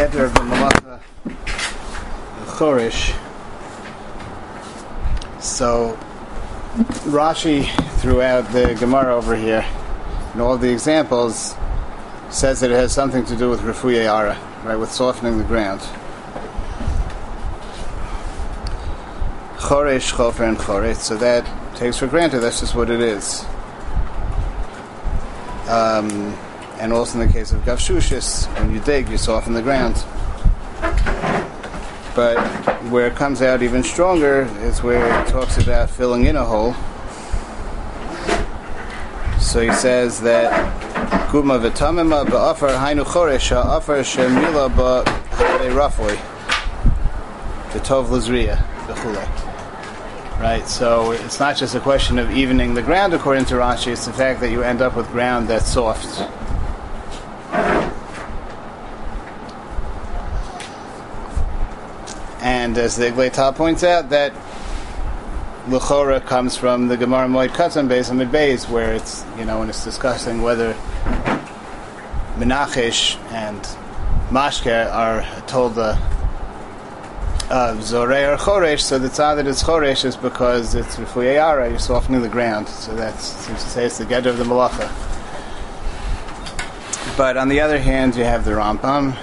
of 0.00 0.34
the 0.34 0.40
malacha 0.40 1.00
chorish. 2.60 3.14
So 5.40 5.98
Rashi 7.08 7.68
throughout 8.00 8.50
the 8.52 8.74
Gemara 8.78 9.14
over 9.14 9.36
here, 9.36 9.64
in 10.34 10.40
all 10.40 10.56
the 10.56 10.70
examples, 10.70 11.54
says 12.30 12.60
that 12.60 12.70
it 12.70 12.74
has 12.74 12.92
something 12.92 13.24
to 13.26 13.36
do 13.36 13.50
with 13.50 13.60
refuye 13.60 14.06
right, 14.64 14.76
with 14.76 14.90
softening 14.90 15.36
the 15.36 15.44
ground. 15.44 15.80
Choresh, 19.58 20.12
chofer, 20.12 20.48
and 20.48 20.56
choret. 20.56 20.96
So 20.96 21.16
that 21.18 21.46
takes 21.76 21.98
for 21.98 22.06
granted 22.06 22.40
that's 22.40 22.60
just 22.60 22.74
what 22.74 22.88
it 22.88 23.00
is. 23.00 23.44
Um, 25.68 26.36
and 26.80 26.92
also 26.92 27.20
in 27.20 27.26
the 27.26 27.32
case 27.32 27.52
of 27.52 27.60
gavshushis, 27.62 28.46
when 28.58 28.72
you 28.74 28.80
dig, 28.80 29.08
you 29.10 29.18
soften 29.18 29.52
the 29.52 29.62
ground. 29.62 29.94
But 32.16 32.38
where 32.90 33.06
it 33.06 33.14
comes 33.14 33.42
out 33.42 33.62
even 33.62 33.82
stronger 33.82 34.48
is 34.62 34.82
where 34.82 35.04
it 35.20 35.28
talks 35.28 35.58
about 35.58 35.90
filling 35.90 36.24
in 36.24 36.36
a 36.36 36.44
hole. 36.44 36.74
So 39.38 39.60
he 39.60 39.72
says 39.72 40.20
that 40.22 40.50
Guma 41.30 41.60
v'tamima 41.60 42.24
ba'afar 42.24 42.76
hainu 42.76 43.04
choresh 43.04 43.50
ha'afar 43.50 43.98
shemila 43.98 44.70
ba'hare 44.70 45.72
rafoi 45.72 46.16
v'tov 47.72 48.06
lizriya 48.06 48.56
v'chulei. 48.86 49.28
Right, 50.40 50.66
so 50.66 51.12
it's 51.12 51.38
not 51.38 51.56
just 51.58 51.74
a 51.74 51.80
question 51.80 52.18
of 52.18 52.30
evening 52.30 52.72
the 52.72 52.80
ground 52.80 53.12
according 53.12 53.44
to 53.46 53.56
Rashi, 53.56 53.92
it's 53.92 54.06
the 54.06 54.12
fact 54.12 54.40
that 54.40 54.50
you 54.50 54.62
end 54.62 54.80
up 54.80 54.96
with 54.96 55.06
ground 55.08 55.48
that's 55.48 55.70
soft. 55.70 56.22
And 62.70 62.78
as 62.78 62.94
the 62.94 63.06
Eglei 63.06 63.32
Tal 63.32 63.52
points 63.52 63.82
out, 63.82 64.10
that 64.10 64.32
Luchora 65.66 66.24
comes 66.24 66.56
from 66.56 66.86
the 66.86 66.96
Gemara 66.96 67.26
Moed 67.26 67.48
Katan 67.48 67.88
Beis 67.88 68.12
Amud 68.12 68.30
Beis, 68.30 68.70
where 68.70 68.92
it's, 68.92 69.26
you 69.36 69.44
know, 69.44 69.58
when 69.58 69.68
it's 69.68 69.82
discussing 69.82 70.40
whether 70.40 70.74
Menachesh 72.36 73.16
and 73.32 73.60
Mashke 74.30 74.88
are 74.94 75.26
told 75.48 75.74
the 75.74 75.98
uh, 77.50 77.74
Zorei 77.78 78.32
or 78.32 78.36
Choresh, 78.36 78.82
so 78.82 79.00
the 79.00 79.08
tzad 79.08 79.34
that 79.34 79.48
it's 79.48 79.64
Choresh 79.64 80.04
is 80.04 80.16
because 80.16 80.76
it's 80.76 80.94
Rifuyayara, 80.94 81.70
you're 81.70 81.80
softening 81.80 82.22
the 82.22 82.28
ground. 82.28 82.68
So 82.68 82.94
that 82.94 83.18
seems 83.20 83.64
to 83.64 83.68
say 83.68 83.86
it's 83.86 83.98
the 83.98 84.04
Gedder 84.04 84.26
of 84.26 84.38
the 84.38 84.44
Malacha. 84.44 84.86
But 87.16 87.36
on 87.36 87.48
the 87.48 87.58
other 87.58 87.80
hand, 87.80 88.14
you 88.14 88.22
have 88.22 88.44
the 88.44 88.52
Rambam 88.52 89.18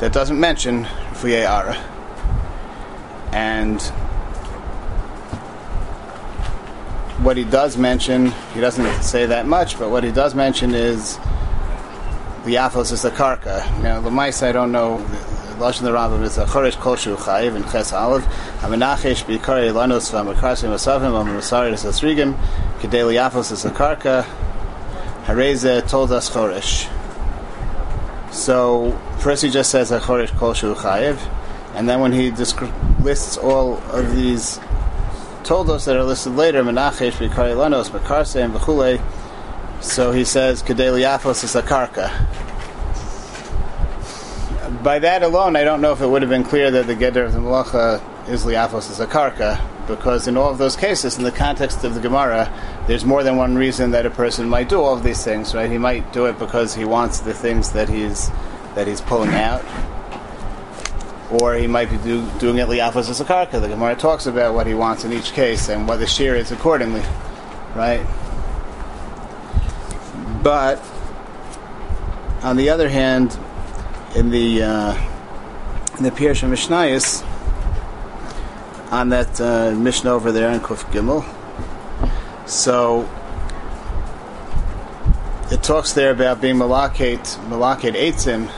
that 0.00 0.12
doesn't 0.12 0.40
mention 0.40 0.82
Rifuyayara. 0.82 1.91
And 3.32 3.80
what 7.22 7.36
he 7.36 7.44
does 7.44 7.76
mention, 7.76 8.32
he 8.54 8.60
doesn't 8.60 9.02
say 9.02 9.26
that 9.26 9.46
much, 9.46 9.78
but 9.78 9.90
what 9.90 10.04
he 10.04 10.10
does 10.12 10.34
mention 10.34 10.74
is 10.74 11.16
the 12.44 12.54
Yafos 12.56 12.92
is 12.92 13.02
the 13.02 13.10
Karka. 13.10 13.82
Now, 13.82 14.00
the 14.00 14.10
mice 14.10 14.42
I 14.42 14.52
don't 14.52 14.72
know 14.72 14.98
Lashon 15.62 15.82
the 15.82 15.90
Rambam 15.92 16.22
is 16.24 16.38
a 16.38 16.44
Choresh 16.44 16.76
Koshu 16.76 17.14
Chayiv 17.14 17.54
in 17.54 17.62
Ches 17.70 17.92
Aleph, 17.92 18.24
Lanos 18.60 20.08
is 23.52 23.64
a 23.64 23.70
Karka 23.70 24.24
Hareze 25.24 25.88
told 25.88 26.10
us. 26.10 26.88
So 28.36 28.98
first 29.20 29.42
he 29.42 29.50
just 29.50 29.70
says 29.70 29.92
a 29.92 30.00
Choresh 30.00 30.30
Koshu 30.30 30.74
Chayiv, 30.74 31.18
and 31.76 31.88
then 31.88 32.00
when 32.00 32.12
he 32.12 32.30
lists 33.02 33.36
all 33.36 33.78
of 33.90 34.14
these 34.14 34.60
told 35.44 35.68
us 35.70 35.84
that 35.86 35.96
are 35.96 36.04
listed 36.04 36.36
later, 36.36 36.62
Menachesh 36.62 37.12
Bikari 37.12 37.56
Lanos 37.56 37.90
Makarsim 37.90 38.52
V'Chulei. 38.52 39.02
So 39.82 40.12
he 40.12 40.24
says 40.24 40.62
Kedeli 40.62 41.02
Yafos 41.02 41.42
is 41.42 41.56
a 41.56 41.62
Karka 41.62 42.10
by 44.82 44.98
that 44.98 45.22
alone, 45.22 45.56
I 45.56 45.64
don't 45.64 45.80
know 45.80 45.92
if 45.92 46.00
it 46.00 46.06
would 46.06 46.22
have 46.22 46.30
been 46.30 46.44
clear 46.44 46.70
that 46.70 46.86
the 46.86 46.94
Geder 46.94 47.24
of 47.24 47.32
the 47.32 47.38
Malacha 47.38 48.02
is 48.28 48.44
Liafos 48.44 48.90
is 48.90 49.00
a 49.00 49.06
Karka, 49.06 49.60
because 49.86 50.26
in 50.26 50.36
all 50.36 50.50
of 50.50 50.58
those 50.58 50.76
cases, 50.76 51.18
in 51.18 51.24
the 51.24 51.32
context 51.32 51.84
of 51.84 51.94
the 51.94 52.00
Gemara, 52.00 52.52
there's 52.86 53.04
more 53.04 53.22
than 53.22 53.36
one 53.36 53.56
reason 53.56 53.92
that 53.92 54.06
a 54.06 54.10
person 54.10 54.48
might 54.48 54.68
do 54.68 54.80
all 54.80 54.94
of 54.94 55.02
these 55.02 55.22
things, 55.22 55.54
right? 55.54 55.70
He 55.70 55.78
might 55.78 56.12
do 56.12 56.26
it 56.26 56.38
because 56.38 56.74
he 56.74 56.84
wants 56.84 57.20
the 57.20 57.34
things 57.34 57.72
that 57.72 57.88
he's 57.88 58.30
that 58.74 58.86
he's 58.86 59.02
pulling 59.02 59.34
out, 59.34 59.62
or 61.40 61.54
he 61.54 61.66
might 61.66 61.90
be 61.90 61.96
do, 61.98 62.28
doing 62.38 62.58
it 62.58 62.68
Liafos 62.68 63.08
as. 63.08 63.18
The 63.18 63.68
Gemara 63.68 63.96
talks 63.96 64.26
about 64.26 64.54
what 64.54 64.66
he 64.66 64.74
wants 64.74 65.04
in 65.04 65.12
each 65.12 65.32
case 65.32 65.68
and 65.68 65.88
what 65.88 65.98
the 65.98 66.06
shear 66.06 66.34
is 66.34 66.52
accordingly, 66.52 67.02
right? 67.74 68.06
But 70.42 70.82
on 72.42 72.56
the 72.56 72.70
other 72.70 72.88
hand, 72.88 73.38
in 74.14 74.30
the 74.30 74.62
uh, 74.62 74.94
in 75.96 76.04
the 76.04 76.10
Pirush 76.10 76.46
Mishnayis 76.48 77.26
on 78.92 79.08
that 79.08 79.40
uh, 79.40 79.70
Mishnah 79.74 80.10
over 80.10 80.32
there 80.32 80.50
in 80.50 80.60
Kuf 80.60 80.84
Gimel. 80.92 81.24
So 82.48 83.08
it 85.50 85.62
talks 85.62 85.92
there 85.92 86.10
about 86.10 86.40
being 86.40 86.56
malakate 86.56 87.36
malakate 87.48 87.94
eitzim, 87.94 88.50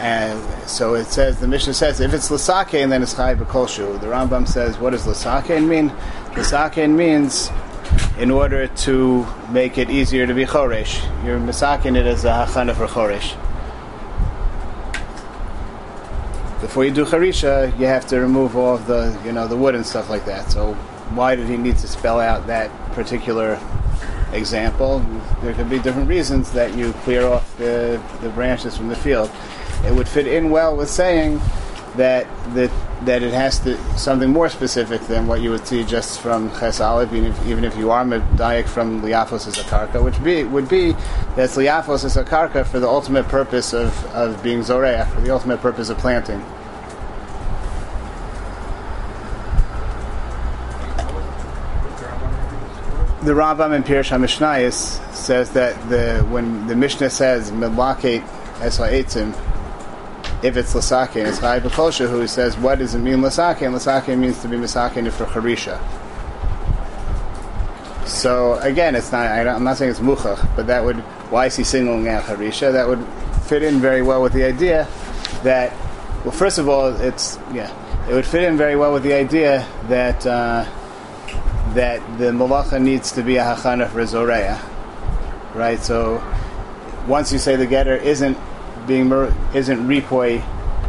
and 0.00 0.68
so 0.68 0.94
it 0.94 1.06
says 1.06 1.40
the 1.40 1.48
Mishnah 1.48 1.74
says 1.74 2.00
if 2.00 2.12
it's 2.12 2.28
lasake 2.30 2.82
and 2.82 2.90
then 2.90 3.02
it's 3.02 3.14
chai 3.14 3.34
b'kolshu. 3.34 4.00
The 4.00 4.06
Rambam 4.06 4.46
says 4.46 4.78
what 4.78 4.90
does 4.90 5.04
lasake 5.04 5.66
mean? 5.66 5.90
Lasake 6.34 6.90
means 6.90 7.50
in 8.18 8.30
order 8.30 8.66
to 8.66 9.26
make 9.50 9.78
it 9.78 9.90
easier 9.90 10.26
to 10.26 10.34
be 10.34 10.44
choresh. 10.44 11.02
You're 11.24 11.38
misaking 11.38 11.96
it 11.96 12.06
as 12.06 12.24
a 12.24 12.30
hachana 12.30 12.74
for 12.74 12.86
choresh. 12.86 13.36
before 16.64 16.82
you 16.82 16.90
do 16.90 17.04
charisha, 17.04 17.78
you 17.78 17.84
have 17.84 18.06
to 18.06 18.18
remove 18.18 18.56
all 18.56 18.74
of 18.76 18.86
the 18.86 19.20
you 19.22 19.32
know 19.32 19.46
the 19.46 19.56
wood 19.56 19.74
and 19.74 19.84
stuff 19.84 20.08
like 20.08 20.24
that. 20.24 20.50
So 20.50 20.72
why 21.14 21.36
did 21.36 21.46
he 21.46 21.58
need 21.58 21.76
to 21.78 21.86
spell 21.86 22.18
out 22.18 22.46
that 22.46 22.70
particular 22.92 23.60
example? 24.34 25.00
There 25.42 25.54
could 25.54 25.70
be 25.70 25.78
different 25.78 26.08
reasons 26.08 26.52
that 26.52 26.74
you 26.76 26.92
clear 27.04 27.26
off 27.26 27.56
the, 27.58 28.02
the 28.20 28.30
branches 28.30 28.76
from 28.76 28.88
the 28.88 28.96
field. 28.96 29.30
It 29.84 29.94
would 29.94 30.08
fit 30.08 30.26
in 30.26 30.50
well 30.50 30.76
with 30.76 30.90
saying 30.90 31.40
that 31.96 32.26
that 32.54 32.70
that 33.04 33.22
it 33.22 33.32
has 33.32 33.58
to 33.60 33.76
something 33.98 34.30
more 34.30 34.48
specific 34.48 35.00
than 35.02 35.26
what 35.26 35.40
you 35.40 35.50
would 35.50 35.66
see 35.66 35.84
just 35.84 36.20
from 36.20 36.50
Ches 36.58 36.80
even 36.80 37.26
if, 37.26 37.46
even 37.46 37.64
if 37.64 37.76
you 37.76 37.90
are 37.90 38.04
medayik 38.04 38.66
from 38.66 39.02
Liafos 39.02 39.46
as 39.46 39.58
a 39.58 39.62
karka, 39.62 40.02
which 40.02 40.22
be 40.24 40.44
would 40.44 40.68
be 40.68 40.92
that 41.36 41.50
Liafos 41.50 42.04
as 42.04 42.16
a 42.16 42.24
karka 42.24 42.64
for 42.64 42.80
the 42.80 42.88
ultimate 42.88 43.28
purpose 43.28 43.72
of, 43.72 44.04
of 44.06 44.42
being 44.42 44.62
Zoreah, 44.62 45.06
for 45.06 45.20
the 45.20 45.30
ultimate 45.30 45.60
purpose 45.60 45.90
of 45.90 45.98
planting. 45.98 46.42
The 53.24 53.32
Rambam 53.32 53.74
in 53.74 53.82
Pirush 53.82 54.10
HaMishnayis 54.10 55.14
says 55.14 55.50
that 55.50 55.88
the 55.88 56.20
when 56.28 56.66
the 56.66 56.76
Mishnah 56.76 57.08
says 57.08 57.50
Melakate 57.50 58.22
Es 58.60 58.78
if 60.44 60.58
it's 60.58 60.74
Lasake, 60.74 61.16
it's 61.16 61.38
B'Kosha, 61.38 62.08
who 62.08 62.26
says, 62.26 62.58
what 62.58 62.78
does 62.78 62.94
it 62.94 62.98
mean 62.98 63.16
Lasake? 63.16 63.62
And 63.62 63.74
Lasake 63.74 64.16
means 64.18 64.42
to 64.42 64.48
be 64.48 64.56
Misake 64.56 65.10
for 65.10 65.24
Harisha. 65.24 65.80
So 68.06 68.58
again, 68.58 68.94
it's 68.94 69.10
not. 69.10 69.26
I'm 69.26 69.64
not 69.64 69.78
saying 69.78 69.92
it's 69.92 70.00
muchach, 70.00 70.54
but 70.54 70.66
that 70.66 70.84
would. 70.84 70.96
Why 71.30 71.46
is 71.46 71.56
he 71.56 71.64
singling 71.64 72.06
out 72.08 72.24
Harisha? 72.24 72.72
That 72.72 72.86
would 72.86 73.02
fit 73.44 73.62
in 73.62 73.80
very 73.80 74.02
well 74.02 74.20
with 74.20 74.34
the 74.34 74.44
idea 74.44 74.86
that. 75.42 75.72
Well, 76.24 76.32
first 76.32 76.58
of 76.58 76.68
all, 76.68 76.94
it's 77.00 77.38
yeah. 77.54 77.72
It 78.08 78.12
would 78.12 78.26
fit 78.26 78.42
in 78.42 78.58
very 78.58 78.76
well 78.76 78.92
with 78.92 79.02
the 79.02 79.14
idea 79.14 79.66
that 79.88 80.26
uh, 80.26 80.66
that 81.74 82.00
the 82.18 82.26
malacha 82.26 82.80
needs 82.80 83.12
to 83.12 83.22
be 83.22 83.36
a 83.36 83.42
hachana 83.42 83.88
for 83.88 84.06
zoreya, 84.06 84.60
right? 85.54 85.80
So 85.80 86.22
once 87.06 87.32
you 87.32 87.38
say 87.38 87.56
the 87.56 87.66
getter 87.66 87.96
isn't 87.96 88.38
being 88.86 89.10
isn't 89.54 89.86
ripoi 89.86 90.42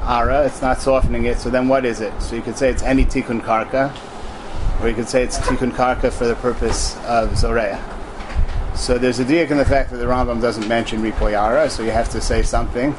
ara, 0.04 0.46
it's 0.46 0.62
not 0.62 0.80
softening 0.82 1.26
it. 1.26 1.40
So 1.40 1.50
then 1.50 1.68
what 1.68 1.86
is 1.86 2.02
it? 2.02 2.14
So 2.22 2.36
you 2.36 2.42
could 2.42 2.58
say 2.58 2.70
it's 2.70 2.84
any 2.84 3.06
tikkun 3.06 3.42
karka, 3.42 3.96
or 4.82 4.90
you 4.90 4.96
could 4.96 5.10
say 5.10 5.24
it's 5.24 5.38
tikkun 5.40 5.72
karka 5.72 6.12
for 6.12 6.28
the 6.28 6.36
purpose 6.36 6.96
of 7.06 7.36
zoreya. 7.38 7.82
So 8.76 8.98
there's 8.98 9.20
a 9.20 9.26
diak 9.26 9.52
in 9.52 9.58
the 9.58 9.66
fact 9.66 9.90
that 9.92 9.98
the 9.98 10.06
Rambam 10.06 10.42
doesn't 10.42 10.68
mention 10.68 11.02
ripoi 11.02 11.40
ara, 11.40 11.70
so 11.70 11.82
you 11.82 11.92
have 11.92 12.10
to 12.10 12.22
say 12.22 12.44
something. 12.44 12.96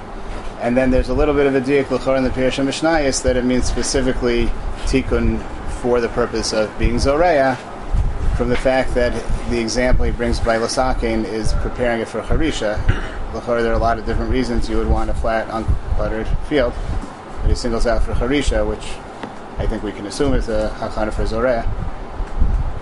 And 0.61 0.77
then 0.77 0.91
there's 0.91 1.11
a 1.11 1.15
little 1.15 1.35
bit 1.35 1.47
of 1.47 1.55
a 1.55 1.61
diak 1.61 1.91
l'chor 1.91 2.17
in 2.17 2.25
the 2.25 2.31
Pirush 2.31 2.65
Mishnayis 2.65 3.23
that 3.23 3.37
it 3.37 3.45
means 3.45 3.67
specifically 3.67 4.47
tikkun 4.87 5.41
for 5.83 6.01
the 6.01 6.09
purpose 6.09 6.53
of 6.53 6.77
being 6.79 6.99
zoreya 6.99 7.57
from 8.37 8.49
the 8.51 8.57
fact 8.57 8.95
that 8.95 9.13
the 9.51 9.59
example 9.59 10.05
he 10.05 10.11
brings 10.13 10.39
by 10.41 10.59
Lasakin 10.59 11.25
is 11.25 11.53
preparing 11.55 12.01
it 12.03 12.09
for 12.09 12.21
Harisha. 12.21 12.77
L'chor, 13.35 13.63
there 13.63 13.73
are 13.73 13.77
a 13.77 13.79
lot 13.79 13.99
of 13.99 14.05
different 14.07 14.31
reasons 14.31 14.69
you 14.69 14.77
would 14.77 14.89
want 14.89 15.09
a 15.11 15.15
flat, 15.15 15.49
uncluttered 15.49 16.27
field. 16.47 16.73
But 17.41 17.49
he 17.49 17.55
singles 17.55 17.87
out 17.87 18.03
for 18.03 18.13
Harisha, 18.13 18.67
which 18.69 18.85
I 19.59 19.67
think 19.67 19.83
we 19.83 19.93
can 19.93 20.07
assume 20.07 20.35
is 20.35 20.49
a 20.49 20.75
Hakana 20.79 21.13
for 21.13 21.23
Zoreh. 21.25 21.65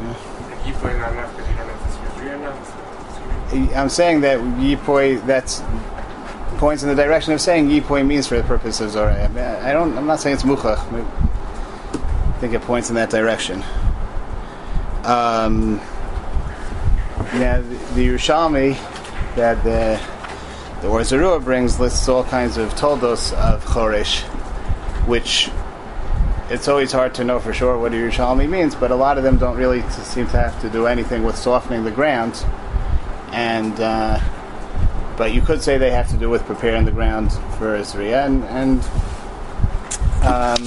Like 0.02 0.58
Yipoy 0.64 0.98
not 0.98 1.12
enough 1.12 1.36
because 1.36 1.50
you 1.50 1.56
don't 1.56 1.66
know 1.66 1.72
if 1.72 1.86
this 1.86 1.98
was 2.14 2.22
real 2.22 2.32
or 2.32 2.38
not. 2.38 2.56
It's- 3.52 3.76
I'm 3.76 3.88
saying 3.88 4.22
that 4.22 4.38
Yipoy, 4.40 5.24
that's 5.26 5.62
points 6.58 6.82
in 6.82 6.88
the 6.88 6.94
direction 6.94 7.32
of 7.32 7.40
saying 7.40 7.68
Yipoy 7.68 8.04
means 8.06 8.26
for 8.26 8.36
the 8.36 8.42
purpose 8.42 8.80
of 8.80 8.90
Zoreh. 8.90 9.62
I 9.62 9.72
don't, 9.72 9.96
I'm 9.96 10.06
not 10.06 10.18
saying 10.20 10.34
it's 10.34 10.42
Muchach. 10.44 10.78
I 10.78 12.38
think 12.40 12.54
it 12.54 12.62
points 12.62 12.88
in 12.90 12.96
that 12.96 13.10
direction. 13.10 13.62
Um, 15.04 15.80
the, 17.32 17.62
Yerushalmi 17.96 18.74
that 19.36 19.62
the 19.64 20.00
the 20.80 20.88
Or 20.88 21.00
Zarua 21.00 21.42
brings 21.42 21.80
lists 21.80 22.08
all 22.08 22.24
kinds 22.24 22.56
of 22.56 22.74
toldos 22.76 23.32
of 23.32 23.64
Choresh, 23.64 24.22
which 25.06 25.50
it's 26.50 26.68
always 26.68 26.92
hard 26.92 27.14
to 27.14 27.24
know 27.24 27.40
for 27.40 27.54
sure 27.54 27.78
what 27.78 27.92
a 27.92 27.96
Yerushalmi 27.96 28.48
means, 28.48 28.74
but 28.74 28.90
a 28.90 28.94
lot 28.94 29.16
of 29.16 29.24
them 29.24 29.38
don't 29.38 29.56
really 29.56 29.82
seem 29.90 30.26
to 30.26 30.36
have 30.36 30.60
to 30.60 30.68
do 30.68 30.86
anything 30.86 31.22
with 31.22 31.36
softening 31.36 31.84
the 31.84 31.90
ground. 31.90 32.44
And 33.32 33.78
uh, 33.80 34.20
but 35.16 35.32
you 35.32 35.40
could 35.40 35.62
say 35.62 35.78
they 35.78 35.90
have 35.90 36.10
to 36.10 36.16
do 36.16 36.28
with 36.28 36.44
preparing 36.44 36.84
the 36.84 36.92
ground 36.92 37.32
for 37.58 37.78
Zriya, 37.80 38.26
and, 38.26 38.44
and 38.44 38.80
um, 40.24 40.62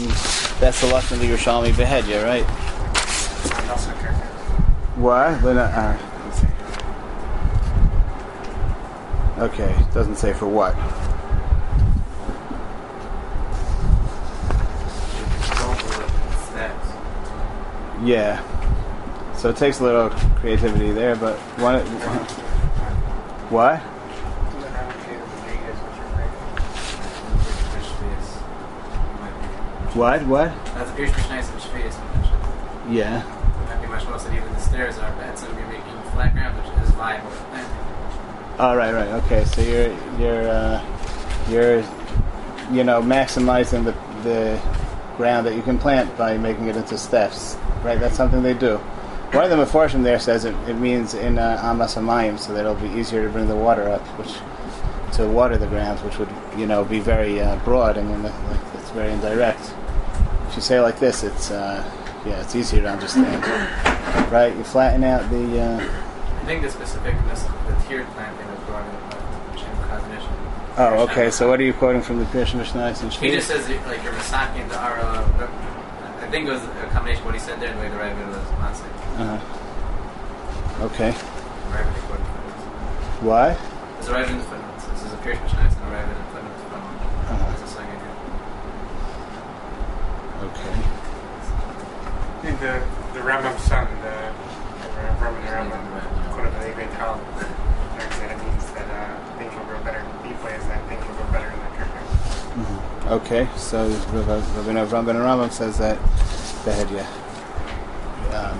that's 0.59 0.81
the 0.81 0.87
lesson 0.87 1.19
of 1.19 1.27
the 1.27 1.33
Yerushalmi 1.33 1.73
Behedya, 1.73 2.23
right? 2.23 2.66
And 4.97 5.05
also 5.05 5.38
Kirk. 5.38 5.38
What? 5.38 5.44
Lena, 5.44 5.61
uh, 5.61 5.97
let's 6.25 6.41
see. 6.41 6.47
Okay, 9.41 9.75
doesn't 9.94 10.15
say 10.15 10.33
for 10.33 10.47
what. 10.47 10.75
Yeah. 18.03 18.41
So 19.35 19.49
it 19.49 19.57
takes 19.57 19.79
a 19.79 19.83
little 19.83 20.09
creativity 20.09 20.91
there, 20.91 21.15
but 21.15 21.38
one. 21.59 21.79
What? 23.49 23.79
What? 29.95 30.25
What? 30.27 30.65
That's 30.75 30.91
Irish 30.91 31.11
Mishnais 31.11 31.49
and 31.49 32.95
Yeah. 32.95 33.23
Might 33.67 33.81
be 33.81 33.88
much 33.88 34.05
more 34.05 34.17
that 34.17 34.33
even 34.33 34.56
the 34.77 34.91
stairs 34.91 34.97
are 35.00 35.12
bad, 35.18 35.38
so 35.38 35.47
you're 35.47 35.68
making 35.68 36.01
flat 36.12 36.33
ground, 36.33 36.57
which 36.57 36.83
is 36.83 36.91
viable. 36.91 37.31
Oh, 38.59 38.75
right, 38.75 38.94
right. 38.94 39.07
Okay, 39.24 39.44
so 39.45 39.62
you're 39.62 39.94
you're 40.19 40.47
uh, 40.50 40.83
you're 41.50 41.77
you 42.71 42.83
know 42.83 43.01
maximizing 43.01 43.83
the 43.83 43.94
the 44.24 44.59
ground 45.15 45.47
that 45.47 45.56
you 45.56 45.62
can 45.62 45.79
plant 45.79 46.15
by 46.18 46.38
making 46.38 46.68
it 46.68 46.75
into 46.75 46.97
steps, 46.97 47.57
right? 47.83 48.00
That's 48.00 48.15
something 48.15 48.44
they 48.44 48.53
do. 48.53 48.77
One 49.33 49.44
of 49.44 49.50
the 49.50 49.57
Meforshim 49.57 50.03
there 50.03 50.19
says 50.19 50.45
it, 50.45 50.56
it 50.69 50.75
means 50.75 51.13
in 51.13 51.38
uh, 51.38 51.88
so 51.88 52.53
that 52.53 52.59
it'll 52.59 52.75
be 52.75 52.89
easier 52.89 53.25
to 53.25 53.30
bring 53.30 53.47
the 53.47 53.56
water 53.56 53.89
up, 53.89 54.01
which 54.19 54.33
to 55.18 55.27
water 55.27 55.57
the 55.57 55.68
ground, 55.68 56.00
which 56.01 56.18
would 56.19 56.30
you 56.57 56.68
know 56.68 56.85
be 56.85 57.00
very 57.00 57.41
uh, 57.41 57.56
broad 57.57 57.97
and 57.97 58.09
the, 58.23 58.30
like, 58.30 58.62
it's 58.75 58.91
very 58.91 59.12
indirect. 59.12 59.73
If 60.50 60.56
you 60.56 60.62
say 60.62 60.77
it 60.77 60.81
like 60.81 61.00
this, 61.00 61.23
it's 61.23 61.51
uh, 61.51 61.83
yeah, 62.25 62.41
it's 62.41 62.56
easier 62.56 62.81
to 62.81 62.89
understand, 62.89 63.44
right? 64.31 64.55
You 64.55 64.63
flatten 64.63 65.03
out 65.03 65.29
the. 65.29 65.59
Uh, 65.61 65.79
I 65.79 66.45
think 66.45 66.61
the 66.61 66.69
specificness 66.69 67.43
the 67.67 67.75
tiered 67.87 68.07
planting 68.15 68.47
was 68.47 68.59
brought 68.65 68.85
in 68.85 68.91
by 69.09 69.57
Shem 69.57 69.75
Kazanish. 69.87 70.25
oh, 70.77 71.03
okay. 71.09 71.29
So 71.31 71.47
what 71.49 71.59
are 71.59 71.63
you 71.63 71.73
quoting 71.73 72.01
from 72.01 72.19
the 72.19 72.25
Pirush 72.25 72.53
Mishnah 72.55 72.85
and 72.85 73.13
He 73.13 73.31
just 73.31 73.47
says 73.47 73.67
that, 73.67 73.87
like 73.87 74.03
you're 74.03 74.13
masaking 74.13 74.67
the 74.69 74.79
ara. 74.79 75.25
I 76.21 76.29
think 76.29 76.47
it 76.47 76.51
was 76.51 76.63
a 76.63 76.89
combination 76.91 77.21
of 77.21 77.25
what 77.25 77.33
he 77.35 77.39
said 77.39 77.59
there 77.61 77.69
and 77.71 77.77
the 77.79 77.83
way 77.83 77.89
the 77.89 77.97
Rebbe 77.97 78.27
was 78.27 78.51
massing. 78.59 78.91
Uh-huh. 79.17 80.85
Okay. 80.85 81.11
The 81.11 81.17
Rebbe 81.71 81.91
quoted 82.07 82.25
footnotes. 82.27 82.63
Why? 83.23 83.55
There's 83.95 84.07
a 84.07 84.13
Rebbe 84.15 84.31
in 84.31 84.37
the 84.39 84.43
footnotes. 84.43 84.83
This 84.87 85.03
is 85.03 85.13
a 85.13 85.17
Pirish 85.23 85.39
Mishnais 85.47 85.71
and 85.71 85.83
a 85.83 85.89
Rebbe 85.95 86.11
in 86.11 86.17
the 86.19 86.27
footnotes 86.35 86.63
from 86.67 86.83
Uh-huh. 86.83 87.47
That's 87.47 87.61
the 87.63 87.67
second 87.67 87.95
here. 87.95 88.15
Okay. 90.51 90.75
I 90.77 92.39
think 92.43 92.59
the 92.59 92.73
the 93.17 93.23
Rambam's 93.23 93.63
son, 93.63 93.87
the, 94.01 94.13
the 94.81 94.91
the 94.93 95.49
Rambam, 95.49 95.83
quote 96.33 96.47
of 96.47 96.53
the 96.53 96.59
Eglei 96.69 96.87
Tal, 96.95 97.19
said 98.13 98.31
it 98.31 98.37
means 98.45 98.65
that 98.73 98.87
uh, 98.91 99.37
things 99.39 99.53
will 99.55 99.65
grow 99.65 99.81
better. 99.83 100.05
Yipoy 100.21 100.57
is 100.57 100.65
that 100.67 100.87
things 100.87 101.03
will 101.07 101.15
grow 101.15 101.31
better 101.31 101.49
in 101.49 101.59
the 101.59 101.65
Kirk. 101.77 101.91
Okay. 103.11 103.47
So 103.57 103.87
Rabbi 103.87 104.39
Avram 104.39 105.05
ben 105.05 105.15
Rambam 105.15 105.51
says 105.51 105.79
that 105.79 105.97
the 106.63 106.73
head, 106.73 106.91
yeah, 106.91 107.09
um, 108.37 108.59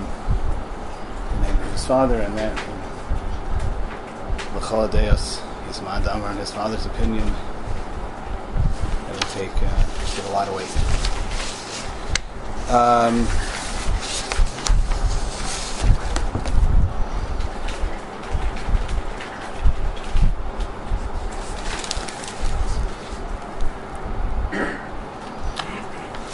the 1.34 1.46
name 1.46 1.60
of 1.60 1.72
his 1.72 1.86
father 1.86 2.20
and 2.20 2.36
that 2.36 2.56
L'chol 4.56 4.90
Deos, 4.90 5.40
his 5.68 5.80
man 5.82 6.02
Damar 6.02 6.30
and 6.30 6.38
his 6.40 6.50
father's 6.50 6.84
opinion. 6.84 7.26
That 9.06 9.14
would 9.14 9.28
take 9.28 9.54
uh, 9.62 9.84
give 10.16 10.26
a 10.26 10.32
lot 10.32 10.48
of 10.48 10.54
weight. 10.56 10.74
Um, 12.70 13.26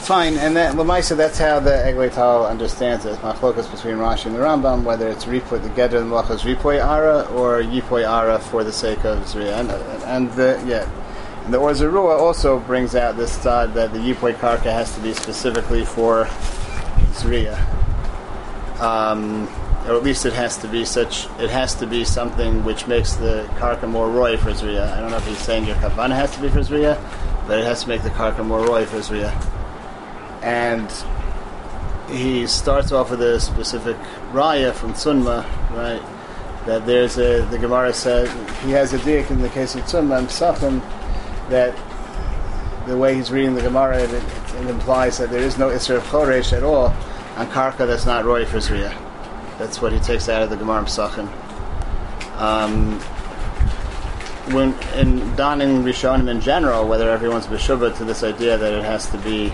Fine, 0.05 0.37
and 0.37 0.55
that 0.55 0.75
Lamaisa, 0.75 1.17
that's 1.17 1.39
how 1.39 1.61
the 1.61 1.71
Eglei 1.71 2.13
Tal 2.13 2.47
understands 2.47 3.07
it. 3.07 3.23
My 3.23 3.35
focus 3.35 3.67
between 3.67 3.95
Rashi 3.95 4.27
and 4.27 4.35
the 4.35 4.41
Rambam, 4.41 4.85
whether 4.85 5.09
it's 5.09 5.25
Ripoy, 5.25 5.63
the 5.63 5.71
Gedr 5.71 6.03
and 6.03 6.11
Malachas 6.11 6.41
Ripoy 6.41 6.79
Ara, 6.79 7.23
or 7.35 7.63
Yipoy 7.63 8.07
Ara 8.07 8.39
for 8.39 8.63
the 8.63 8.71
sake 8.71 9.03
of 9.07 9.21
Zriya. 9.21 9.61
And, 9.61 9.71
and 10.05 10.31
the, 10.33 10.63
yeah. 10.67 10.87
And 11.47 11.55
the 11.55 11.59
also 11.59 12.61
brings 12.61 12.95
out 12.95 13.17
this 13.17 13.35
thought 13.39 13.73
that 13.73 13.95
the 13.95 13.99
Yipoy 13.99 14.35
Karka 14.35 14.65
has 14.65 14.95
to 14.95 15.01
be 15.01 15.15
specifically 15.15 15.87
for 15.87 16.27
Zriya. 17.15 17.59
Um, 18.83 19.49
or 19.87 19.95
at 19.95 20.03
least 20.03 20.27
it 20.27 20.35
has 20.35 20.59
to 20.59 20.69
be 20.69 20.85
such, 20.85 21.25
it 21.41 21.49
has 21.49 21.75
to 21.77 21.87
be 21.87 22.05
something 22.05 22.63
which 22.63 22.87
makes 22.87 23.15
the 23.15 23.49
Karka 23.55 23.89
more 23.89 24.11
roy 24.11 24.37
for 24.37 24.51
Zriya. 24.51 24.87
I 24.93 25.01
don't 25.01 25.13
know 25.13 25.17
if 25.17 25.27
he's 25.27 25.39
saying 25.39 25.65
your 25.65 25.77
Kavana 25.77 26.15
has 26.15 26.35
to 26.35 26.43
be 26.43 26.51
for 26.51 26.61
Zriya, 26.61 27.03
but 27.47 27.59
it 27.59 27.65
has 27.65 27.85
to 27.85 27.89
make 27.89 28.03
the 28.03 28.11
Karka 28.11 28.45
more 28.45 28.61
roy 28.67 28.85
for 28.85 28.99
Zriya 28.99 29.54
and 30.45 30.93
he 32.11 32.47
starts 32.47 32.93
off 32.93 33.11
with 33.11 33.23
a 33.23 33.41
specific 33.41 33.97
raya 34.33 34.75
from 34.75 34.93
Tsunma, 34.93 35.43
right? 35.71 36.03
That 36.67 36.87
there's 36.87 37.19
a 37.19 37.43
the 37.51 37.59
Gemara 37.59 37.95
said 37.95 38.29
he 38.65 38.71
has 38.73 38.93
a 38.93 38.99
dik 38.99 39.31
in 39.31 39.41
the 39.41 39.49
case 39.49 39.75
of 39.75 39.83
Tsunma 39.83 40.19
and 40.19 40.83
that 41.51 41.75
the 42.87 42.97
way 42.97 43.15
he's 43.15 43.31
reading 43.31 43.55
the 43.55 43.63
Gemara 43.63 44.03
it, 44.03 44.13
it 44.13 44.67
implies 44.69 45.19
that 45.19 45.31
there 45.31 45.43
is 45.43 45.59
no 45.59 45.69
Isra 45.69 45.97
of 45.97 46.03
Choresh 46.05 46.53
at 46.53 46.63
all 46.63 46.89
on 47.37 47.47
Karka 47.49 47.87
that's 47.87 48.07
not 48.07 48.25
Roy 48.25 48.45
for 48.45 48.59
Zriya. 48.59 48.95
That's 49.59 49.81
what 49.81 49.93
he 49.93 49.99
takes 50.01 50.29
out 50.29 50.43
of 50.43 50.51
the 50.51 50.57
Gemara 50.57 50.83
Psachim. 50.83 51.29
Um, 52.39 53.01
when 54.53 54.75
in 54.95 55.35
donning 55.37 55.85
Rishonim 55.85 56.29
in 56.29 56.41
general, 56.43 56.87
whether 56.87 57.11
everyone's 57.11 57.47
b'shubah 57.47 57.97
to 57.97 58.05
this 58.05 58.23
idea 58.23 58.59
that 58.59 58.75
it 58.75 58.85
has 58.85 59.09
to 59.11 59.19
be 59.19 59.53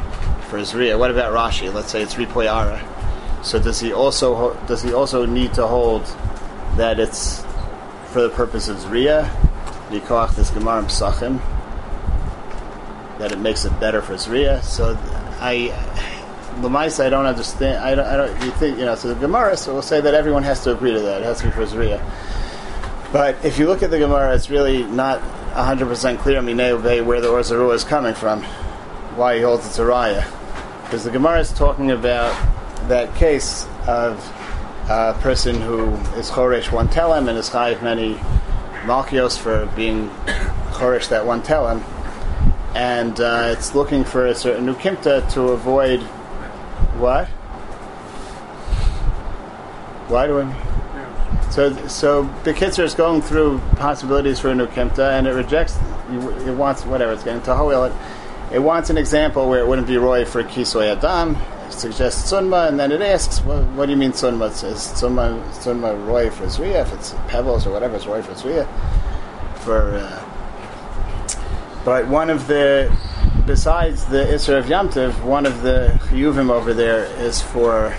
for 0.51 0.59
Zriya. 0.59 0.99
What 0.99 1.11
about 1.11 1.33
Rashi? 1.33 1.73
Let's 1.73 1.91
say 1.91 2.03
it's 2.03 2.15
Ripoyara. 2.17 2.85
So 3.45 3.59
does 3.59 3.81
he 3.81 3.93
also 3.93 4.55
does 4.67 4.83
he 4.83 4.93
also 4.93 5.25
need 5.25 5.55
to 5.55 5.67
hold 5.67 6.05
that 6.77 7.01
it's 7.01 7.43
for 8.13 8.21
the 8.21 8.29
purpose 8.29 8.69
of 8.69 8.77
Zriya? 8.79 9.31
Nikoach 9.89 10.35
this 10.35 10.51
Gemara 10.51 10.83
Psachim 10.83 11.41
that 13.19 13.33
it 13.33 13.39
makes 13.39 13.65
it 13.65 13.79
better 13.81 14.03
for 14.03 14.15
Zriya. 14.15 14.63
So 14.63 14.99
I 15.41 15.69
Lamaisa, 16.61 17.07
I 17.07 17.09
don't 17.09 17.27
understand. 17.27 17.79
I 17.79 17.95
don't. 17.95 18.07
I 18.07 18.17
don't. 18.17 18.45
You 18.45 18.51
think 18.53 18.79
you 18.79 18.85
know? 18.85 18.97
So 18.97 19.09
the 19.09 19.15
Gemara 19.15 19.57
so 19.57 19.73
we'll 19.73 19.83
say 19.83 20.01
that 20.01 20.15
everyone 20.15 20.43
has 20.43 20.65
to 20.65 20.73
agree 20.73 20.93
to 20.93 21.01
that. 21.01 21.23
It 21.23 21.25
has 21.25 21.39
to 21.39 21.47
be 21.47 21.53
for 21.53 21.65
Zriya. 21.65 22.03
But 23.13 23.45
if 23.45 23.59
you 23.59 23.67
look 23.67 23.83
at 23.83 23.91
the 23.91 23.99
Gemara, 23.99 24.35
it's 24.35 24.51
really 24.51 24.85
not 24.85 25.21
100% 25.53 26.19
clear 26.19 26.41
Minei 26.41 27.05
where 27.05 27.21
the 27.21 27.29
Or 27.29 27.41
Zarua 27.41 27.75
is 27.75 27.83
coming 27.83 28.15
from, 28.15 28.45
why 29.17 29.37
he 29.37 29.43
holds 29.43 29.67
it's 29.67 29.79
a 29.79 29.83
raya. 29.83 30.40
Because 30.91 31.05
the 31.05 31.11
Gemara 31.13 31.39
is 31.39 31.53
talking 31.53 31.93
about 31.93 32.35
that 32.89 33.15
case 33.15 33.65
of 33.87 34.19
a 34.89 35.17
person 35.21 35.61
who 35.61 35.95
is 36.19 36.29
Choresh 36.31 36.73
one 36.73 36.89
telem 36.89 37.29
and 37.29 37.39
is 37.39 37.49
chayiv 37.49 37.81
many 37.81 38.15
malchios 38.83 39.39
for 39.39 39.67
being 39.77 40.11
Choresh 40.73 41.09
that 41.11 41.25
one 41.25 41.43
telem. 41.43 41.81
And 42.75 43.21
uh, 43.21 43.55
it's 43.57 43.73
looking 43.73 44.03
for 44.03 44.27
a 44.27 44.35
certain 44.35 44.67
ukimta 44.67 45.33
to 45.35 45.51
avoid 45.51 46.01
what? 46.99 47.29
Why 50.09 50.27
do 50.27 50.39
we? 50.39 51.53
So, 51.53 51.87
so 51.87 52.25
the 52.43 52.53
Kitzer 52.53 52.83
is 52.83 52.95
going 52.95 53.23
through 53.23 53.61
possibilities 53.77 54.41
for 54.41 54.49
a 54.49 54.57
new 54.57 54.67
Kimta, 54.67 55.17
and 55.17 55.29
it 55.29 55.35
rejects, 55.35 55.79
it 56.11 56.57
wants, 56.57 56.85
whatever, 56.85 57.13
it's 57.13 57.23
getting 57.23 57.43
to 57.43 57.55
Hoel. 57.55 57.97
It, 58.53 58.59
wants 58.59 58.91
an 58.91 58.99
example 58.99 59.49
where 59.49 59.61
it 59.61 59.67
wouldn't 59.67 59.87
be 59.87 59.97
Roy 59.97 60.25
for 60.25 60.43
Kisoy 60.43 60.97
Adam, 60.97 61.37
it 61.67 61.73
suggests 61.73 62.31
Sunma, 62.31 62.69
and 62.69 62.79
then 62.79 62.91
it 62.91 63.01
asks, 63.01 63.41
what, 63.41 63.63
what 63.71 63.87
do 63.87 63.93
you 63.93 63.99
mean 63.99 64.13
Sunma? 64.13 64.51
Says 64.53 64.79
Sunma, 64.89 65.41
Sunma 65.53 66.07
Roy 66.07 66.31
for 66.31 66.47
Zriya, 66.47 66.83
if 66.83 66.93
it's 66.93 67.15
Pebbles 67.29 67.67
or 67.67 67.73
whatever, 67.73 67.97
it's 67.97 68.07
Roy 68.07 68.23
for 68.23 68.33
Zriya. 68.33 68.67
For, 69.59 69.95
uh, 69.95 70.25
but 71.85 72.09
one 72.09 72.29
of 72.29 72.47
the, 72.47 72.95
besides 73.47 74.05
the 74.07 74.25
Isra 74.25 74.59
of 74.59 74.67
Yamtiv, 74.67 75.23
one 75.25 75.47
of 75.47 75.63
the 75.63 75.99
Chiyuvim 76.05 76.51
over 76.51 76.75
there 76.75 77.05
is 77.21 77.41
for, 77.41 77.95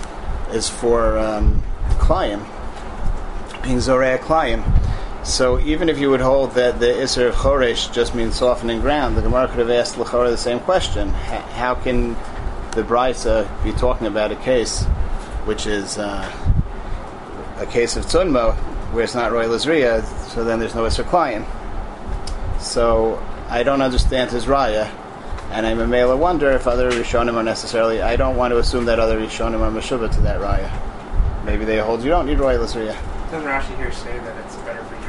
is 0.52 0.70
for 0.70 1.18
um, 1.18 1.64
Klayim 2.00 2.46
being 3.64 3.78
Zorei 3.78 4.18
Klayim. 4.18 4.64
So 5.24 5.60
even 5.60 5.88
if 5.88 6.00
you 6.00 6.10
would 6.10 6.20
hold 6.20 6.54
that 6.54 6.80
the 6.80 6.88
Isser 6.88 7.30
of 7.30 7.36
Choresh 7.36 7.94
just 7.94 8.16
means 8.16 8.36
softening 8.36 8.82
ground, 8.82 9.16
the 9.16 9.22
Gemara 9.22 9.48
could 9.48 9.60
have 9.60 9.70
asked 9.70 9.96
Lachora 9.96 10.32
the 10.32 10.38
same 10.38 10.60
question. 10.60 11.10
How 11.10 11.76
can 11.76 12.14
the 12.72 12.82
Brisa 12.82 13.48
be 13.64 13.72
talking 13.74 14.08
about 14.08 14.32
a 14.32 14.36
case 14.38 14.84
which 15.46 15.68
is 15.68 16.00
uh, 16.00 16.32
a 17.58 17.66
case 17.68 17.96
of 17.98 18.06
Tzunmo, 18.06 18.56
where 18.94 19.04
it's 19.04 19.14
not 19.14 19.32
Roy 19.32 19.46
Lazria, 19.46 20.04
so 20.30 20.44
then 20.44 20.60
there's 20.60 20.74
no 20.74 20.84
Isser 20.84 21.04
Klayim? 21.04 21.46
So 22.60 23.24
I 23.48 23.62
don't 23.62 23.82
understand 23.84 24.32
his 24.32 24.46
Raya, 24.46 24.92
and 25.52 25.68
I'm 25.68 25.80
a 25.80 25.88
male 25.88 26.18
wonder 26.18 26.50
if 26.52 26.66
other 26.66 26.92
Rishonim 26.92 27.36
are 27.36 27.44
necessarily. 27.44 28.02
I 28.02 28.16
don't 28.16 28.38
want 28.38 28.54
to 28.54 28.58
assume 28.58 28.86
that 28.86 29.00
other 29.00 29.20
Rishonim 29.20 29.60
are 29.60 29.72
Meshubah 29.72 30.14
to 30.16 30.22
that 30.22 30.40
Raya. 30.42 31.46
Maybe 31.46 31.64
they 31.64 31.78
hold 31.78 32.04
you 32.04 32.10
don't 32.10 32.26
need 32.26 32.40
Roy 32.40 32.56
Lazria. 32.56 32.98
Doesn't 33.30 33.48
Rashi 33.48 33.78
here 33.78 33.92
say 33.92 34.18
that 34.18 34.46
it's 34.46 34.56
better 34.58 34.84
for? 34.84 35.01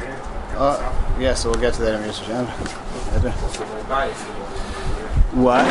Uh, 0.55 1.17
yeah, 1.19 1.33
so 1.33 1.49
we'll 1.49 1.59
get 1.59 1.73
to 1.73 1.81
that 1.81 1.99
in 1.99 2.07
Mr. 2.07 2.25
Shem. 2.27 2.45
What? 5.41 5.65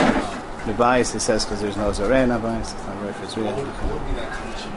The 0.67 0.73
bias, 0.73 1.15
it 1.15 1.21
says, 1.21 1.45
because 1.45 1.61
there's 1.61 1.77
no 1.77 1.91
Zoreh, 1.91 2.27
no 2.27 2.39
bias. 2.41 2.73
It's 2.73 2.87
not 2.87 3.01
right 3.03 3.15
for 3.15 3.27
Zriya. 3.27 3.55
What 3.55 3.93
would 3.95 4.07
be 4.09 4.15
that 4.21 4.33
condition? 4.33 4.73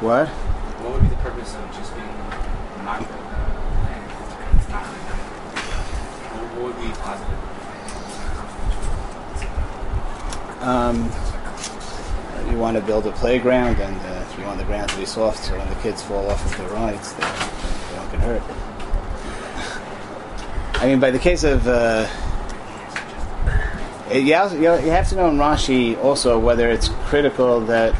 What? 0.00 0.28
What 0.28 0.92
would 0.92 1.02
be 1.02 1.08
the 1.08 1.16
purpose 1.16 1.54
of 1.56 1.64
just 1.74 1.94
being 1.94 2.06
not 2.84 3.00
the 3.00 3.16
land? 3.80 4.04
It's 4.60 4.68
not 4.68 4.84
what, 6.36 6.62
would 6.62 6.76
be 6.76 6.92
positive? 7.00 7.40
Um, 10.62 11.10
you 12.50 12.58
want 12.58 12.76
to 12.76 12.82
build 12.82 13.06
a 13.06 13.12
playground, 13.12 13.80
and 13.80 13.96
uh, 14.00 14.24
if 14.30 14.38
you 14.38 14.44
want 14.44 14.58
the 14.58 14.64
ground 14.64 14.90
to 14.90 14.96
be 14.98 15.06
soft, 15.06 15.44
so 15.44 15.56
when 15.56 15.66
the 15.68 15.76
kids 15.76 16.02
fall 16.02 16.28
off 16.28 16.44
of 16.44 16.56
the 16.58 16.74
rides, 16.74 17.14
they, 17.14 17.22
they 17.22 17.96
don't 17.96 18.10
get 18.12 18.20
hurt. 18.20 18.69
I 20.80 20.86
mean, 20.86 20.98
by 20.98 21.10
the 21.10 21.18
case 21.18 21.44
of, 21.44 21.68
uh, 21.68 22.08
you 24.10 24.32
have 24.32 24.50
to 25.10 25.14
know 25.14 25.28
in 25.28 25.36
Rashi 25.36 26.02
also 26.02 26.38
whether 26.38 26.70
it's 26.70 26.88
critical 27.04 27.60
that 27.66 27.94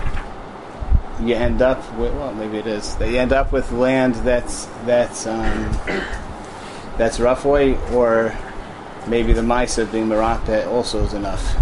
you 1.21 1.35
end 1.35 1.61
up 1.61 1.79
with, 1.99 2.15
well, 2.15 2.33
maybe 2.33 2.57
it 2.57 2.67
is, 2.67 2.97
that 2.97 3.11
you 3.11 3.19
end 3.19 3.35
up 3.35 3.53
with 3.53 3.71
land 3.71 4.15
that's 4.17 4.65
that's 4.87 5.27
um, 5.27 5.79
that's 6.97 7.21
rough 7.21 7.45
way, 7.45 7.77
or 7.93 8.35
maybe 9.07 9.35
the 9.35 9.43
Misa 9.43 9.85
being 9.93 10.07
Marapeh 10.07 10.67
also 10.67 11.05
is 11.05 11.13
enough. 11.13 11.55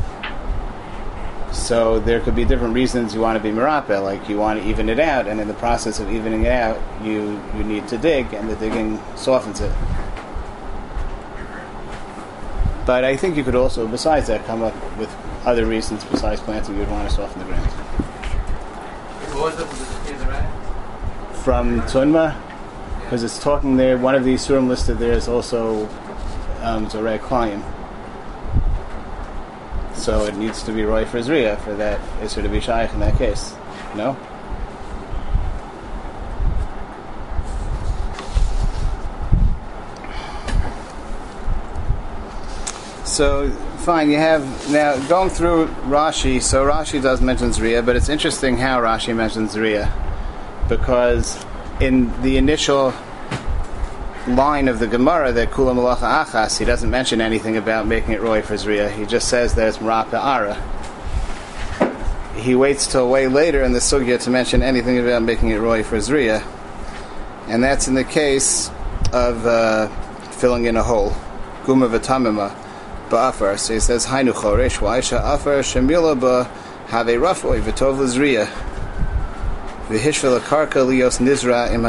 So 1.53 1.99
there 1.99 2.21
could 2.21 2.37
be 2.37 2.45
different 2.45 2.75
reasons 2.75 3.13
you 3.13 3.21
want 3.21 3.37
to 3.37 3.43
be 3.43 3.51
merape, 3.51 4.01
like 4.01 4.29
you 4.29 4.39
want 4.39 4.63
to 4.63 4.69
even 4.69 4.89
it 4.89 5.01
out, 5.01 5.27
and 5.27 5.41
in 5.41 5.49
the 5.49 5.55
process 5.55 5.99
of 5.99 6.13
evening 6.13 6.45
it 6.45 6.53
out, 6.53 6.79
you 7.03 7.43
you 7.57 7.65
need 7.65 7.89
to 7.89 7.99
dig, 7.99 8.33
and 8.35 8.49
the 8.49 8.55
digging 8.55 9.01
softens 9.17 9.61
it. 9.61 9.73
But 12.89 13.05
I 13.05 13.19
think 13.19 13.37
you 13.37 13.45
could 13.45 13.55
also, 13.55 13.87
besides 13.87 14.29
that, 14.29 14.47
come 14.47 14.63
up 14.63 14.73
with 14.97 15.15
other 15.45 15.67
reasons 15.67 16.03
besides 16.05 16.41
planting 16.41 16.73
you 16.73 16.81
would 16.81 16.91
want 16.91 17.07
to 17.07 17.15
soften 17.15 17.39
the 17.41 17.45
ground. 17.45 17.71
The, 19.29 19.67
the? 19.67 21.37
From 21.45 21.83
Tunma, 21.83 22.35
because 23.03 23.23
it's 23.25 23.39
talking 23.39 23.77
there, 23.77 23.99
one 23.99 24.15
of 24.15 24.25
these 24.25 24.41
surim 24.41 24.69
listed 24.69 24.97
there 24.99 25.13
is 25.13 25.29
also 25.29 25.87
um, 26.63 26.87
Zoreh 26.89 27.19
Klayim. 27.19 27.63
So 29.95 30.25
it 30.25 30.37
needs 30.37 30.63
to 30.63 30.73
be 30.73 30.83
Roy 30.85 31.05
for 31.05 31.23
for 31.23 31.75
that 31.75 32.01
Isser 32.23 32.43
to 32.43 32.49
be 32.49 32.59
Shaykh 32.59 32.95
in 32.95 33.01
that 33.01 33.19
case. 33.19 33.55
No? 33.97 34.17
So 43.19 43.51
fine, 43.79 44.11
you 44.11 44.17
have 44.17 44.71
now 44.71 44.97
going 45.09 45.29
through 45.29 45.67
Rashi. 45.89 46.41
So 46.41 46.65
Rashi 46.65 47.03
does 47.03 47.21
mention 47.21 47.49
Zriya, 47.51 47.85
but 47.85 47.97
it's 47.97 48.09
interesting 48.09 48.57
how 48.57 48.81
Rashi 48.81 49.13
mentions 49.13 49.57
Zriya 49.57 49.91
because 50.69 51.45
in 51.81 52.13
the 52.23 52.37
initial 52.37 52.95
line 54.29 54.69
of 54.69 54.79
the 54.79 54.87
Gemara 54.87 55.33
that 55.33 55.51
Kula 55.51 55.75
Malacha 55.75 56.27
Achas, 56.27 56.61
he 56.61 56.65
doesn't 56.65 56.91
mention 56.91 57.21
anything 57.21 57.57
about 57.57 57.89
making 57.89 58.13
it 58.13 58.21
Roy 58.21 58.41
for 58.41 58.55
Zriya. 58.55 58.89
He 58.89 59.05
just 59.05 59.27
says 59.27 59.53
that 59.57 59.67
it's 59.67 59.83
Ara. 59.83 60.55
He 62.37 62.55
waits 62.55 62.87
till 62.87 63.11
way 63.11 63.27
later 63.27 63.65
in 63.65 63.73
the 63.73 63.81
Sugya 63.81 64.23
to 64.23 64.31
mention 64.31 64.63
anything 64.63 64.97
about 64.97 65.25
making 65.25 65.49
it 65.51 65.57
Roy 65.57 65.83
for 65.83 65.97
Zriya. 65.97 66.41
And 67.49 67.65
that's 67.65 67.89
in 67.89 67.95
the 67.95 68.05
case 68.05 68.71
of 69.13 69.45
uh, 69.45 69.89
filling 70.35 70.67
in 70.67 70.77
a 70.77 70.85
hole. 70.85 71.11
Guma 71.65 71.91
v'tamima 71.91 72.68
ba'afar. 73.09 73.59
So 73.59 73.75
he 73.75 73.81
says, 73.81 74.07
Hainu 74.07 74.33
choresh 74.33 74.79
wa'isha 74.79 75.19
afar 75.19 75.61
shemila 75.61 76.19
ba 76.19 76.45
have 76.89 77.07
rafoy 77.07 77.61
v'tov 77.61 77.99
l'zriya 77.99 78.47
v'hishvel 79.89 80.39
karka 80.41 80.85
lios 80.87 81.19
nizra 81.19 81.73
im. 81.73 81.85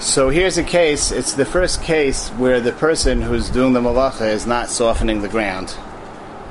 So 0.00 0.30
here's 0.30 0.56
a 0.56 0.64
case, 0.64 1.10
it's 1.10 1.32
the 1.32 1.44
first 1.44 1.82
case 1.82 2.28
where 2.30 2.60
the 2.60 2.72
person 2.72 3.20
who's 3.22 3.50
doing 3.50 3.72
the 3.72 3.80
malacha 3.80 4.28
is 4.32 4.46
not 4.46 4.68
softening 4.68 5.22
the 5.22 5.28
ground. 5.28 5.76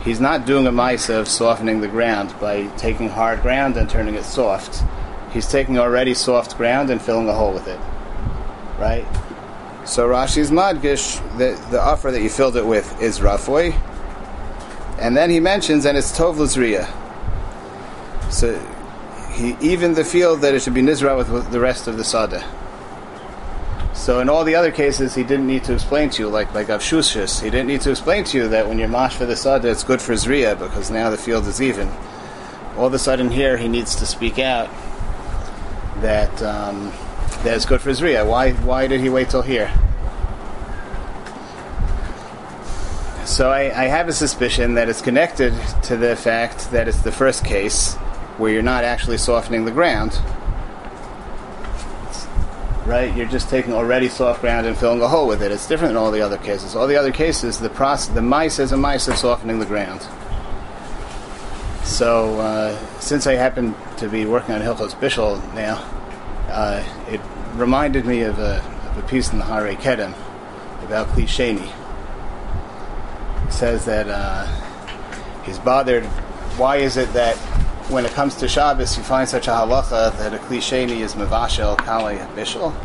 He's 0.04 0.20
not 0.20 0.46
doing 0.46 0.68
a 0.68 0.72
maisa 0.72 1.20
of 1.20 1.27
softening 1.27 1.82
the 1.82 1.88
ground 1.88 2.34
by 2.39 2.68
taking 2.77 3.10
hard 3.10 3.42
ground 3.42 3.75
and 3.77 3.89
turning 3.89 4.16
it 4.16 4.24
soft. 4.24 4.84
He's 5.32 5.48
taking 5.48 5.80
already 5.80 6.13
soft 6.13 6.56
ground 6.56 6.89
and 6.89 7.01
filling 7.01 7.27
a 7.27 7.34
hole 7.34 7.54
with 7.54 7.68
it. 7.68 7.80
Right? 8.80 9.06
So 9.88 10.08
Rashi's 10.08 10.51
madgish, 10.51 11.17
the, 11.38 11.60
the 11.72 11.82
offer 11.82 12.12
that 12.12 12.22
you 12.22 12.29
filled 12.29 12.58
it 12.58 12.65
with 12.65 13.01
is 13.01 13.20
rafoi. 13.20 13.74
And 15.00 15.15
then 15.15 15.29
he 15.29 15.39
mentions, 15.39 15.86
and 15.86 15.98
it's 15.98 16.17
tov 16.17 16.38
l'zriya. 16.38 16.86
So 18.29 18.60
he 19.32 19.56
even 19.62 19.94
the 19.94 20.03
field 20.03 20.41
that 20.41 20.53
it 20.53 20.62
should 20.62 20.74
be 20.74 20.82
nizra 20.82 21.15
with, 21.15 21.29
with 21.29 21.51
the 21.51 21.60
rest 21.62 21.88
of 21.88 21.96
the 21.96 22.03
sada. 22.03 22.44
So 23.94 24.20
in 24.20 24.27
all 24.27 24.44
the 24.44 24.56
other 24.56 24.72
cases, 24.72 25.15
he 25.15 25.24
didn't 25.24 25.48
need 25.48 25.63
to 25.65 25.74
explain 25.74 26.10
to 26.12 26.24
you, 26.24 26.29
like 26.29 26.53
like 26.53 26.67
Avshushis, 26.67 27.41
he 27.41 27.50
didn't 27.50 27.67
need 27.67 27.82
to 27.82 27.91
explain 27.91 28.25
to 28.25 28.38
you 28.38 28.48
that 28.50 28.67
when 28.67 28.79
you're 28.79 28.89
mash 28.89 29.15
for 29.15 29.25
the 29.25 29.38
sada, 29.38 29.70
it's 29.70 29.86
good 29.86 30.01
for 30.01 30.13
Zriya 30.13 30.60
because 30.60 30.91
now 30.91 31.10
the 31.10 31.17
field 31.17 31.48
is 31.48 31.62
even. 31.62 31.89
All 32.75 32.88
of 32.88 32.94
a 32.94 33.00
sudden 33.00 33.32
here, 33.32 33.56
he 33.56 33.70
needs 33.70 33.96
to 33.96 34.06
speak 34.06 34.38
out 34.38 34.70
that 36.01 36.44
um, 36.44 36.91
it's 37.46 37.65
good 37.65 37.82
for 37.82 37.91
Zriya. 37.91 38.27
Why 38.27 38.51
why 38.51 38.88
did 38.88 39.01
he 39.01 39.10
wait 39.10 39.29
till 39.29 39.41
here? 39.41 39.72
So 43.25 43.51
I, 43.51 43.84
I 43.84 43.88
have 43.88 44.08
a 44.08 44.13
suspicion 44.13 44.75
that 44.75 44.89
it's 44.89 45.01
connected 45.01 45.53
to 45.84 45.98
the 45.98 46.15
fact 46.15 46.72
that 46.72 46.88
it's 46.88 47.01
the 47.01 47.12
first 47.12 47.44
case 47.46 47.96
where 48.38 48.51
you're 48.51 48.62
not 48.62 48.84
actually 48.84 49.17
softening 49.17 49.65
the 49.65 49.72
ground 49.72 50.17
right? 52.88 53.15
You're 53.15 53.27
just 53.27 53.50
taking 53.50 53.74
already 53.74 54.08
soft 54.08 54.41
ground 54.41 54.65
and 54.65 54.75
filling 54.75 55.01
a 55.01 55.08
hole 55.08 55.27
with 55.27 55.44
it. 55.44 55.51
It's 55.51 55.67
different 55.67 55.94
than 55.94 56.01
all 56.01 56.10
the 56.10 56.22
other 56.22 56.38
cases. 56.38 56.75
All 56.75 56.88
the 56.88 56.96
other 56.96 57.12
cases, 57.12 57.60
the 57.60 57.70
process, 57.70 58.08
the 58.08 58.22
mice 58.22 58.60
is 58.60 58.72
a 58.72 58.77
mice 58.77 59.08
of 59.08 59.17
softening 59.17 59.60
the 59.60 59.65
ground. 59.65 60.01
So, 61.84 62.39
uh, 62.39 62.77
since 63.00 63.27
I 63.27 63.34
happen 63.34 63.75
to 63.98 64.08
be 64.08 64.25
working 64.25 64.56
on 64.56 64.62
Hilchos 64.62 64.96
Bishul 64.96 65.41
now, 65.53 65.75
uh, 66.50 66.84
it 67.10 67.22
reminded 67.58 68.06
me 68.06 68.22
of 68.22 68.40
a, 68.40 68.64
of 68.90 68.98
a 68.98 69.08
piece 69.08 69.32
in 69.32 69.40
the 69.40 69.46
Harerei 69.46 69.76
Kedem 69.76 70.14
about 70.84 71.08
Klisheni. 71.10 71.72
It 73.48 73.52
says 73.52 73.86
that 73.86 74.08
uh, 74.10 74.46
he's 75.44 75.60
bothered. 75.60 76.06
Why 76.58 76.78
is 76.78 76.98
it 76.98 77.12
that 77.14 77.38
when 77.90 78.06
it 78.06 78.12
comes 78.12 78.36
to 78.36 78.48
Shabbos, 78.48 78.98
you 78.98 79.04
find 79.04 79.28
such 79.30 79.48
a 79.48 79.52
halacha 79.52 80.18
that 80.18 80.34
a 80.34 80.38
klisheni 80.38 81.00
is 81.00 81.16
mevashel 81.16 81.78
kali 81.78 82.18
bishul, 82.36 82.76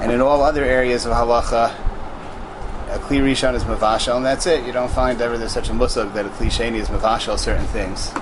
and 0.00 0.12
in 0.12 0.20
all 0.20 0.42
other 0.42 0.64
areas 0.64 1.06
of 1.06 1.12
halacha, 1.12 1.74
a 2.90 2.98
kli 2.98 3.20
rishon 3.22 3.54
is 3.54 3.64
mevashel, 3.64 4.16
and 4.16 4.26
that's 4.26 4.46
it. 4.46 4.66
You 4.66 4.72
don't 4.72 4.90
find 4.90 5.20
ever 5.22 5.38
there's 5.38 5.52
such 5.52 5.70
a 5.70 5.72
musag 5.72 6.12
that 6.12 6.26
a 6.26 6.28
klisheni 6.28 6.76
is 6.76 6.88
mevashel 6.88 7.38
certain 7.38 7.66
things. 7.68 8.12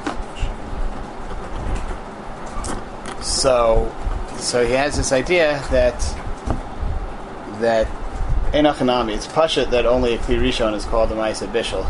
So, 3.27 3.93
so 4.41 4.67
he 4.67 4.73
has 4.73 4.97
this 4.97 5.13
idea 5.13 5.63
that 5.71 5.99
that 7.61 7.87
enochanami, 8.53 9.15
it's 9.15 9.27
pasha 9.27 9.67
that 9.67 9.87
only 9.87 10.15
a 10.15 10.19
kli 10.19 10.39
rishon 10.41 10.75
is 10.75 10.85
called 10.85 11.13
a 11.13 11.15
ma'isa 11.15 11.47
bishul. 11.53 11.85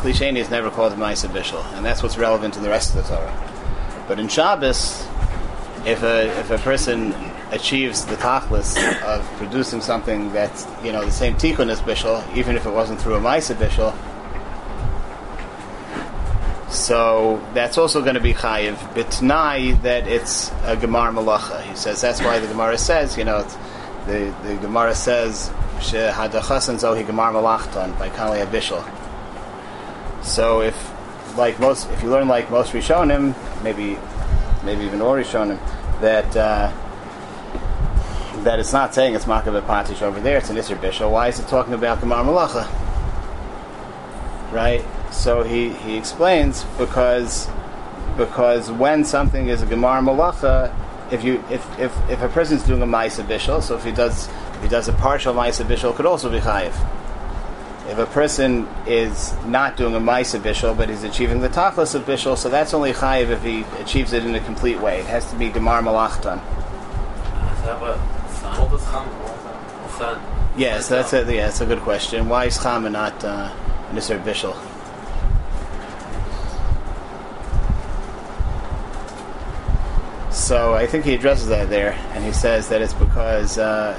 Kli 0.00 0.12
sheni 0.12 0.38
is 0.38 0.50
never 0.50 0.70
called 0.70 0.92
a 0.92 0.96
ma'isa 0.96 1.28
bishul, 1.28 1.64
and 1.74 1.84
that's 1.84 2.02
what's 2.02 2.18
relevant 2.18 2.54
to 2.54 2.60
the 2.60 2.68
rest 2.68 2.94
of 2.94 3.02
the 3.02 3.14
Torah. 3.14 4.04
But 4.06 4.18
in 4.18 4.28
Shabbos, 4.28 5.06
if 5.84 6.02
a 6.02 6.28
if 6.38 6.50
a 6.50 6.58
person 6.58 7.14
achieves 7.50 8.04
the 8.04 8.16
tachlis 8.16 8.76
of 9.02 9.24
producing 9.38 9.80
something 9.80 10.32
that's 10.32 10.66
you 10.84 10.92
know 10.92 11.04
the 11.04 11.10
same 11.10 11.34
tikkun 11.34 11.70
as 11.70 11.80
bishul, 11.80 12.22
even 12.36 12.56
if 12.56 12.66
it 12.66 12.70
wasn't 12.70 13.00
through 13.00 13.14
a 13.14 13.20
ma'isa 13.20 13.54
bishul, 13.54 13.94
so 16.70 17.42
that's 17.54 17.78
also 17.78 18.02
going 18.02 18.14
to 18.14 18.20
be 18.20 18.34
chayiv 18.34 18.74
bitnai 18.92 19.80
that 19.82 20.06
it's 20.06 20.50
a 20.64 20.76
gemar 20.76 21.12
malacha. 21.12 21.62
He 21.62 21.74
says 21.74 22.00
that's 22.02 22.20
why 22.20 22.38
the 22.38 22.46
Gemara 22.46 22.76
says, 22.76 23.16
you 23.16 23.24
know, 23.24 23.42
the 24.06 24.34
the 24.42 24.56
Gemara 24.56 24.94
says 24.94 25.50
shehadachasan 25.78 26.76
zohi 26.76 27.06
gemar 27.06 27.32
malachton 27.32 27.98
by 27.98 28.10
kali 28.10 28.40
abishal. 28.40 28.84
So 30.22 30.60
if 30.60 30.94
like 31.38 31.58
most, 31.58 31.90
if 31.90 32.02
you 32.02 32.10
learn 32.10 32.28
like 32.28 32.50
most 32.50 32.72
Rishonim, 32.72 33.34
maybe 33.62 33.98
maybe 34.62 34.84
even 34.84 35.00
all 35.00 35.14
Rishonim, 35.14 35.58
that 36.02 36.36
uh, 36.36 36.70
that 38.42 38.58
it's 38.58 38.74
not 38.74 38.94
saying 38.94 39.14
it's 39.14 39.24
makav 39.24 39.58
patish 39.62 40.02
over 40.02 40.20
there, 40.20 40.36
it's 40.36 40.50
an 40.50 40.56
isser 40.56 40.76
bishal. 40.76 41.10
Why 41.10 41.28
is 41.28 41.40
it 41.40 41.48
talking 41.48 41.72
about 41.72 42.00
gemar 42.00 42.24
malacha? 42.26 42.68
Right 44.52 44.84
so 45.18 45.42
he, 45.42 45.70
he 45.70 45.96
explains 45.96 46.62
because 46.78 47.48
because 48.16 48.70
when 48.70 49.04
something 49.04 49.48
is 49.48 49.62
a 49.62 49.66
gemar 49.66 50.00
malacha, 50.00 50.72
if 51.12 51.24
you 51.24 51.42
if, 51.50 51.78
if, 51.78 51.92
if 52.08 52.22
a 52.22 52.28
person's 52.28 52.62
doing 52.62 52.82
a 52.82 52.86
ma'isa 52.86 53.24
bishul, 53.24 53.60
so 53.60 53.76
if 53.76 53.84
he 53.84 53.90
does 53.90 54.28
if 54.54 54.62
he 54.62 54.68
does 54.68 54.86
a 54.88 54.92
partial 54.92 55.34
ma'isa 55.34 55.64
bishul, 55.64 55.94
could 55.94 56.06
also 56.06 56.30
be 56.30 56.38
chayiv. 56.38 56.72
If 57.88 57.98
a 57.98 58.06
person 58.06 58.68
is 58.86 59.34
not 59.44 59.76
doing 59.76 59.96
a 59.96 60.00
ma'isa 60.00 60.40
bishul, 60.40 60.76
but 60.76 60.88
he's 60.88 61.02
achieving 61.02 61.40
the 61.40 61.48
tachlis 61.48 61.96
of 61.96 62.04
bishul, 62.04 62.38
so 62.38 62.48
that's 62.48 62.72
only 62.72 62.92
chayiv 62.92 63.30
if 63.30 63.42
he 63.42 63.62
achieves 63.80 64.12
it 64.12 64.24
in 64.24 64.36
a 64.36 64.40
complete 64.40 64.78
way. 64.78 65.00
It 65.00 65.06
has 65.06 65.28
to 65.30 65.36
be 65.36 65.50
gemar 65.50 65.82
malachtan. 65.82 66.40
Yes, 70.56 70.88
that's 70.88 71.12
a 71.12 71.20
yeah, 71.22 71.46
that's 71.46 71.60
a 71.60 71.66
good 71.66 71.80
question. 71.80 72.28
Why 72.28 72.44
is 72.44 72.62
cham 72.62 72.84
and 72.84 72.92
not 72.92 73.24
uh, 73.24 73.52
nisr 73.92 74.22
bishul? 74.22 74.56
So 80.48 80.72
I 80.72 80.86
think 80.86 81.04
he 81.04 81.12
addresses 81.12 81.48
that 81.48 81.68
there, 81.68 81.92
and 82.14 82.24
he 82.24 82.32
says 82.32 82.70
that 82.70 82.80
it's 82.80 82.94
because 82.94 83.58
uh, 83.58 83.92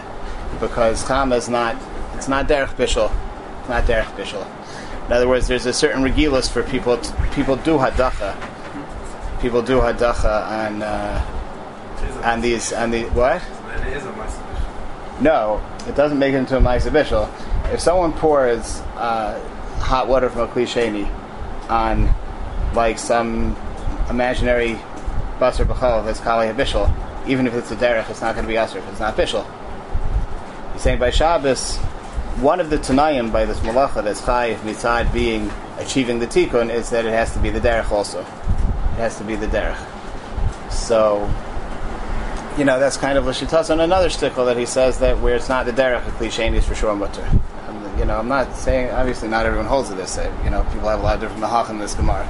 because 0.60 1.04
Chama 1.04 1.38
is 1.38 1.48
not 1.48 1.80
it's 2.16 2.28
not 2.28 2.48
derech 2.48 2.70
bishul, 2.70 3.12
it's 3.60 3.70
not 3.70 3.84
derech 3.84 4.10
bishul. 4.16 4.48
In 5.06 5.14
other 5.14 5.28
words, 5.28 5.48
there's 5.48 5.68
a 5.68 5.74
certain 5.74 6.02
regilus 6.02 6.50
for 6.50 6.64
people. 6.64 6.98
To, 6.98 7.30
people 7.36 7.56
do 7.56 7.78
hadacha. 7.78 8.34
People 9.40 9.62
do 9.62 9.80
hadacha 9.80 10.48
on 10.50 10.82
uh, 10.82 12.24
on 12.26 12.42
these 12.42 12.74
on 12.74 12.90
the 12.90 13.04
what? 13.10 13.44
No, 15.22 15.64
it 15.88 15.96
doesn't 15.96 16.18
make 16.18 16.34
it 16.34 16.38
into 16.38 16.58
a 16.58 16.60
ma'isa 16.60 16.90
bishul. 16.90 17.30
If 17.72 17.80
someone 17.80 18.12
pours 18.12 18.80
uh, 18.96 19.40
hot 19.78 20.08
water 20.08 20.32
from 20.32 20.42
a 20.42 20.48
klisheni 20.48 21.08
on 21.70 22.12
like 22.74 22.98
some 22.98 23.56
imaginary 24.10 24.80
basar 25.40 25.66
b'chol 25.66 26.06
that's 26.06 26.20
kali 26.20 26.48
habishal, 26.48 26.94
even 27.28 27.48
if 27.48 27.54
it's 27.54 27.72
a 27.72 27.76
derech, 27.76 28.10
it's 28.10 28.22
not 28.22 28.36
going 28.36 28.46
to 28.46 28.50
be 28.50 28.58
asr 28.58 28.78
if 28.78 28.88
it's 28.90 29.00
not 29.00 29.16
bishal. 29.16 29.46
He's 30.74 30.82
saying 30.82 31.00
by 31.00 31.10
Shabbos, 31.10 31.78
one 32.42 32.60
of 32.60 32.70
the 32.70 32.78
tanayim 32.78 33.32
by 33.32 33.46
this 33.46 33.60
malacha 33.60 34.04
that's 34.04 34.22
chayiv 34.22 34.58
mitzad 34.58 35.12
being 35.12 35.52
achieving 35.78 36.20
the 36.20 36.28
tikkun 36.28 36.72
is 36.72 36.90
that 36.90 37.06
it 37.06 37.12
has 37.12 37.34
to 37.34 37.40
be 37.40 37.50
the 37.50 37.60
derech 37.60 37.92
also. 37.92 38.22
It 38.22 39.02
has 39.04 39.18
to 39.18 39.24
be 39.24 39.36
the 39.36 39.48
derech. 39.48 39.78
So, 40.72 41.30
you 42.58 42.66
know, 42.66 42.80
that's 42.80 42.98
kind 42.98 43.18
of 43.18 43.26
Lashitas 43.26 43.70
on 43.70 43.80
another 43.80 44.10
stickle 44.10 44.46
that 44.46 44.58
he 44.58 44.66
says 44.66 45.00
that 45.00 45.20
where 45.20 45.36
it's 45.36 45.50
not 45.50 45.66
the 45.66 45.72
derech, 45.72 46.08
a 46.08 46.12
cliche 46.12 46.48
is 46.56 46.66
for 46.66 46.76
sure 46.76 46.96
mutter. 46.96 47.28
You 47.98 48.06
know, 48.06 48.18
I'm 48.18 48.30
not 48.30 48.56
saying, 48.56 48.92
obviously 48.92 49.28
not 49.28 49.46
everyone 49.46 49.68
holds 49.68 49.90
to 49.90 49.96
this. 49.96 50.18
You 50.46 50.50
know, 50.50 50.64
people 50.72 50.88
have 50.88 51.02
a 51.02 51.04
lot 51.04 51.16
of 51.16 51.22
different 51.22 51.44
mahach 51.44 51.70
in 51.70 51.80
this 51.80 51.94
Gemara. 51.96 52.26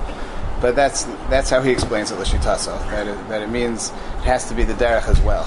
But 0.62 0.76
that's 0.76 1.04
that's 1.30 1.50
how 1.50 1.62
he 1.62 1.72
explains 1.72 2.12
it, 2.12 2.18
Lishitaso. 2.18 2.78
That 2.90 3.08
it, 3.08 3.30
that 3.30 3.42
it 3.42 3.50
means 3.50 3.90
it 3.90 4.24
has 4.24 4.48
to 4.50 4.54
be 4.54 4.64
the 4.64 4.74
derech 4.74 5.08
as 5.08 5.20
well. 5.22 5.46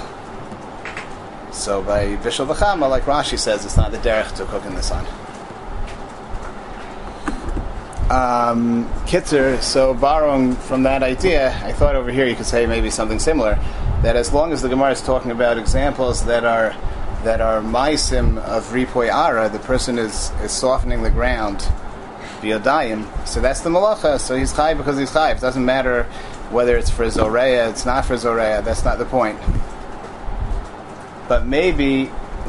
So 1.52 1.82
by 1.82 2.16
Bishal 2.16 2.46
V'chama, 2.46 2.88
like 2.88 3.02
Rashi 3.04 3.38
says, 3.38 3.64
it's 3.64 3.76
not 3.76 3.92
the 3.92 3.98
derech 3.98 4.34
to 4.36 4.46
cook 4.46 4.64
in 4.64 4.74
the 4.74 4.82
sun. 4.82 5.04
Um, 8.10 8.88
Kitzer, 9.06 9.62
so 9.62 9.94
borrowing 9.94 10.54
from 10.54 10.82
that 10.82 11.02
idea, 11.02 11.58
I 11.62 11.72
thought 11.72 11.94
over 11.94 12.10
here 12.10 12.26
you 12.26 12.34
could 12.34 12.46
say 12.46 12.66
maybe 12.66 12.90
something 12.90 13.18
similar. 13.18 13.58
That 14.02 14.16
as 14.16 14.32
long 14.32 14.52
as 14.52 14.60
the 14.60 14.68
Gemara 14.68 14.92
is 14.92 15.00
talking 15.00 15.30
about 15.30 15.58
examples 15.58 16.24
that 16.24 16.44
are 16.44 16.74
that 17.22 17.40
are 17.40 17.60
maisim 17.60 18.38
of 18.38 18.64
ripoy 18.72 19.12
ara, 19.12 19.48
the 19.48 19.60
person 19.60 19.98
is, 19.98 20.32
is 20.42 20.50
softening 20.50 21.02
the 21.02 21.10
ground 21.10 21.68
So 22.42 23.40
that's 23.40 23.60
the 23.60 23.70
malacha. 23.70 24.18
So 24.18 24.36
he's 24.36 24.52
chayv 24.52 24.76
because 24.76 24.98
he's 24.98 25.10
chayv. 25.10 25.36
It 25.36 25.40
doesn't 25.40 25.64
matter 25.64 26.04
whether 26.50 26.76
it's 26.76 26.90
for 26.90 27.08
zoreya, 27.08 27.70
it's 27.70 27.86
not 27.86 28.04
for 28.04 28.16
zoreya. 28.16 28.62
That's 28.62 28.84
not 28.84 28.98
the 28.98 29.04
point. 29.04 29.38
But 31.28 31.46
maybe 31.46 32.06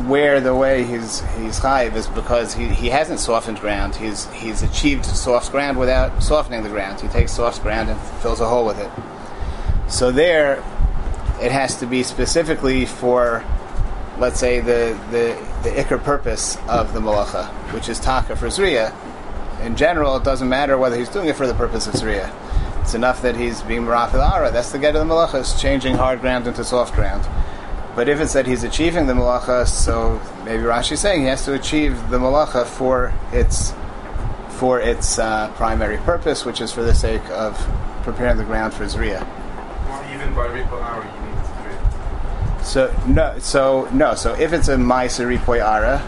where 0.08 0.42
the 0.42 0.56
way 0.56 0.84
he's 0.84 1.22
he's 1.38 1.60
chayv 1.60 1.96
is 1.96 2.08
because 2.08 2.56
he, 2.56 2.68
he 2.68 2.90
hasn't 2.90 3.20
softened 3.20 3.60
ground. 3.60 3.96
He's 3.96 4.26
he's 4.34 4.64
achieved 4.64 5.06
soft 5.06 5.52
ground 5.52 5.78
without 5.78 6.24
softening 6.24 6.64
the 6.64 6.70
ground. 6.70 7.00
He 7.00 7.08
takes 7.08 7.32
soft 7.32 7.62
ground 7.62 7.90
and 7.90 8.00
fills 8.22 8.42
a 8.42 8.48
hole 8.48 8.66
with 8.66 8.80
it. 8.80 8.90
So 9.92 10.12
there, 10.12 10.64
it 11.40 11.52
has 11.52 11.78
to 11.78 11.86
be 11.86 12.02
specifically 12.02 12.88
for, 12.88 13.46
let's 14.18 14.40
say 14.40 14.60
the 14.60 15.00
the 15.12 15.38
the 15.62 15.76
ikr 15.76 16.04
purpose 16.04 16.58
of 16.68 16.94
the 16.94 17.00
malacha, 17.00 17.48
which 17.74 17.90
is 17.90 18.00
taka 18.00 18.36
for 18.36 18.48
zriya 18.48 18.92
in 19.64 19.76
general, 19.76 20.16
it 20.18 20.24
doesn't 20.24 20.50
matter 20.50 20.78
whether 20.78 20.98
he's 20.98 21.10
doing 21.10 21.28
it 21.28 21.36
for 21.36 21.48
the 21.48 21.54
purpose 21.54 21.88
of 21.88 21.94
Sriya. 21.94 22.32
It's 22.82 22.94
enough 22.94 23.22
that 23.22 23.36
he's 23.36 23.62
being 23.64 23.84
Marafil 23.84 24.22
Ara. 24.34 24.52
That's 24.52 24.72
the 24.72 24.80
get 24.80 24.96
of 24.96 25.08
the 25.08 25.14
Malacha, 25.14 25.60
changing 25.60 25.96
hard 25.96 26.20
ground 26.20 26.48
into 26.48 26.64
soft 26.66 26.94
ground. 26.94 27.26
But 27.96 28.10
if 28.10 28.20
it's 28.20 28.34
that 28.34 28.46
he's 28.46 28.64
achieving 28.64 29.08
the 29.08 29.14
Malacha, 29.14 29.68
so 29.68 30.20
maybe 30.44 30.64
Rashi's 30.64 31.00
saying 31.00 31.22
he 31.22 31.28
has 31.28 31.46
to 31.46 31.54
achieve 31.54 31.94
the 32.10 32.18
Malacha 32.18 32.66
for 32.66 33.14
its 33.32 33.74
for 34.50 34.80
its 34.80 35.18
uh, 35.18 35.50
primary 35.56 35.98
purpose, 35.98 36.46
which 36.46 36.60
is 36.62 36.72
for 36.72 36.84
the 36.84 36.94
sake 36.94 37.24
of 37.30 37.56
preparing 38.04 38.38
the 38.38 38.44
ground 38.44 38.74
for 38.74 38.86
Zriya. 38.86 39.22
Even 40.14 40.34
by 40.36 40.48
Ripo 40.48 40.82
Ara, 40.82 41.06
you 41.06 41.22
need 41.26 42.60
it. 42.60 42.66
So 42.66 42.94
no, 43.08 43.40
so 43.40 43.88
no, 43.94 44.16
so 44.16 44.34
if 44.34 44.54
it's 44.54 44.68
a 44.68 44.76
Maisa 44.76 45.26
Ripoy 45.26 45.64
Ara, 45.64 46.02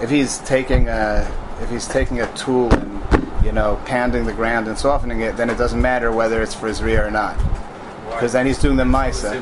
if 0.00 0.10
he's 0.10 0.38
taking 0.38 0.88
a 0.88 1.30
if 1.60 1.70
he's 1.70 1.86
taking 1.86 2.20
a 2.20 2.34
tool 2.34 2.72
and 2.72 3.44
you 3.44 3.52
know 3.52 3.80
pounding 3.86 4.24
the 4.24 4.32
ground 4.32 4.68
and 4.68 4.78
softening 4.78 5.20
it, 5.20 5.36
then 5.36 5.50
it 5.50 5.58
doesn't 5.58 5.80
matter 5.80 6.12
whether 6.12 6.42
it's 6.42 6.54
for 6.54 6.68
his 6.68 6.82
rear 6.82 7.06
or 7.06 7.10
not, 7.10 7.36
because 8.10 8.32
then 8.32 8.46
he's 8.46 8.58
doing 8.58 8.76
the 8.76 8.84
ma'isa. 8.84 9.40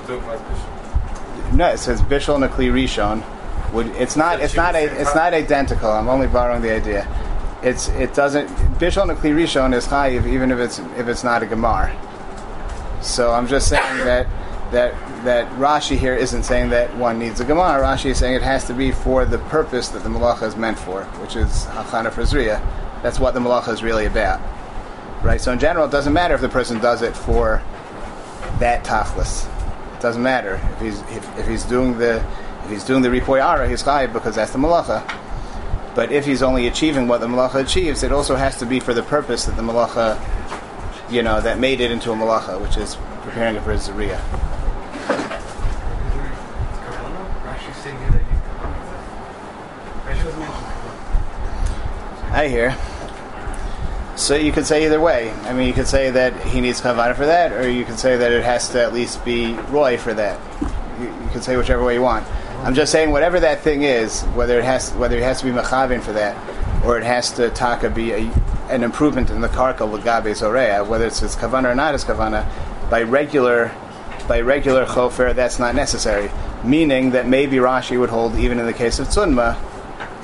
No, 1.52 1.68
it 1.68 1.78
says 1.78 2.00
bishul 2.02 2.36
and 2.36 2.44
a 2.44 2.48
kli 2.48 2.70
rishon. 2.70 3.24
Would 3.72 3.88
it's 3.88 4.16
not 4.16 4.40
it's 4.40 4.56
not 4.56 4.74
a, 4.74 4.84
it's 5.00 5.14
not 5.14 5.34
identical. 5.34 5.90
I'm 5.90 6.08
only 6.08 6.26
borrowing 6.26 6.62
the 6.62 6.72
idea. 6.72 7.06
It's 7.62 7.88
it 7.88 8.14
doesn't 8.14 8.48
bishul 8.78 9.02
and 9.02 9.10
a 9.12 9.14
kli 9.14 9.34
rishon 9.34 9.74
is 9.74 9.86
chayiv 9.86 10.26
even 10.26 10.50
if 10.50 10.58
it's 10.58 10.78
if 10.98 11.08
it's 11.08 11.24
not 11.24 11.42
a 11.42 11.46
gemar. 11.46 11.94
So 13.02 13.32
I'm 13.32 13.46
just 13.46 13.68
saying 13.68 13.98
that 14.04 14.26
that 14.72 14.94
that 15.24 15.50
Rashi 15.52 15.96
here 15.96 16.14
isn't 16.14 16.44
saying 16.44 16.70
that 16.70 16.94
one 16.96 17.18
needs 17.18 17.40
a 17.40 17.44
Gemara. 17.44 17.82
Rashi 17.82 18.06
is 18.06 18.18
saying 18.18 18.34
it 18.34 18.42
has 18.42 18.66
to 18.66 18.74
be 18.74 18.92
for 18.92 19.24
the 19.24 19.38
purpose 19.38 19.88
that 19.88 20.02
the 20.02 20.08
malacha 20.08 20.42
is 20.42 20.56
meant 20.56 20.78
for, 20.78 21.04
which 21.20 21.36
is 21.36 21.66
Hachana 21.66 22.12
for 22.12 22.22
Zriya. 22.22 22.60
That's 23.02 23.18
what 23.18 23.34
the 23.34 23.40
malacha 23.40 23.72
is 23.72 23.82
really 23.82 24.06
about. 24.06 24.40
Right? 25.22 25.40
So 25.40 25.52
in 25.52 25.58
general, 25.58 25.86
it 25.86 25.90
doesn't 25.90 26.12
matter 26.12 26.34
if 26.34 26.40
the 26.40 26.48
person 26.48 26.78
does 26.78 27.02
it 27.02 27.16
for 27.16 27.62
that 28.58 28.84
tachlis. 28.84 29.46
It 29.96 30.00
doesn't 30.00 30.22
matter 30.22 30.60
if 30.74 30.80
he's 30.80 31.00
if, 31.16 31.38
if 31.38 31.48
he's 31.48 31.64
doing 31.64 31.98
the 31.98 32.24
if 32.64 32.70
he's 32.70 32.84
doing 32.84 33.02
the 33.02 33.08
ripoyara, 33.08 33.68
he's 33.68 33.82
chayiv 33.82 34.12
because 34.12 34.36
that's 34.36 34.52
the 34.52 34.58
malacha. 34.58 35.04
But 35.94 36.12
if 36.12 36.24
he's 36.24 36.42
only 36.42 36.68
achieving 36.68 37.08
what 37.08 37.20
the 37.20 37.26
malacha 37.26 37.64
achieves, 37.64 38.02
it 38.02 38.12
also 38.12 38.36
has 38.36 38.56
to 38.58 38.66
be 38.66 38.78
for 38.78 38.94
the 38.94 39.02
purpose 39.02 39.44
that 39.46 39.56
the 39.56 39.62
malacha, 39.62 40.20
you 41.10 41.22
know, 41.22 41.40
that 41.40 41.58
made 41.58 41.80
it 41.80 41.90
into 41.90 42.12
a 42.12 42.14
malacha, 42.14 42.60
which 42.60 42.76
is 42.76 42.96
preparing 43.22 43.56
it 43.56 43.62
for 43.62 43.72
his 43.72 43.90
I 52.40 52.48
hear. 52.48 52.74
So 54.16 54.34
you 54.34 54.50
could 54.50 54.64
say 54.64 54.86
either 54.86 54.98
way. 54.98 55.30
I 55.44 55.52
mean, 55.52 55.68
you 55.68 55.74
could 55.74 55.86
say 55.86 56.10
that 56.10 56.32
he 56.46 56.62
needs 56.62 56.80
kavana 56.80 57.14
for 57.14 57.26
that, 57.26 57.52
or 57.52 57.68
you 57.68 57.84
could 57.84 57.98
say 57.98 58.16
that 58.16 58.32
it 58.32 58.42
has 58.42 58.70
to 58.70 58.82
at 58.82 58.94
least 58.94 59.22
be 59.26 59.52
roy 59.68 59.98
for 59.98 60.14
that. 60.14 60.40
You, 60.98 61.08
you 61.08 61.28
can 61.32 61.42
say 61.42 61.58
whichever 61.58 61.84
way 61.84 61.96
you 61.96 62.00
want. 62.00 62.26
I'm 62.64 62.74
just 62.74 62.92
saying 62.92 63.10
whatever 63.10 63.40
that 63.40 63.60
thing 63.60 63.82
is, 63.82 64.22
whether 64.32 64.58
it 64.58 64.64
has 64.64 64.90
whether 64.92 65.18
it 65.18 65.22
has 65.22 65.40
to 65.40 65.44
be 65.44 65.50
machavin 65.50 66.00
for 66.00 66.14
that, 66.14 66.34
or 66.82 66.96
it 66.96 67.04
has 67.04 67.30
to 67.32 67.50
taka 67.50 67.90
be 67.90 68.12
a, 68.12 68.32
an 68.70 68.84
improvement 68.84 69.28
in 69.28 69.42
the 69.42 69.48
karka 69.48 69.86
lagabe 69.86 70.32
zorea, 70.32 70.86
whether 70.86 71.04
it's 71.04 71.20
his 71.20 71.36
kavana 71.36 71.70
or 71.70 71.74
not 71.74 71.92
his 71.92 72.06
kavana, 72.06 72.48
by 72.88 73.02
regular 73.02 73.70
by 74.26 74.40
regular 74.40 74.86
chofer, 74.86 75.34
that's 75.34 75.58
not 75.58 75.74
necessary. 75.74 76.30
Meaning 76.64 77.10
that 77.10 77.28
maybe 77.28 77.56
Rashi 77.56 78.00
would 78.00 78.08
hold 78.08 78.34
even 78.36 78.58
in 78.58 78.64
the 78.64 78.72
case 78.72 78.98
of 78.98 79.08
tzunma 79.08 79.58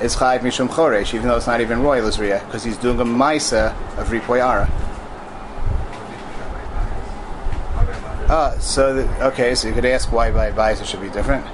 is 0.01 0.15
chayv 0.15 0.39
mishum 0.39 0.67
choresh, 0.67 1.13
even 1.13 1.27
though 1.27 1.37
it's 1.37 1.47
not 1.47 1.61
even 1.61 1.81
roy 1.81 1.99
lazria, 1.99 2.45
because 2.45 2.63
he's 2.63 2.77
doing 2.77 2.99
a 2.99 3.05
maisa 3.05 3.71
of 3.97 4.07
ripoyara. 4.09 4.69
Uh, 8.29 8.59
so 8.59 8.93
the, 8.93 9.25
okay, 9.27 9.55
so 9.55 9.67
you 9.67 9.73
could 9.73 9.85
ask 9.85 10.11
why 10.11 10.31
by 10.31 10.71
it 10.71 10.85
should 10.85 11.01
be 11.01 11.09
different. 11.09 11.45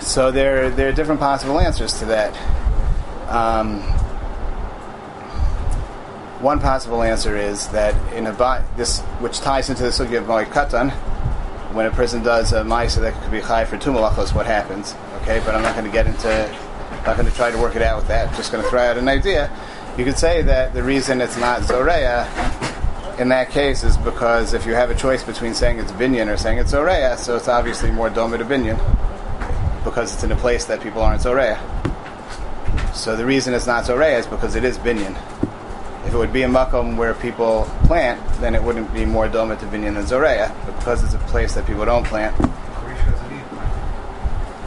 So 0.00 0.32
there, 0.32 0.68
there 0.70 0.88
are 0.88 0.92
different 0.92 1.20
possible 1.20 1.60
answers 1.60 1.98
to 2.00 2.06
that. 2.06 2.34
Um, 3.28 3.80
one 6.40 6.58
possible 6.58 7.02
answer 7.02 7.36
is 7.36 7.68
that 7.68 7.94
in 8.14 8.26
a 8.26 8.66
this, 8.76 9.00
which 9.20 9.38
ties 9.40 9.68
into 9.70 9.84
the 9.84 9.90
sugya 9.90 10.18
of 10.18 10.24
Moed 10.24 10.46
Katan, 10.46 10.90
when 11.72 11.86
a 11.86 11.90
person 11.90 12.22
does 12.22 12.52
a 12.52 12.62
ma'isa 12.62 13.00
that 13.02 13.14
could 13.22 13.30
be 13.30 13.40
chai 13.40 13.64
for 13.64 13.76
two 13.76 13.92
malachos, 13.92 14.34
what 14.34 14.46
happens? 14.46 14.94
Okay, 15.22 15.40
but 15.44 15.54
I'm 15.54 15.62
not 15.62 15.74
going 15.74 15.86
to 15.86 15.92
get 15.92 16.06
into, 16.06 16.28
not 17.06 17.16
going 17.16 17.28
to 17.28 17.34
try 17.34 17.50
to 17.50 17.58
work 17.58 17.76
it 17.76 17.82
out 17.82 17.98
with 17.98 18.08
that. 18.08 18.34
Just 18.36 18.52
going 18.52 18.64
to 18.64 18.70
throw 18.70 18.80
out 18.80 18.96
an 18.96 19.08
idea. 19.08 19.50
You 19.98 20.04
could 20.04 20.18
say 20.18 20.42
that 20.42 20.72
the 20.72 20.82
reason 20.82 21.20
it's 21.20 21.36
not 21.36 21.62
zoreya 21.62 22.26
in 23.18 23.28
that 23.28 23.50
case 23.50 23.84
is 23.84 23.98
because 23.98 24.54
if 24.54 24.64
you 24.64 24.72
have 24.72 24.90
a 24.90 24.94
choice 24.94 25.22
between 25.22 25.52
saying 25.52 25.78
it's 25.78 25.92
binyan 25.92 26.32
or 26.32 26.38
saying 26.38 26.58
it's 26.58 26.70
zoreya, 26.70 27.18
so 27.18 27.36
it's 27.36 27.48
obviously 27.48 27.90
more 27.90 28.08
doma 28.08 28.38
to 28.38 28.44
binyan 28.44 28.78
because 29.84 30.14
it's 30.14 30.24
in 30.24 30.32
a 30.32 30.36
place 30.36 30.64
that 30.64 30.80
people 30.80 31.02
aren't 31.02 31.20
zoreya. 31.20 31.58
So 32.94 33.16
the 33.16 33.26
reason 33.26 33.52
it's 33.52 33.66
not 33.66 33.84
zoreya 33.84 34.18
is 34.18 34.26
because 34.26 34.56
it 34.56 34.64
is 34.64 34.78
binyan. 34.78 35.16
If 36.06 36.14
it 36.14 36.16
would 36.16 36.32
be 36.32 36.42
a 36.42 36.48
makom 36.48 36.96
where 36.96 37.12
people 37.12 37.70
plant, 37.84 38.20
then 38.40 38.54
it 38.54 38.62
wouldn't 38.62 38.92
be 38.94 39.04
more 39.04 39.28
doma 39.28 39.58
to 39.60 39.66
binyan 39.66 39.94
than 39.94 40.06
zoreya. 40.06 40.54
But 40.64 40.76
because 40.78 41.04
it's 41.04 41.14
a 41.14 41.18
place 41.28 41.54
that 41.54 41.66
people 41.66 41.84
don't 41.84 42.06
plant, 42.06 42.34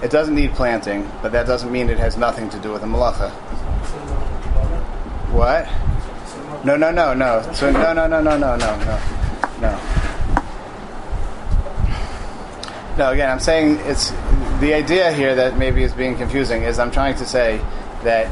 it 0.04 0.12
doesn't 0.12 0.36
need 0.36 0.52
planting, 0.52 1.10
but 1.22 1.32
that 1.32 1.48
doesn't 1.48 1.72
mean 1.72 1.90
it 1.90 1.98
has 1.98 2.18
nothing 2.18 2.50
to 2.50 2.60
do 2.60 2.74
with 2.74 2.82
the 2.82 2.88
malacha. 2.88 3.32
What? 5.32 5.68
No, 6.66 6.76
no, 6.76 6.92
no, 6.92 7.14
no. 7.14 7.42
So 7.54 7.72
no, 7.72 7.94
no, 7.94 8.06
no, 8.08 8.22
no, 8.22 8.38
no, 8.38 8.56
no, 8.58 8.78
no, 8.78 9.00
no. 9.62 9.80
No, 12.98 13.12
again, 13.12 13.32
I'm 13.32 13.40
saying 13.40 13.80
it's 13.86 14.12
the 14.60 14.74
idea 14.74 15.12
here 15.14 15.36
that 15.36 15.58
maybe 15.58 15.84
is 15.84 15.94
being 15.94 16.16
confusing 16.16 16.64
is 16.64 16.80
I'm 16.80 16.92
trying 16.92 17.16
to 17.16 17.26
say 17.26 17.60
that 18.04 18.30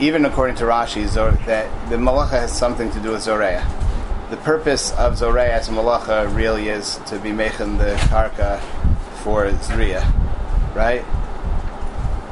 even 0.00 0.24
according 0.24 0.56
to 0.56 0.64
Rashi, 0.64 1.06
Zor, 1.06 1.32
that 1.46 1.90
the 1.90 1.96
malacha 1.96 2.40
has 2.40 2.56
something 2.56 2.90
to 2.90 3.00
do 3.00 3.12
with 3.12 3.22
zoreya. 3.22 3.64
The 4.30 4.38
purpose 4.38 4.92
of 4.92 5.18
zoreya 5.18 5.52
as 5.52 5.68
a 5.68 5.72
malacha 5.72 6.34
really 6.34 6.68
is 6.68 6.98
to 7.06 7.18
be 7.18 7.32
making 7.32 7.76
the 7.76 7.94
karka 8.08 8.60
for 9.22 9.50
zriya, 9.50 10.02
right? 10.74 11.04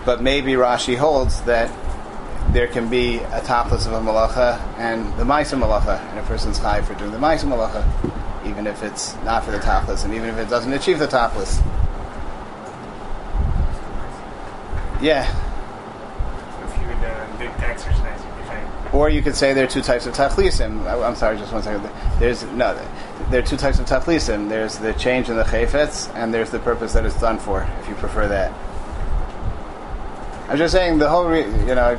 But 0.05 0.23
maybe 0.23 0.53
Rashi 0.53 0.97
holds 0.97 1.41
that 1.43 1.71
there 2.53 2.67
can 2.67 2.89
be 2.89 3.19
a 3.19 3.41
topless 3.43 3.87
of 3.87 3.93
a 3.93 4.01
malacha 4.01 4.59
and 4.79 5.07
the 5.19 5.25
maisa 5.25 5.61
malacha, 5.61 6.01
and 6.11 6.19
a 6.19 6.23
person's 6.23 6.59
high 6.59 6.83
for 6.83 6.95
doing 6.95 7.13
the 7.13 7.19
maisa 7.19 7.45
malacha, 7.45 7.85
even 8.47 8.67
if 8.67 8.83
it's 8.83 9.15
not 9.23 9.45
for 9.45 9.51
the 9.51 9.59
topless, 9.59 10.05
and 10.05 10.15
even 10.15 10.29
if 10.29 10.39
it 10.39 10.49
doesn't 10.49 10.73
achieve 10.73 10.99
the 10.99 11.07
topless. 11.07 11.61
Yeah. 15.01 15.25
If 16.65 16.81
you 16.81 16.87
would 16.89 16.97
uh, 16.97 17.39
big 17.39 17.51
exercise, 17.61 18.21
could 18.21 18.47
say, 18.47 18.65
Or 18.93 19.09
you 19.09 19.23
could 19.23 19.37
say 19.37 19.55
there 19.55 19.65
are 19.65 19.69
two 19.69 19.81
types 19.83 20.07
of 20.07 20.15
tachlisim. 20.15 20.87
I- 20.87 21.03
I'm 21.07 21.15
sorry, 21.15 21.39
just 21.39 21.53
one 21.53 21.63
second. 21.63 21.89
There's 22.19 22.43
no, 22.45 22.75
there 23.31 23.41
are 23.41 23.47
two 23.47 23.57
types 23.57 23.79
of 23.79 23.87
tachlisim. 23.87 24.49
There's 24.49 24.79
the 24.79 24.93
change 24.95 25.29
in 25.29 25.37
the 25.37 25.45
chayfetz, 25.45 26.15
and 26.15 26.33
there's 26.33 26.51
the 26.51 26.59
purpose 26.59 26.93
that 26.95 27.05
it's 27.05 27.21
done 27.21 27.39
for. 27.39 27.69
If 27.81 27.89
you 27.89 27.95
prefer 27.95 28.27
that, 28.29 28.53
I'm 30.49 30.57
just 30.57 30.73
saying 30.73 30.99
the 30.99 31.09
whole. 31.09 31.27
Re- 31.27 31.45
you 31.45 31.75
know, 31.75 31.99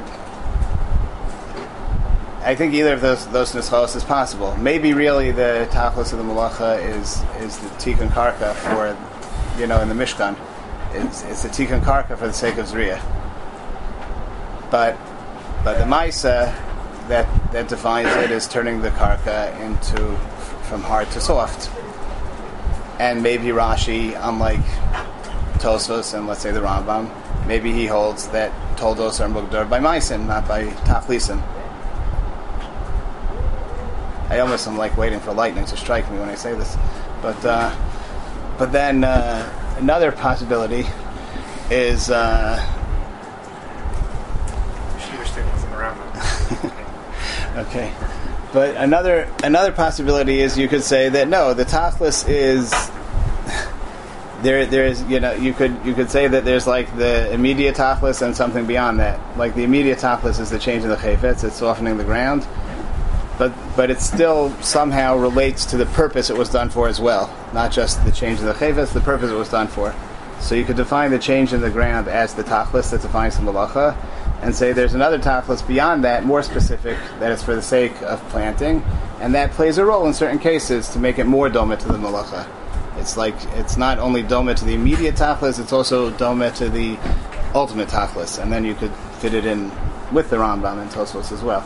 I 2.43 2.55
think 2.55 2.73
either 2.73 2.93
of 2.93 3.01
those 3.01 3.27
those 3.27 3.51
nischos 3.53 3.95
is 3.95 4.03
possible. 4.03 4.55
Maybe 4.57 4.93
really 4.93 5.31
the 5.31 5.67
tachlis 5.71 6.11
of 6.11 6.17
the 6.17 6.23
malacha 6.23 6.83
is 6.83 7.21
is 7.39 7.57
the 7.59 7.69
tikkun 7.77 8.09
karka 8.09 8.53
for, 8.55 8.97
you 9.59 9.67
know, 9.67 9.79
in 9.81 9.89
the 9.89 9.95
mishkan. 9.95 10.35
It's 10.93 11.23
it's 11.23 11.43
the 11.43 11.49
tikkun 11.49 11.81
karka 11.81 12.17
for 12.17 12.27
the 12.27 12.33
sake 12.33 12.57
of 12.57 12.65
zriya. 12.65 12.99
But 14.71 14.97
but 15.63 15.77
the 15.77 15.85
Maisa 15.85 16.53
that 17.07 17.27
that 17.51 17.67
defines 17.67 18.07
it 18.07 18.31
is 18.31 18.47
turning 18.47 18.81
the 18.81 18.89
karka 18.91 19.59
into 19.61 20.15
from 20.67 20.81
hard 20.81 21.09
to 21.11 21.21
soft. 21.21 21.69
And 22.99 23.23
maybe 23.23 23.47
Rashi, 23.47 24.17
unlike 24.21 24.63
Tosfos 25.59 26.13
and 26.13 26.27
let's 26.27 26.41
say 26.41 26.51
the 26.51 26.59
Rambam, 26.59 27.09
maybe 27.47 27.71
he 27.71 27.85
holds 27.85 28.27
that 28.29 28.51
Toldos 28.77 29.19
are 29.19 29.27
mugdar 29.27 29.69
by 29.69 29.79
Maisim, 29.79 30.27
not 30.27 30.47
by 30.47 30.65
Taflisim. 30.85 31.41
I 34.29 34.39
almost 34.39 34.67
am 34.67 34.77
like 34.77 34.95
waiting 34.95 35.19
for 35.19 35.33
lightning 35.33 35.65
to 35.65 35.75
strike 35.75 36.09
me 36.09 36.17
when 36.17 36.29
I 36.29 36.35
say 36.35 36.53
this, 36.55 36.77
but 37.21 37.43
uh, 37.43 37.75
but 38.57 38.71
then 38.71 39.03
uh, 39.03 39.75
another 39.77 40.11
possibility 40.11 40.85
is. 41.69 42.09
Uh, 42.09 42.57
Shiva 44.99 45.25
Shtick 45.25 45.45
was 45.53 45.63
in 45.65 45.69
the 45.71 45.75
Rambam. 45.75 46.71
Okay, 47.55 47.93
but 48.53 48.77
another 48.77 49.29
another 49.43 49.73
possibility 49.73 50.39
is 50.39 50.57
you 50.57 50.69
could 50.69 50.83
say 50.83 51.09
that 51.09 51.27
no, 51.27 51.53
the 51.53 51.65
tachlis 51.65 52.27
is 52.29 52.71
there. 54.41 54.65
There's 54.65 55.01
you 55.03 55.19
know 55.19 55.33
you 55.33 55.53
could 55.53 55.77
you 55.85 55.93
could 55.93 56.09
say 56.09 56.29
that 56.29 56.45
there's 56.45 56.65
like 56.65 56.95
the 56.95 57.31
immediate 57.33 57.75
tachlis 57.75 58.21
and 58.21 58.35
something 58.35 58.65
beyond 58.65 58.99
that. 58.99 59.19
Like 59.37 59.53
the 59.53 59.63
immediate 59.63 59.99
tachlis 59.99 60.39
is 60.39 60.49
the 60.49 60.59
change 60.59 60.83
in 60.83 60.89
the 60.89 60.95
chayfetz, 60.95 61.43
it's 61.43 61.57
softening 61.57 61.97
the 61.97 62.05
ground, 62.05 62.47
but 63.37 63.51
but 63.75 63.89
it 63.89 63.99
still 63.99 64.51
somehow 64.61 65.17
relates 65.17 65.65
to 65.65 65.77
the 65.77 65.87
purpose 65.87 66.29
it 66.29 66.37
was 66.37 66.49
done 66.49 66.69
for 66.69 66.87
as 66.87 67.01
well, 67.01 67.35
not 67.53 67.71
just 67.71 68.03
the 68.05 68.11
change 68.13 68.39
in 68.39 68.45
the 68.45 68.53
chayfetz, 68.53 68.93
the 68.93 69.01
purpose 69.01 69.29
it 69.29 69.35
was 69.35 69.49
done 69.49 69.67
for. 69.67 69.93
So 70.39 70.55
you 70.55 70.63
could 70.63 70.77
define 70.77 71.11
the 71.11 71.19
change 71.19 71.51
in 71.53 71.61
the 71.61 71.69
ground 71.69 72.07
as 72.07 72.33
the 72.33 72.43
tachlis 72.43 72.91
that 72.91 73.01
defines 73.01 73.37
the 73.37 73.43
malacha, 73.43 73.95
and 74.41 74.55
say 74.55 74.73
there's 74.73 74.93
another 74.93 75.19
tachlis 75.19 75.65
beyond 75.67 76.03
that, 76.03 76.25
more 76.25 76.41
specific, 76.41 76.97
that 77.19 77.31
is 77.31 77.43
for 77.43 77.55
the 77.55 77.61
sake 77.61 77.99
of 78.01 78.19
planting, 78.29 78.83
and 79.19 79.35
that 79.35 79.51
plays 79.51 79.77
a 79.77 79.85
role 79.85 80.07
in 80.07 80.13
certain 80.13 80.39
cases 80.39 80.89
to 80.89 80.99
make 80.99 81.19
it 81.19 81.25
more 81.25 81.49
doma 81.49 81.77
to 81.77 81.87
the 81.87 81.97
malacha. 81.97 82.47
It's 82.97 83.17
like 83.17 83.35
it's 83.55 83.77
not 83.77 83.99
only 83.99 84.23
doma 84.23 84.55
to 84.55 84.65
the 84.65 84.73
immediate 84.73 85.15
tachlis, 85.15 85.59
it's 85.59 85.73
also 85.73 86.11
doma 86.11 86.55
to 86.57 86.69
the 86.69 86.97
ultimate 87.53 87.89
tachlis, 87.89 88.41
and 88.41 88.51
then 88.51 88.65
you 88.65 88.75
could 88.75 88.91
fit 89.19 89.33
it 89.33 89.45
in 89.45 89.71
with 90.11 90.29
the 90.29 90.37
Rambam 90.37 90.81
and 90.81 90.89
Tosfos 90.89 91.31
as 91.31 91.41
well. 91.41 91.61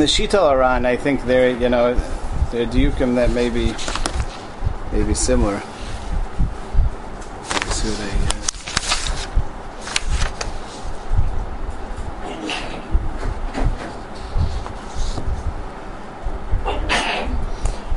The 0.00 0.06
Shita 0.06 0.50
Aran, 0.50 0.86
I 0.86 0.96
think 0.96 1.24
there, 1.26 1.50
you 1.50 1.68
know, 1.68 1.94
there 2.50 2.62
are 2.62 2.66
diukim 2.66 3.16
that 3.16 3.30
may 3.30 3.50
be, 3.50 3.74
may 4.92 5.06
be 5.06 5.14
similar. 5.14 5.62
Let's 7.52 7.76
see 7.76 7.90
what 7.90 8.00
uh, 8.00 8.30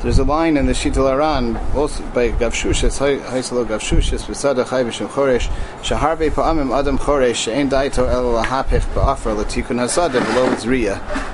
There's 0.02 0.18
a 0.18 0.24
line 0.24 0.58
in 0.58 0.66
the 0.66 0.72
Shita 0.72 1.10
Aran, 1.10 1.56
also 1.74 2.04
by 2.08 2.32
Gavshushis, 2.32 2.98
Haisalo 3.22 3.64
Gavshushis, 3.64 4.24
Besada 4.26 4.68
Chai 4.68 4.84
B'Shem 4.84 5.08
Choresh, 5.08 5.48
Shaharbe 5.82 6.30
Pa'amim 6.30 6.78
Adam 6.78 6.98
Choresh, 6.98 7.36
She'en 7.36 7.70
Daito 7.70 8.06
El 8.06 8.24
Lahapich 8.24 8.82
Ba'afra 8.92 9.34
Latikun 9.34 9.80
Hasada 9.80 10.12
Below 10.12 10.54
Zriya. 10.56 11.33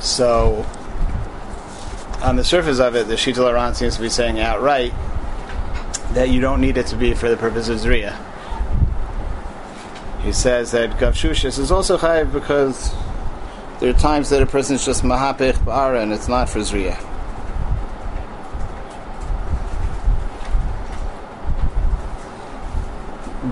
So, 0.00 0.64
on 2.22 2.36
the 2.36 2.44
surface 2.44 2.78
of 2.80 2.96
it, 2.96 3.08
the 3.08 3.14
Shita 3.14 3.34
Laran 3.34 3.74
seems 3.74 3.96
to 3.96 4.00
be 4.00 4.08
saying 4.08 4.40
outright 4.40 4.94
that 6.12 6.30
you 6.30 6.40
don't 6.40 6.62
need 6.62 6.78
it 6.78 6.86
to 6.86 6.96
be 6.96 7.12
for 7.12 7.28
the 7.28 7.36
purpose 7.36 7.68
of 7.68 7.78
Zriya. 7.80 8.16
He 10.22 10.32
says 10.32 10.70
that 10.72 10.92
Gavshushis 10.92 11.58
is 11.58 11.70
also 11.70 11.98
Chayiv 11.98 12.32
because 12.32 12.90
there 13.80 13.90
are 13.90 13.98
times 13.98 14.30
that 14.30 14.40
a 14.40 14.46
person 14.46 14.76
is 14.76 14.84
just 14.86 15.02
Mahapich 15.02 15.56
Ba'ara 15.58 16.02
and 16.02 16.10
it's 16.10 16.26
not 16.26 16.48
for 16.48 16.60
Zriya. 16.60 17.17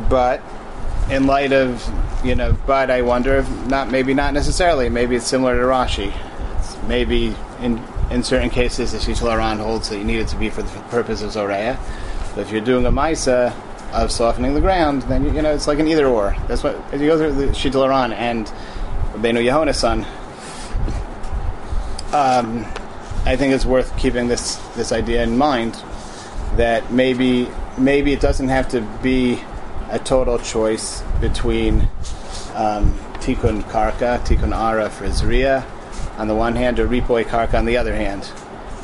But 0.09 0.43
in 1.11 1.27
light 1.27 1.53
of 1.53 1.83
you 2.25 2.35
know, 2.35 2.57
but 2.67 2.91
I 2.91 3.03
wonder 3.03 3.37
if 3.37 3.67
not 3.67 3.91
maybe 3.91 4.15
not 4.15 4.35
necessarily. 4.35 4.89
Maybe 4.89 5.17
it's 5.17 5.27
similar 5.27 5.57
to 5.57 5.63
Rashi. 5.63 6.13
It's 6.59 6.77
maybe 6.85 7.35
in 7.61 7.83
in 8.11 8.23
certain 8.23 8.51
cases 8.51 8.93
the 8.93 8.99
Shishal 8.99 9.33
Aran 9.33 9.59
holds 9.59 9.89
that 9.89 9.99
you 9.99 10.05
need 10.05 10.21
it 10.21 10.29
to 10.29 10.37
be 10.37 10.51
for 10.51 10.63
the 10.63 10.81
purpose 10.91 11.23
of 11.23 11.33
Zoreya. 11.33 11.79
But 12.35 12.43
if 12.43 12.51
you're 12.51 12.61
doing 12.61 12.87
a 12.87 12.93
Maisa 12.93 13.55
of 13.93 14.11
softening 14.11 14.55
the 14.55 14.61
ground, 14.61 15.03
then 15.03 15.25
you, 15.25 15.33
you 15.33 15.43
know 15.43 15.55
it's 15.55 15.67
like 15.67 15.79
an 15.79 15.89
either 15.89 16.07
or. 16.07 16.37
That's 16.49 16.63
what 16.63 16.77
as 16.93 17.01
you 17.01 17.09
go 17.09 17.19
through 17.19 17.47
the 17.47 17.53
Shishal 17.53 17.85
Aran 17.85 18.13
and 18.13 18.47
Benu 19.15 19.43
Yehona's 19.45 19.79
son. 19.79 20.05
Um, 22.13 22.65
I 23.25 23.37
think 23.37 23.53
it's 23.53 23.67
worth 23.67 23.97
keeping 23.99 24.29
this 24.29 24.57
this 24.77 24.93
idea 24.93 25.23
in 25.23 25.37
mind 25.37 25.75
that 26.57 26.93
maybe 26.93 27.49
maybe 27.77 28.13
it 28.13 28.21
doesn't 28.21 28.49
have 28.49 28.69
to 28.71 28.81
be 29.03 29.43
a 29.91 29.99
total 29.99 30.39
choice 30.39 31.03
between 31.21 31.89
um, 32.55 32.93
tikkun 33.21 33.63
karka, 33.65 34.19
tikkun 34.27 34.57
ara 34.57 34.91
for 34.91 35.07
zriya, 35.07 35.65
on 36.19 36.29
the 36.29 36.35
one 36.35 36.57
hand, 36.57 36.79
or 36.79 36.89
ripoy 36.89 37.25
karka 37.25 37.55
on 37.55 37.65
the 37.65 37.77
other 37.77 37.95
hand. 37.95 38.31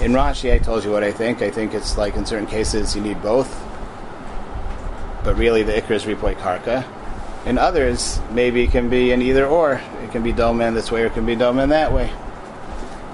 In 0.00 0.12
Rashi, 0.12 0.52
I 0.52 0.58
told 0.58 0.84
you 0.84 0.90
what 0.90 1.04
I 1.04 1.12
think. 1.12 1.42
I 1.42 1.50
think 1.50 1.74
it's 1.74 1.96
like 1.96 2.16
in 2.16 2.26
certain 2.26 2.46
cases 2.46 2.94
you 2.94 3.02
need 3.02 3.22
both, 3.22 3.50
but 5.24 5.36
really 5.36 5.62
the 5.62 5.72
ikra 5.72 5.92
is 5.92 6.04
ripoy 6.04 6.34
karka. 6.36 6.84
In 7.46 7.58
others, 7.58 8.20
maybe 8.30 8.62
it 8.62 8.70
can 8.70 8.88
be 8.88 9.10
an 9.12 9.20
either 9.22 9.46
or. 9.46 9.80
It 10.02 10.12
can 10.12 10.22
be 10.22 10.32
doman 10.32 10.74
this 10.74 10.92
way, 10.92 11.02
or 11.02 11.06
it 11.06 11.14
can 11.14 11.26
be 11.26 11.34
doman 11.34 11.70
that 11.70 11.92
way. 11.92 12.12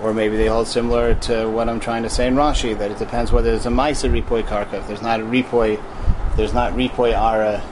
Or 0.02 0.12
maybe 0.12 0.36
they 0.36 0.46
hold 0.46 0.68
similar 0.68 1.14
to 1.14 1.48
what 1.48 1.68
I'm 1.68 1.80
trying 1.80 2.02
to 2.02 2.10
say 2.10 2.26
in 2.26 2.34
Rashi, 2.34 2.76
that 2.78 2.90
it 2.90 2.98
depends 2.98 3.32
whether 3.32 3.50
there's 3.50 3.66
a 3.66 3.70
maisa 3.70 4.10
ripoy 4.10 4.42
karka. 4.44 4.74
If 4.74 4.88
there's 4.88 5.02
not 5.02 5.20
a 5.20 5.24
ripoy, 5.24 5.80
there's 6.36 6.52
not 6.52 6.74
ripoy 6.74 7.16
ara 7.16 7.62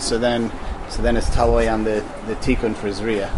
so 0.00 0.18
then 0.18 0.50
so 0.88 1.02
then 1.02 1.16
it's 1.16 1.28
taloi 1.30 1.72
on 1.72 1.84
the, 1.84 2.04
the 2.26 2.34
tikkun 2.36 2.74
for 2.74 2.88
zriya. 2.88 3.30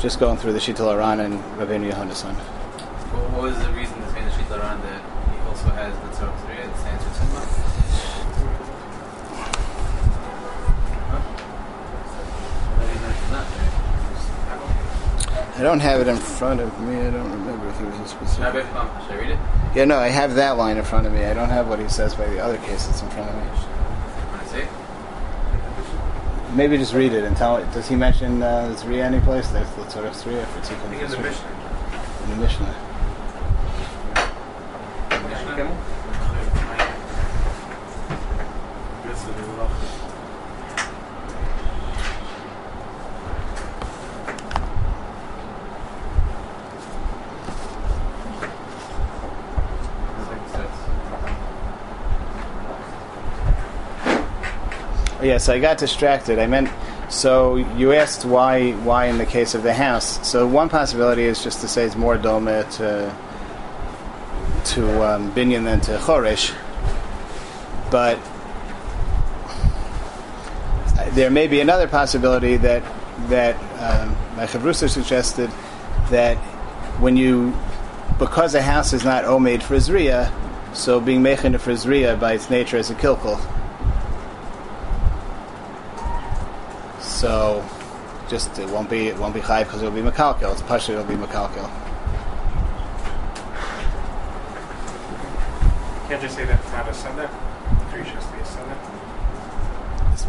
Just 0.00 0.18
going 0.18 0.36
through 0.36 0.52
the 0.52 0.58
Shittel 0.58 0.92
Aran 0.92 1.20
and 1.20 1.40
Rabbeinu 1.58 1.90
Yehuda's 1.92 2.18
son. 2.18 2.34
What, 2.34 3.42
was 3.42 3.58
the 3.58 3.70
reason 3.72 3.94
to 4.00 4.08
say 4.12 4.24
the 4.24 4.30
Shita 4.30 4.58
Aran 4.58 4.80
that 4.82 5.02
he 5.30 5.38
also 5.48 5.68
has 5.70 5.94
the 5.94 6.08
Tzorah 6.12 6.36
Tzriya, 6.44 6.66
the 6.72 6.78
Sanskrit 6.78 7.14
Simba? 7.14 7.40
Huh? 11.08 11.20
What 12.74 12.86
reason 12.90 13.10
is 13.10 13.30
not 13.30 13.46
there? 13.54 13.74
I 15.56 15.62
don't 15.62 15.80
have 15.80 16.00
it 16.00 16.08
in 16.08 16.16
front 16.16 16.60
of 16.60 16.80
me. 16.80 16.96
I 16.96 17.10
don't 17.10 17.30
remember 17.30 17.68
if 17.68 17.78
there 17.78 17.88
was 17.88 18.00
a 18.00 18.08
specific. 18.08 18.66
um, 18.74 18.88
should 19.06 19.12
I 19.12 19.16
read 19.16 19.30
it? 19.30 19.38
Yeah, 19.74 19.84
no, 19.84 19.98
I 19.98 20.08
have 20.08 20.34
that 20.34 20.56
line 20.56 20.76
in 20.76 20.84
front 20.84 21.06
of 21.06 21.12
me. 21.12 21.24
I 21.24 21.32
don't 21.34 21.50
have 21.50 21.68
what 21.68 21.78
he 21.78 21.88
says 21.88 22.14
by 22.14 22.26
the 22.26 22.40
other 22.40 22.58
case 22.58 22.86
that's 22.86 23.02
in 23.02 23.08
front 23.10 23.30
of 23.30 23.36
me. 23.36 23.42
Want 24.32 24.42
to 24.42 24.48
say 24.48 24.62
it? 24.62 24.68
Maybe 26.54 26.78
just 26.78 26.94
read 26.94 27.12
it 27.12 27.24
and 27.24 27.36
tell 27.36 27.56
it. 27.56 27.70
Does 27.72 27.88
he 27.88 27.96
mention 27.96 28.40
uh, 28.40 28.76
Zriya 28.78 29.04
any 29.04 29.18
place? 29.20 29.48
There's 29.48 29.68
the 29.70 29.90
sort 29.90 30.06
of 30.06 30.12
Zriya 30.12 30.46
for 30.46 30.60
tikkun. 30.60 30.92
in 30.92 31.10
the 31.10 31.18
Mishnah. 31.18 31.48
In 32.24 32.30
the. 32.30 32.36
Mishnah? 32.36 32.93
Yeah, 55.34 55.38
so 55.38 55.52
I 55.52 55.58
got 55.58 55.78
distracted. 55.78 56.38
I 56.38 56.46
meant 56.46 56.70
so 57.08 57.56
you 57.56 57.92
asked 57.92 58.24
why 58.24 58.70
why 58.70 59.06
in 59.06 59.18
the 59.18 59.26
case 59.26 59.56
of 59.56 59.64
the 59.64 59.74
house. 59.74 60.24
So 60.24 60.46
one 60.46 60.68
possibility 60.68 61.24
is 61.24 61.42
just 61.42 61.60
to 61.62 61.66
say 61.66 61.84
it's 61.84 61.96
more 61.96 62.16
dome 62.16 62.46
to 62.46 63.12
to 64.66 65.02
um, 65.02 65.32
binyan 65.32 65.64
than 65.64 65.80
to 65.80 65.98
choresh, 65.98 66.54
but 67.90 68.16
there 71.16 71.30
may 71.30 71.48
be 71.48 71.58
another 71.58 71.88
possibility 71.88 72.56
that 72.58 72.84
that 73.28 73.56
um, 73.82 74.16
my 74.36 74.46
chavrusa 74.46 74.88
suggested 74.88 75.50
that 76.10 76.36
when 77.02 77.16
you 77.16 77.52
because 78.20 78.54
a 78.54 78.62
house 78.62 78.92
is 78.92 79.04
not 79.04 79.24
omed 79.24 79.64
for 79.64 79.74
zriya, 79.78 80.32
so 80.76 81.00
being 81.00 81.22
mechin 81.24 81.58
for 81.58 81.72
zriya 81.72 82.20
by 82.20 82.34
its 82.34 82.50
nature 82.50 82.76
is 82.76 82.88
a 82.88 82.94
kilkul. 82.94 83.40
So, 87.24 87.64
just 88.28 88.58
it 88.58 88.68
won't 88.68 88.90
be 88.90 89.08
it 89.08 89.16
won't 89.16 89.32
be 89.32 89.40
chayv 89.40 89.60
because 89.60 89.80
it'll 89.80 89.94
be 89.94 90.02
makalkel. 90.02 90.52
It's 90.52 90.60
pashut 90.60 90.90
it'll 90.90 91.04
be 91.04 91.14
makalkel. 91.14 91.70
Can't 96.06 96.20
just 96.20 96.36
say 96.36 96.44
that 96.44 96.60
it's 96.60 96.72
not 96.72 96.86
a 96.86 96.92
Sunday. 96.92 97.26
Three 97.90 98.04
should 98.04 98.12
be 98.30 98.40
a 98.40 98.44
Sunday. 98.44 98.76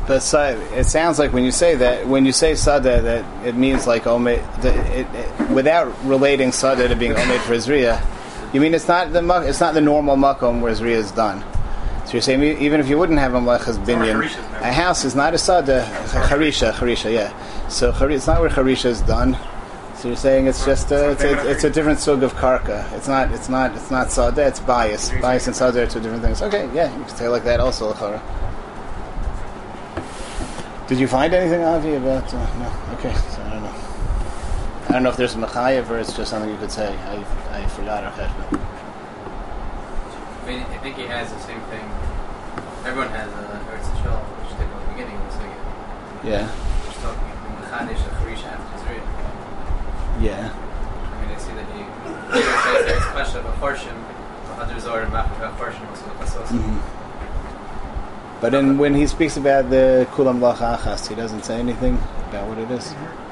But 0.07 0.21
so, 0.21 0.57
it 0.73 0.85
sounds 0.85 1.19
like 1.19 1.33
when 1.33 1.43
you 1.43 1.51
say 1.51 1.75
that, 1.75 2.07
when 2.07 2.25
you 2.25 2.31
say 2.31 2.55
sada, 2.55 3.01
that 3.01 3.45
it 3.45 3.55
means 3.55 3.85
like 3.85 4.03
it, 4.05 5.49
without 5.49 5.93
relating 6.05 6.53
sada 6.53 6.87
to 6.87 6.95
being 6.95 7.11
omed 7.11 7.41
for 7.41 7.55
zriya, 7.55 8.01
you 8.53 8.61
mean 8.61 8.73
it's 8.73 8.87
not 8.87 9.11
the 9.11 9.21
it's 9.41 9.59
not 9.59 9.73
the 9.73 9.81
normal 9.81 10.15
makom 10.15 10.61
where 10.61 10.71
zriya 10.71 10.95
is 10.95 11.11
done. 11.11 11.43
So 12.05 12.11
you're 12.13 12.21
saying 12.21 12.43
even 12.43 12.79
if 12.79 12.87
you 12.87 12.97
wouldn't 12.99 13.17
have 13.19 13.33
a 13.33 13.39
malachas 13.39 13.83
binyan, 13.83 14.23
a 14.61 14.71
house 14.71 15.05
is 15.05 15.15
not 15.15 15.33
a 15.33 15.37
sada. 15.37 15.83
Harisha, 16.29 16.71
harisha, 16.71 17.11
yeah. 17.11 17.67
So 17.67 17.91
hari- 17.91 18.15
it's 18.15 18.27
not 18.27 18.41
where 18.41 18.49
harisha 18.49 18.85
is 18.85 19.01
done. 19.01 19.37
So 19.97 20.09
you're 20.09 20.17
saying 20.17 20.45
it's 20.45 20.63
just 20.65 20.91
a, 20.91 21.11
it's, 21.11 21.23
a, 21.23 21.49
it's 21.49 21.63
a 21.63 21.69
different 21.69 21.99
sug 21.99 22.21
of 22.21 22.33
karka. 22.35 22.91
It's 22.93 23.07
not 23.07 23.31
it's 23.31 23.49
not 23.49 23.75
it's 23.75 23.89
not 23.89 24.11
sada. 24.11 24.45
It's 24.45 24.59
bias. 24.59 25.09
Bias 25.21 25.47
and 25.47 25.55
sada 25.55 25.81
are 25.83 25.87
two 25.87 25.99
different 25.99 26.21
things. 26.21 26.41
Okay, 26.43 26.69
yeah, 26.75 26.95
you 26.95 27.03
can 27.05 27.15
say 27.15 27.27
like 27.27 27.43
that 27.45 27.59
also. 27.59 27.89
L'chara. 27.89 28.21
Did 30.87 30.99
you 30.99 31.07
find 31.07 31.33
anything, 31.33 31.63
Avi, 31.63 31.95
about? 31.95 32.31
Uh, 32.31 32.37
no. 32.59 32.71
Okay, 32.99 33.11
so 33.33 33.41
I 33.41 33.49
don't 33.49 33.63
know. 33.63 33.73
I 34.89 34.91
don't 34.91 35.03
know 35.03 35.09
if 35.09 35.17
there's 35.17 35.33
a 35.33 35.37
mechayev 35.39 35.89
or 35.89 35.97
it's 35.97 36.15
just 36.15 36.29
something 36.29 36.51
you 36.51 36.57
could 36.57 36.71
say. 36.71 36.95
I 37.07 37.25
I 37.57 37.65
forgot 37.69 38.03
our 38.03 38.11
cheshbon. 38.11 38.59
I 40.43 40.47
mean, 40.47 40.61
I 40.61 40.77
think 40.77 40.95
he 40.97 41.07
has 41.07 41.33
the 41.33 41.39
same 41.39 41.59
thing. 41.61 41.81
Everyone 42.85 43.09
has 43.09 43.29
a 43.33 43.41
Eretz 43.65 43.89
Yisrael, 43.97 44.21
which 44.39 44.53
they 44.57 44.65
at 44.65 44.69
the 44.69 44.93
beginning 44.93 45.17
was 45.25 45.35
like, 45.41 45.57
Yeah, 46.23 46.45
we're 46.85 46.93
talking 47.01 47.33
Mechanish, 47.57 48.01
a 48.05 48.09
Charisha, 48.21 48.53
after 48.53 48.75
yeah. 50.21 50.53
I 50.53 51.21
mean, 51.21 51.35
I 51.35 51.37
see 51.39 51.51
that 51.53 51.65
he 51.73 51.81
he 51.81 52.43
says 52.43 52.85
there's 52.85 53.03
a 53.03 53.11
question 53.11 53.39
of 53.39 53.45
a 53.45 53.51
Chorshim, 53.59 53.97
other 54.57 54.79
Zohar 54.79 55.01
and 55.01 55.11
Machar 55.11 55.51
Chorshim, 55.59 55.87
also 55.89 56.05
the 56.05 56.15
Pasos. 56.21 56.47
Mhm. 56.47 56.79
But 58.39 58.51
then 58.51 58.77
when 58.77 58.93
he 58.93 59.07
speaks 59.07 59.35
about 59.35 59.69
the 59.69 60.07
kulam 60.13 60.39
lach 60.39 60.57
achas, 60.57 61.07
he 61.07 61.15
doesn't 61.15 61.43
say 61.43 61.57
anything 61.59 61.97
about 62.29 62.47
what 62.47 62.57
it 62.59 62.69
is. 62.71 62.93
Shlashtem 62.93 63.24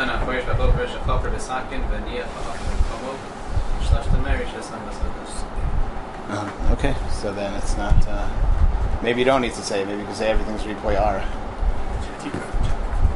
Tana 0.00 0.16
Chorish 0.24 0.44
Vachol 0.44 0.72
Chorish 0.72 0.96
Vachol 1.04 1.30
Besakin, 1.30 1.86
Vania 1.90 2.24
Vachol 2.24 2.56
Komo. 2.88 3.12
Shlashtem 3.84 4.22
Marisha 4.24 4.62
San 4.62 4.80
Basot. 4.88 5.10
Uh, 6.30 6.72
okay, 6.72 6.96
so 7.10 7.34
then 7.34 7.52
it's 7.56 7.76
not. 7.76 8.08
Uh, 8.08 8.26
maybe 9.02 9.18
you 9.18 9.26
don't 9.26 9.42
need 9.42 9.52
to 9.52 9.60
say. 9.60 9.82
it. 9.82 9.86
Maybe 9.86 10.00
you 10.00 10.06
can 10.06 10.14
say 10.14 10.30
everything's 10.30 10.62
ripoyara. 10.62 11.20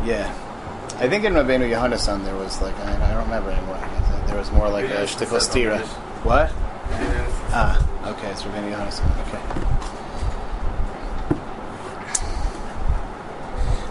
Yeah, 0.04 0.28
I 0.98 1.08
think 1.08 1.24
in 1.24 1.32
Rabbeinu 1.32 1.70
Yehuda's 1.70 2.02
son 2.02 2.22
there 2.22 2.36
was 2.36 2.60
like 2.60 2.78
I, 2.80 2.96
I 3.02 3.14
don't 3.14 3.24
remember 3.24 3.50
anymore. 3.50 3.80
There 4.26 4.36
was 4.36 4.52
more 4.52 4.68
like 4.68 4.84
a 4.84 5.06
shtickle 5.06 5.40
stira. 5.40 5.80
What? 6.22 6.52
Ah, 7.56 7.80
okay, 8.12 8.28
it's 8.28 8.42
Rabbeinu 8.42 8.72
Yehuda's 8.72 8.96
son. 8.96 9.10
Okay. 9.22 10.03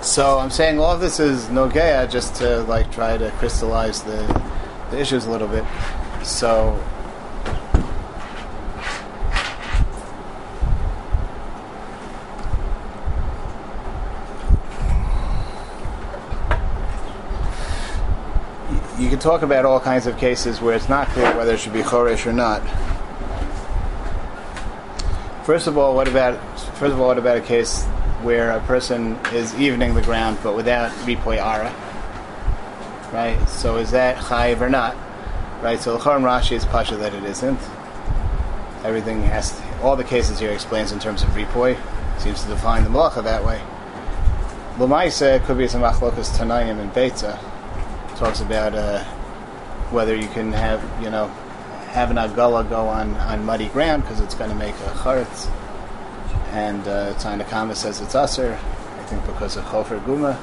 So 0.03 0.37
I'm 0.37 0.49
saying 0.49 0.79
all 0.79 0.91
of 0.91 0.99
this 0.99 1.21
is 1.21 1.45
nogea 1.45 2.11
just 2.11 2.35
to 2.35 2.63
like 2.63 2.91
try 2.91 3.17
to 3.17 3.31
crystallize 3.31 4.03
the, 4.03 4.43
the 4.91 4.99
issues 4.99 5.25
a 5.25 5.31
little 5.31 5.47
bit. 5.47 5.63
So 6.23 6.77
you 18.99 19.09
can 19.09 19.19
talk 19.19 19.41
about 19.41 19.63
all 19.63 19.79
kinds 19.79 20.05
of 20.05 20.17
cases 20.17 20.59
where 20.59 20.75
it's 20.75 20.89
not 20.89 21.07
clear 21.07 21.33
whether 21.37 21.53
it 21.53 21.61
should 21.61 21.71
be 21.71 21.81
choresh 21.81 22.25
or 22.25 22.33
not. 22.33 22.61
First 25.45 25.67
of 25.67 25.77
all, 25.77 25.95
what 25.95 26.09
about 26.09 26.37
first 26.75 26.91
of 26.93 26.99
all, 26.99 27.07
what 27.07 27.17
about 27.17 27.37
a 27.37 27.41
case 27.41 27.87
where 28.23 28.51
a 28.51 28.59
person 28.61 29.15
is 29.33 29.53
evening 29.55 29.93
the 29.93 30.01
ground 30.01 30.37
but 30.43 30.55
without 30.55 30.91
ripoy 31.05 31.37
ara? 31.37 31.73
Right. 33.13 33.37
So 33.47 33.77
is 33.77 33.91
that 33.91 34.17
chayiv 34.17 34.61
or 34.61 34.69
not? 34.69 34.95
Right. 35.61 35.79
So 35.79 35.95
L'chor 35.95 36.17
Rashi 36.19 36.53
is 36.53 36.65
pasha 36.65 36.95
that 36.97 37.13
it 37.13 37.23
isn't. 37.23 37.59
Everything 38.83 39.21
has 39.23 39.61
all 39.81 39.95
the 39.95 40.03
cases 40.03 40.39
here 40.39 40.51
explains 40.51 40.91
in 40.91 40.99
terms 40.99 41.23
of 41.23 41.29
ripoy. 41.29 41.77
Seems 42.19 42.41
to 42.43 42.49
define 42.49 42.83
the 42.83 42.89
malacha 42.89 43.23
that 43.23 43.45
way. 43.45 43.61
Lamaisa 44.77 45.43
could 45.45 45.57
be 45.57 45.67
some 45.67 45.81
machlokas 45.81 46.35
tanayim 46.37 46.79
and 46.79 46.91
beta 46.93 47.39
Talks 48.15 48.41
about 48.41 48.73
uh, 48.73 49.03
whether 49.91 50.15
you 50.15 50.27
can 50.29 50.51
have 50.51 50.81
you 51.03 51.09
know 51.09 51.27
have 51.93 52.09
an 52.09 52.17
agala 52.17 52.67
go 52.67 52.87
on, 52.87 53.15
on 53.17 53.45
muddy 53.45 53.67
ground 53.69 54.01
because 54.01 54.19
it's 54.19 54.33
going 54.33 54.49
to 54.49 54.55
make 54.55 54.73
a 54.73 54.93
charetz. 54.95 55.47
And 56.53 56.87
uh, 56.87 57.13
Tzanakama 57.15 57.75
says 57.75 57.99
it's 57.99 58.13
usher, 58.15 58.53
I 58.53 59.03
think 59.05 59.25
because 59.25 59.57
of 59.57 59.65
chofer 59.65 59.99
guma. 60.05 60.37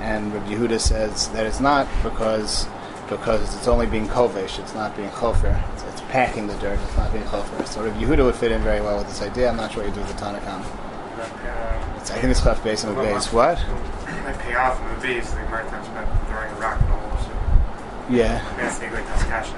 And 0.00 0.32
Rabbi 0.32 0.54
Yehuda 0.54 0.80
says 0.80 1.28
that 1.28 1.46
it's 1.46 1.60
not 1.60 1.86
because 2.02 2.66
because 3.08 3.54
it's 3.54 3.68
only 3.68 3.86
being 3.86 4.08
kovesh, 4.08 4.58
it's 4.58 4.74
not 4.74 4.96
being 4.96 5.10
chofer. 5.10 5.62
It's, 5.74 5.82
it's, 5.84 6.00
packing 6.12 6.46
the 6.46 6.54
dirt, 6.54 6.78
it's 6.82 6.96
not 6.96 7.12
being 7.12 7.24
chofer. 7.24 7.66
So 7.66 7.84
Rabbi 7.84 8.02
Yehuda 8.02 8.24
would 8.24 8.34
fit 8.34 8.50
in 8.50 8.62
very 8.62 8.80
well 8.80 8.98
with 8.98 9.08
this 9.08 9.22
idea. 9.22 9.50
I'm 9.50 9.56
not 9.56 9.72
sure 9.72 9.82
what 9.82 9.90
you 9.90 9.94
do 9.94 10.00
with 10.00 10.16
the 10.16 10.24
Tanakama. 10.24 10.64
Uh, 10.64 11.92
I 11.94 12.00
think 12.00 12.24
it's 12.24 12.42
chaf 12.42 12.64
base 12.64 12.84
and 12.84 12.96
the 12.96 13.00
base. 13.02 13.32
What? 13.32 13.58
They 13.58 14.32
pay 14.38 14.54
off 14.54 14.80
in 14.80 14.88
the 14.88 15.00
base, 15.06 15.32
like 15.34 15.50
Martin 15.50 15.70
talks 15.70 15.88
about 15.88 16.28
throwing 16.28 16.50
a 16.50 16.60
rock 16.60 16.80
the. 16.80 17.24
So 17.24 18.14
Yeah. 18.14 18.42
that's 18.56 18.78
the 18.78 18.90
like 18.90 19.06
discussion. 19.14 19.56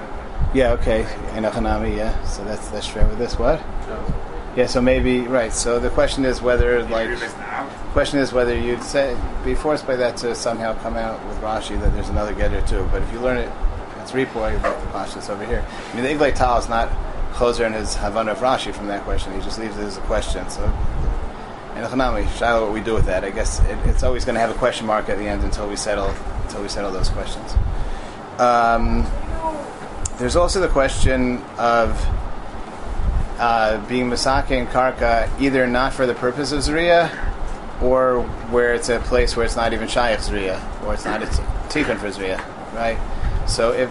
Yeah, 0.53 0.71
okay. 0.73 1.03
Enochanami, 1.33 1.97
yeah. 1.97 2.23
So 2.25 2.43
that's 2.43 2.67
that's 2.69 2.87
true 2.87 3.05
with 3.05 3.17
this. 3.17 3.39
What? 3.39 3.59
Yeah, 4.55 4.67
so 4.67 4.81
maybe 4.81 5.21
right. 5.21 5.51
So 5.51 5.79
the 5.79 5.89
question 5.89 6.23
is 6.23 6.41
whether 6.41 6.81
like 6.83 7.19
question 7.91 8.19
is 8.19 8.31
whether 8.31 8.57
you'd 8.57 8.83
say 8.83 9.17
be 9.43 9.53
forced 9.53 9.85
by 9.85 9.97
that 9.97 10.15
to 10.17 10.33
somehow 10.33 10.77
come 10.81 10.95
out 10.95 11.25
with 11.27 11.37
Rashi 11.39 11.79
that 11.79 11.93
there's 11.93 12.07
another 12.07 12.33
getter 12.33 12.61
too. 12.65 12.87
But 12.89 13.01
if 13.01 13.11
you 13.11 13.19
learn 13.19 13.37
it, 13.37 13.51
it's 13.99 14.11
ripoy 14.11 14.55
about 14.57 14.79
the 14.79 14.87
pashas 14.87 15.29
over 15.29 15.45
here. 15.45 15.65
I 15.91 15.95
mean, 15.95 16.03
the 16.05 16.09
Eglei 16.09 16.33
Tal 16.33 16.57
is 16.57 16.69
not 16.69 16.89
choser 17.33 17.65
in 17.65 17.73
his 17.73 17.95
Havana 17.95 18.31
of 18.31 18.37
Rashi 18.37 18.73
from 18.73 18.87
that 18.87 19.03
question. 19.03 19.33
He 19.33 19.41
just 19.41 19.59
leaves 19.59 19.77
it 19.77 19.83
as 19.83 19.97
a 19.97 20.01
question. 20.01 20.49
So. 20.49 20.63
and 20.63 21.85
Enochanami, 21.85 22.25
Shiloh, 22.37 22.63
what 22.63 22.73
we 22.73 22.79
do 22.79 22.93
with 22.93 23.05
that? 23.07 23.25
I 23.25 23.31
guess 23.31 23.59
it, 23.59 23.77
it's 23.85 24.03
always 24.03 24.23
going 24.23 24.35
to 24.35 24.41
have 24.41 24.51
a 24.51 24.57
question 24.57 24.87
mark 24.87 25.09
at 25.09 25.17
the 25.17 25.27
end 25.27 25.43
until 25.43 25.67
we 25.67 25.75
settle 25.75 26.13
until 26.43 26.61
we 26.61 26.69
settle 26.69 26.91
those 26.91 27.09
questions. 27.09 27.53
Um, 28.39 29.05
there's 30.17 30.37
also 30.37 30.61
the 30.61 30.69
question 30.69 31.41
of 31.57 31.91
uh, 33.37 33.85
being 33.87 34.09
Masake 34.09 34.51
and 34.51 34.67
Karka 34.67 35.29
either 35.39 35.67
not 35.67 35.93
for 35.93 36.05
the 36.05 36.13
purpose 36.13 36.51
of 36.51 36.59
Zriya 36.59 37.09
or 37.81 38.21
where 38.49 38.73
it's 38.73 38.89
a 38.89 38.99
place 38.99 39.35
where 39.35 39.45
it's 39.45 39.55
not 39.55 39.73
even 39.73 39.87
Shaykh 39.87 40.19
Zriya 40.19 40.59
or 40.85 40.93
it's 40.93 41.05
not 41.05 41.21
a 41.21 41.25
Tikkun 41.25 41.97
for 41.97 42.07
Zriya, 42.07 42.39
right? 42.73 42.97
So 43.47 43.71
if 43.71 43.89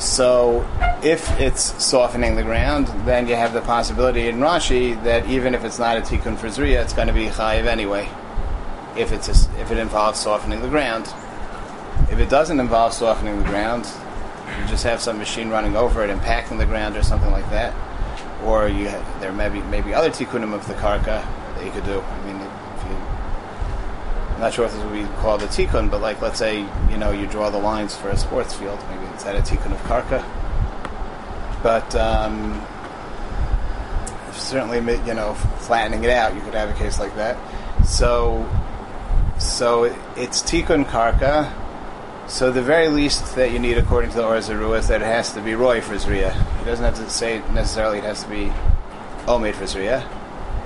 so 0.00 0.66
if 1.02 1.28
it's 1.38 1.82
softening 1.82 2.36
the 2.36 2.42
ground, 2.42 2.88
then 3.04 3.28
you 3.28 3.36
have 3.36 3.52
the 3.52 3.60
possibility 3.60 4.28
in 4.28 4.36
Rashi 4.36 5.02
that 5.04 5.28
even 5.28 5.54
if 5.54 5.64
it's 5.64 5.78
not 5.78 5.96
a 5.96 6.00
Tikkun 6.00 6.38
for 6.38 6.48
Zriya, 6.48 6.82
it's 6.82 6.92
going 6.92 7.08
to 7.08 7.14
be 7.14 7.26
Chayiv 7.26 7.66
anyway 7.66 8.08
if 8.96 9.12
it's 9.12 9.28
a, 9.28 9.60
if 9.60 9.70
it 9.70 9.78
involves 9.78 10.20
softening 10.20 10.60
the 10.60 10.68
ground. 10.68 11.12
If 12.14 12.20
it 12.20 12.28
doesn't 12.28 12.60
involve 12.60 12.92
softening 12.92 13.42
the 13.42 13.48
ground, 13.48 13.88
you 14.60 14.68
just 14.68 14.84
have 14.84 15.00
some 15.00 15.18
machine 15.18 15.48
running 15.48 15.74
over 15.74 16.04
it 16.04 16.10
and 16.10 16.20
packing 16.20 16.58
the 16.58 16.64
ground 16.64 16.96
or 16.96 17.02
something 17.02 17.32
like 17.32 17.50
that. 17.50 17.74
Or 18.44 18.68
you 18.68 18.86
have, 18.86 19.20
there 19.20 19.32
may 19.32 19.48
be 19.48 19.60
maybe 19.62 19.92
other 19.92 20.10
tikkunim 20.10 20.54
of 20.54 20.64
the 20.68 20.74
karka 20.74 21.24
that 21.56 21.64
you 21.64 21.72
could 21.72 21.84
do. 21.84 22.00
I 22.00 22.24
mean, 22.24 22.38
you, 22.38 22.46
I'm 24.34 24.40
not 24.40 24.54
sure 24.54 24.64
if 24.64 24.72
this 24.72 24.84
would 24.84 24.92
be 24.92 25.02
called 25.16 25.42
a 25.42 25.48
tikkun, 25.48 25.90
but 25.90 26.00
like 26.00 26.22
let's 26.22 26.38
say 26.38 26.60
you 26.88 26.96
know 26.98 27.10
you 27.10 27.26
draw 27.26 27.50
the 27.50 27.58
lines 27.58 27.96
for 27.96 28.10
a 28.10 28.16
sports 28.16 28.54
field, 28.54 28.78
maybe 28.90 29.12
it's 29.12 29.26
at 29.26 29.34
a 29.34 29.40
tikkun 29.40 29.72
of 29.72 29.80
karka. 29.82 30.24
But 31.64 31.96
um, 31.96 32.64
certainly, 34.32 34.78
you 35.04 35.14
know, 35.14 35.34
flattening 35.34 36.04
it 36.04 36.10
out, 36.10 36.32
you 36.36 36.42
could 36.42 36.54
have 36.54 36.70
a 36.70 36.78
case 36.78 37.00
like 37.00 37.16
that. 37.16 37.36
So 37.84 38.48
so 39.36 39.92
it's 40.16 40.44
tikkun 40.44 40.84
karka. 40.84 41.52
So 42.26 42.50
the 42.50 42.62
very 42.62 42.88
least 42.88 43.36
that 43.36 43.52
you 43.52 43.58
need, 43.58 43.76
according 43.76 44.10
to 44.10 44.16
the 44.16 44.26
Or 44.26 44.36
Zarua, 44.38 44.78
is 44.78 44.88
that 44.88 45.02
it 45.02 45.04
has 45.04 45.32
to 45.34 45.42
be 45.42 45.54
roy 45.54 45.82
for 45.82 45.94
zriya. 45.94 46.34
It 46.62 46.64
doesn't 46.64 46.84
have 46.84 46.96
to 46.96 47.08
say 47.10 47.42
necessarily 47.52 47.98
it 47.98 48.04
has 48.04 48.22
to 48.22 48.28
be 48.30 48.46
omed 49.26 49.54
for 49.54 49.64
zriya. 49.64 50.02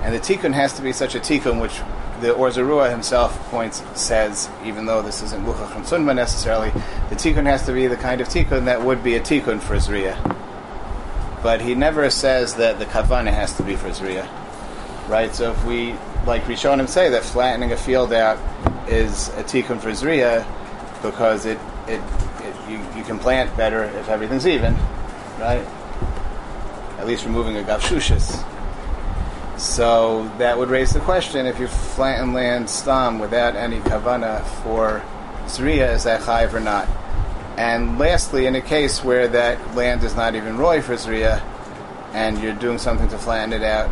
And 0.01 0.15
the 0.15 0.19
tikkun 0.19 0.53
has 0.53 0.73
to 0.73 0.81
be 0.81 0.93
such 0.93 1.15
a 1.15 1.19
tikkun 1.19 1.61
which 1.61 1.81
the 2.21 2.31
Or 2.31 2.49
Zarua 2.49 2.89
himself 2.89 3.37
points 3.49 3.83
says, 3.99 4.49
even 4.63 4.85
though 4.85 5.01
this 5.01 5.21
isn't 5.21 5.45
muchach 5.45 5.69
from 5.71 5.83
sunma 5.83 6.15
necessarily, 6.15 6.69
the 7.09 7.15
tikkun 7.15 7.45
has 7.45 7.65
to 7.65 7.73
be 7.73 7.87
the 7.87 7.97
kind 7.97 8.21
of 8.21 8.29
tikkun 8.29 8.65
that 8.65 8.81
would 8.81 9.03
be 9.03 9.15
a 9.15 9.19
tikkun 9.19 9.59
for 9.59 9.75
zriya. 9.75 10.15
But 11.43 11.61
he 11.61 11.75
never 11.75 12.09
says 12.09 12.55
that 12.55 12.79
the 12.79 12.85
kavana 12.85 13.33
has 13.33 13.55
to 13.57 13.63
be 13.63 13.75
for 13.75 13.89
zriya, 13.89 14.27
right? 15.09 15.35
So 15.35 15.51
if 15.51 15.65
we 15.65 15.93
like 16.25 16.43
Rishonim 16.43 16.87
say 16.87 17.09
that 17.09 17.23
flattening 17.23 17.73
a 17.73 17.77
field 17.77 18.13
out 18.13 18.39
is 18.89 19.27
a 19.29 19.43
tikkun 19.43 19.81
for 19.81 19.91
zriya 19.91 20.45
because 21.01 21.45
it, 21.45 21.59
it, 21.87 22.01
it 22.41 22.69
you, 22.69 22.77
you 22.95 23.03
can 23.03 23.19
plant 23.19 23.55
better 23.55 23.83
if 23.83 24.09
everything's 24.09 24.47
even, 24.47 24.73
right? 25.39 25.65
At 26.97 27.07
least 27.07 27.25
removing 27.25 27.57
a 27.57 27.61
gavshushis. 27.61 28.45
So 29.59 30.31
that 30.37 30.57
would 30.57 30.69
raise 30.69 30.93
the 30.93 30.99
question: 31.01 31.45
if 31.45 31.59
you 31.59 31.67
flatten 31.67 32.33
land 32.33 32.69
stam 32.69 33.19
without 33.19 33.55
any 33.55 33.79
kavana 33.79 34.45
for 34.63 35.03
zriya, 35.45 35.93
is 35.93 36.03
that 36.05 36.21
chayiv 36.21 36.53
or 36.53 36.59
not? 36.59 36.87
And 37.57 37.99
lastly, 37.99 38.45
in 38.45 38.55
a 38.55 38.61
case 38.61 39.03
where 39.03 39.27
that 39.27 39.75
land 39.75 40.03
is 40.03 40.15
not 40.15 40.35
even 40.35 40.57
roy 40.57 40.81
for 40.81 40.93
zriya, 40.93 41.41
and 42.13 42.39
you're 42.39 42.53
doing 42.53 42.77
something 42.77 43.09
to 43.09 43.17
flatten 43.17 43.51
it 43.51 43.63
out, 43.63 43.89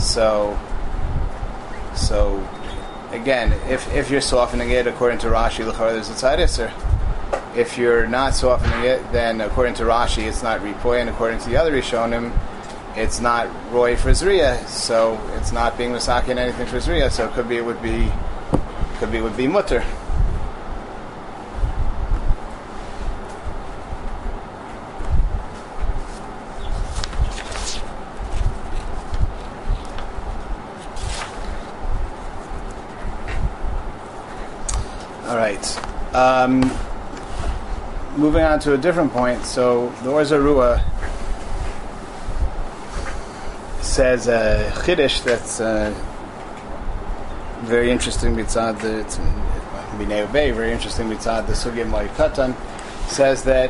so 0.00 0.56
so 1.96 2.46
again, 3.10 3.52
if, 3.68 3.92
if 3.94 4.10
you're 4.10 4.20
softening 4.20 4.70
it 4.70 4.86
according 4.86 5.18
to 5.20 5.28
Rashi, 5.28 5.66
l'chara 5.66 5.92
there's 5.92 6.10
a 6.10 6.12
tzad 6.12 7.56
If 7.56 7.78
you're 7.78 8.06
not 8.06 8.34
softening 8.34 8.84
it, 8.84 9.12
then 9.12 9.40
according 9.40 9.74
to 9.74 9.84
Rashi, 9.84 10.24
it's 10.24 10.42
not 10.42 10.60
ripoy, 10.60 11.00
and 11.00 11.10
according 11.10 11.40
to 11.40 11.48
the 11.48 11.56
other 11.56 11.72
Rishonim, 11.72 12.32
it's 12.96 13.20
not 13.20 13.48
roy 13.70 13.94
for 13.94 14.10
zriya, 14.10 14.66
so 14.66 15.20
it's 15.34 15.52
not 15.52 15.76
being 15.76 15.90
masaki 15.90 16.28
in 16.28 16.38
anything 16.38 16.66
for 16.66 16.78
zriya. 16.78 17.10
So 17.10 17.28
it 17.28 17.32
could 17.32 17.48
be 17.48 17.58
it 17.58 17.64
would 17.64 17.82
be 17.82 18.10
could 18.98 19.12
be 19.12 19.18
it 19.18 19.22
would 19.22 19.36
be 19.36 19.46
mutter. 19.46 19.84
All 35.26 35.36
right. 35.36 36.05
Um, 36.16 36.62
moving 38.16 38.42
on 38.42 38.58
to 38.60 38.72
a 38.72 38.78
different 38.78 39.12
point. 39.12 39.44
So 39.44 39.90
the 40.02 40.10
Or 40.10 40.22
Zarua 40.22 40.82
says 43.82 44.26
a 44.26 44.72
chiddush 44.76 45.22
that's 45.24 45.60
uh, 45.60 45.94
very 47.64 47.90
interesting 47.90 48.34
mitzad 48.34 48.80
the 48.80 49.04
B'nai 49.98 50.32
Bay, 50.32 50.52
very 50.52 50.72
interesting 50.72 51.10
mitzad 51.10 51.48
the 51.48 51.52
Sugya 51.52 51.84
Moed 51.84 52.08
Katan 52.14 52.56
says 53.10 53.44
that 53.44 53.68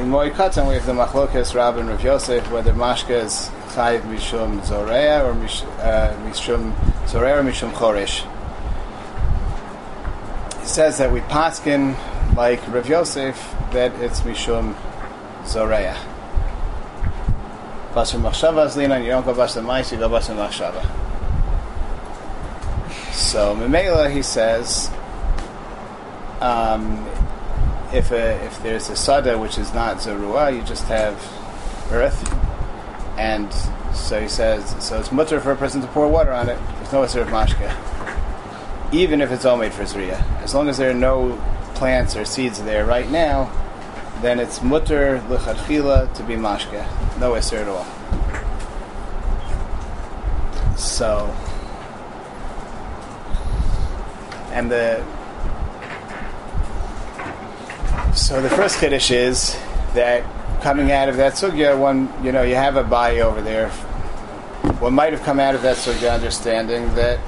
in 0.00 0.10
Moed 0.10 0.32
Katan 0.32 0.66
we 0.66 0.74
have 0.74 0.84
the 0.84 0.92
Machlokas 0.92 1.54
Rab 1.54 1.76
and 1.76 1.88
Rav 1.88 2.02
Yosef 2.02 2.50
whether 2.50 2.72
Mashka 2.72 3.22
is 3.24 3.50
Chayiv 3.68 4.00
Mishum 4.00 4.60
Zorea 4.62 5.22
or 5.22 5.30
uh, 5.30 6.16
Mishum 6.28 6.74
Zorea 7.06 7.38
or 7.38 7.48
Mishum 7.48 7.70
Choresh. 7.70 8.26
Says 10.68 10.98
that 10.98 11.10
we 11.10 11.20
paskin 11.22 11.96
like 12.36 12.60
Rav 12.68 12.88
Yosef 12.88 13.36
that 13.72 13.92
it's 14.00 14.20
Mishum 14.20 14.76
Zorea. 15.42 15.96
Basar 17.92 18.20
Machshava 18.20 18.66
is 18.66 18.76
Lina, 18.76 19.00
you 19.00 19.06
don't 19.06 19.24
go 19.24 19.34
Basar 19.34 19.66
Mais, 19.66 19.90
you 19.90 19.98
go 19.98 20.08
Basar 20.08 20.36
Machshava. 20.36 20.84
So 23.12 23.56
Mimela, 23.56 24.12
he 24.12 24.22
says, 24.22 24.88
um, 26.40 27.04
if 27.92 28.12
a, 28.12 28.36
if 28.44 28.62
there's 28.62 28.88
a 28.90 28.94
sada 28.94 29.36
which 29.36 29.58
is 29.58 29.74
not 29.74 29.96
zorua, 29.96 30.54
you 30.54 30.62
just 30.62 30.84
have 30.84 31.16
earth, 31.90 32.30
and 33.18 33.52
so 33.94 34.20
he 34.20 34.28
says, 34.28 34.76
so 34.84 35.00
it's 35.00 35.10
mutter 35.10 35.40
for 35.40 35.50
a 35.50 35.56
person 35.56 35.80
to 35.80 35.86
pour 35.88 36.06
water 36.06 36.32
on 36.32 36.48
it. 36.48 36.58
There's 36.76 36.92
no 36.92 37.02
Asir 37.02 37.22
of 37.22 37.28
Mashka. 37.28 37.87
Even 38.92 39.20
if 39.20 39.30
it's 39.30 39.44
all 39.44 39.56
made 39.56 39.72
for 39.72 39.82
zriya. 39.82 40.20
As 40.40 40.54
long 40.54 40.68
as 40.68 40.78
there 40.78 40.90
are 40.90 40.94
no 40.94 41.36
plants 41.74 42.16
or 42.16 42.24
seeds 42.24 42.62
there 42.62 42.84
right 42.86 43.08
now, 43.10 43.50
then 44.20 44.40
it's 44.40 44.62
mutter 44.62 45.22
l'chadchila 45.28 46.12
to 46.14 46.22
be 46.24 46.34
mashke, 46.34 46.84
no 47.20 47.34
iser 47.34 47.58
at 47.58 47.68
all. 47.68 47.86
So, 50.76 51.34
and 54.52 54.70
the 54.70 55.04
so 58.14 58.42
the 58.42 58.50
first 58.50 58.80
kiddush 58.80 59.10
is 59.10 59.56
that 59.94 60.24
coming 60.62 60.90
out 60.90 61.08
of 61.08 61.16
that 61.18 61.34
sugya, 61.34 61.78
one 61.78 62.12
you 62.24 62.32
know 62.32 62.42
you 62.42 62.56
have 62.56 62.76
a 62.76 62.84
body 62.84 63.20
over 63.20 63.40
there. 63.40 63.70
One 64.80 64.94
might 64.94 65.12
have 65.12 65.22
come 65.22 65.38
out 65.38 65.54
of 65.54 65.62
that 65.62 65.76
sugya 65.76 66.12
understanding 66.12 66.92
that 66.94 67.20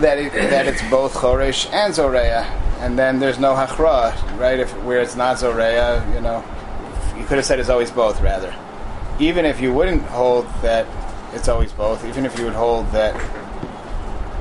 that 0.00 0.18
it, 0.18 0.32
that 0.32 0.66
it's 0.66 0.82
both 0.90 1.14
choresh 1.14 1.70
and 1.72 1.94
zoreya, 1.94 2.44
and 2.80 2.98
then 2.98 3.18
there's 3.18 3.38
no 3.38 3.54
hachra, 3.54 4.12
right? 4.38 4.58
If 4.58 4.70
where 4.84 5.00
it's 5.00 5.16
not 5.16 5.38
zoreya, 5.38 6.04
you 6.14 6.20
know, 6.20 6.44
you 7.16 7.24
could 7.24 7.36
have 7.36 7.44
said 7.44 7.58
it's 7.58 7.68
always 7.68 7.90
both 7.90 8.20
rather. 8.20 8.54
Even 9.18 9.44
if 9.44 9.60
you 9.60 9.72
wouldn't 9.72 10.02
hold 10.02 10.46
that 10.62 10.86
it's 11.34 11.48
always 11.48 11.72
both, 11.72 12.04
even 12.04 12.24
if 12.24 12.38
you 12.38 12.44
would 12.44 12.54
hold 12.54 12.90
that 12.92 13.14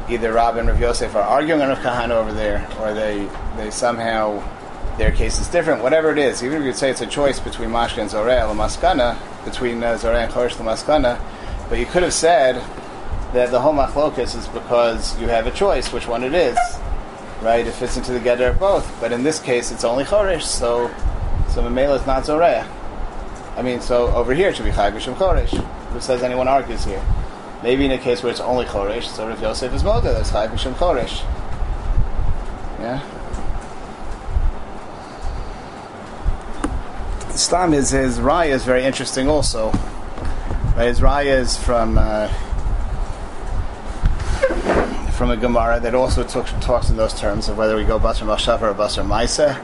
either 0.09 0.31
Rab 0.33 0.57
and 0.57 0.67
Rav 0.67 0.79
Yosef 0.79 1.15
are 1.15 1.23
arguing 1.23 1.61
on 1.61 1.69
Rav 1.69 1.79
Kahana 1.79 2.11
over 2.11 2.33
there, 2.33 2.67
or 2.79 2.93
they 2.93 3.27
they 3.57 3.71
somehow 3.71 4.43
their 4.97 5.11
case 5.11 5.39
is 5.39 5.47
different, 5.47 5.83
whatever 5.83 6.11
it 6.11 6.17
is, 6.17 6.43
even 6.43 6.59
if 6.61 6.65
you'd 6.65 6.75
say 6.75 6.89
it's 6.89 7.01
a 7.01 7.07
choice 7.07 7.39
between 7.39 7.69
Mashka 7.69 7.99
and 7.99 8.09
Zoreh 8.09 8.41
Lamaskana, 8.41 9.17
between 9.45 9.83
uh, 9.83 9.93
Zoreh 9.93 10.23
and 10.23 10.33
Choresh 10.33 10.55
Lamaskana, 10.55 11.19
but 11.69 11.77
you 11.77 11.85
could 11.85 12.03
have 12.03 12.13
said 12.13 12.55
that 13.37 13.51
the 13.51 13.61
whole 13.61 13.73
machlokas 13.73 14.35
is 14.35 14.47
because 14.47 15.19
you 15.21 15.27
have 15.27 15.45
a 15.45 15.51
choice 15.51 15.93
which 15.93 16.07
one 16.07 16.23
it 16.23 16.33
is, 16.33 16.57
right? 17.43 17.67
It 17.67 17.71
fits 17.71 17.95
into 17.95 18.11
the 18.11 18.19
gather 18.19 18.47
of 18.47 18.59
both. 18.59 18.99
But 18.99 19.11
in 19.11 19.21
this 19.21 19.39
case, 19.39 19.71
it's 19.71 19.83
only 19.83 20.03
Choresh, 20.03 20.41
so 20.41 20.87
so 21.49 21.61
Mamela 21.61 21.99
is 21.99 22.07
not 22.07 22.23
Zoreh. 22.23 22.67
I 23.55 23.61
mean, 23.61 23.79
so 23.79 24.07
over 24.07 24.33
here 24.33 24.49
it 24.49 24.55
should 24.55 24.65
be 24.65 24.71
Chai 24.71 24.89
B'Shem 24.89 25.13
Choresh. 25.15 25.55
Who 25.91 25.99
says 26.01 26.23
anyone 26.23 26.47
argues 26.47 26.83
here? 26.83 27.03
Maybe 27.61 27.85
in 27.85 27.91
a 27.91 27.99
case 27.99 28.23
where 28.23 28.31
it's 28.31 28.41
only 28.41 28.65
Choresh, 28.65 29.03
so 29.03 29.29
if 29.29 29.39
Yosef 29.39 29.71
is 29.71 29.83
Moda, 29.83 30.13
that's 30.13 30.31
Chai 30.31 30.47
B'Shem 30.47 30.73
Choresh. 30.73 31.21
Yeah? 32.79 33.03
Islam, 37.35 37.71
his, 37.71 37.91
his 37.91 38.17
raya 38.17 38.49
is 38.49 38.63
very 38.63 38.83
interesting 38.83 39.29
also. 39.29 39.69
Right, 40.75 40.87
his 40.87 41.01
raya 41.01 41.39
is 41.39 41.55
from 41.55 41.99
uh, 41.99 42.33
from 45.17 45.31
a 45.31 45.37
Gemara 45.37 45.79
that 45.79 45.95
also 45.95 46.23
took, 46.23 46.45
talks 46.61 46.91
in 46.91 46.95
those 46.95 47.19
terms 47.19 47.49
of 47.49 47.57
whether 47.57 47.75
we 47.75 47.83
go 47.83 47.97
Basar 47.97 48.27
Machshav 48.27 48.61
or 48.61 48.71
Basar 48.75 49.03
Maisa. 49.03 49.59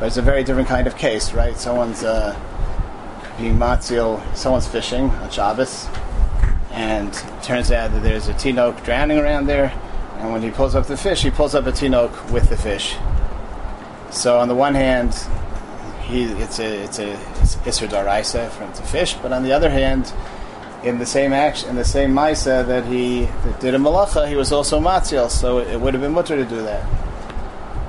But 0.00 0.06
it's 0.06 0.16
a 0.16 0.22
very 0.22 0.42
different 0.42 0.66
kind 0.66 0.88
of 0.88 0.96
case, 0.96 1.32
right? 1.32 1.56
Someone's 1.56 2.02
uh, 2.02 2.36
being 3.38 3.56
matzil, 3.56 4.20
someone's 4.36 4.66
fishing 4.66 5.10
on 5.10 5.30
Shabbos, 5.30 5.86
and 6.72 7.12
turns 7.40 7.70
out 7.70 7.92
that 7.92 8.02
there's 8.02 8.26
a 8.26 8.34
tinok 8.34 8.84
drowning 8.84 9.18
around 9.18 9.46
there, 9.46 9.72
and 10.18 10.32
when 10.32 10.42
he 10.42 10.50
pulls 10.50 10.74
up 10.74 10.88
the 10.88 10.96
fish, 10.96 11.22
he 11.22 11.30
pulls 11.30 11.54
up 11.54 11.66
a 11.66 11.72
tinok 11.72 12.32
with 12.32 12.48
the 12.48 12.56
fish. 12.56 12.96
So 14.10 14.38
on 14.40 14.48
the 14.48 14.56
one 14.56 14.74
hand, 14.74 15.14
he 16.02 16.24
it's 16.24 16.58
a 16.58 16.82
it's 16.82 16.98
a 16.98 17.12
it's 17.40 17.54
Isser 17.56 17.88
Daraisa 17.88 18.50
from 18.50 18.72
the 18.72 18.82
fish, 18.82 19.14
but 19.14 19.32
on 19.32 19.44
the 19.44 19.52
other 19.52 19.70
hand, 19.70 20.12
in 20.84 20.98
the 20.98 21.06
same 21.06 21.32
action, 21.32 21.70
in 21.70 21.76
the 21.76 21.84
same 21.84 22.12
Maisa 22.12 22.66
that 22.66 22.84
he 22.84 23.24
that 23.24 23.58
did 23.58 23.74
a 23.74 23.78
malacha, 23.78 24.28
he 24.28 24.36
was 24.36 24.52
also 24.52 24.78
matzil, 24.78 25.30
so 25.30 25.58
it, 25.58 25.80
would 25.80 25.94
have 25.94 26.02
been 26.02 26.12
mutter 26.12 26.36
to 26.36 26.44
do 26.44 26.62
that. 26.62 26.86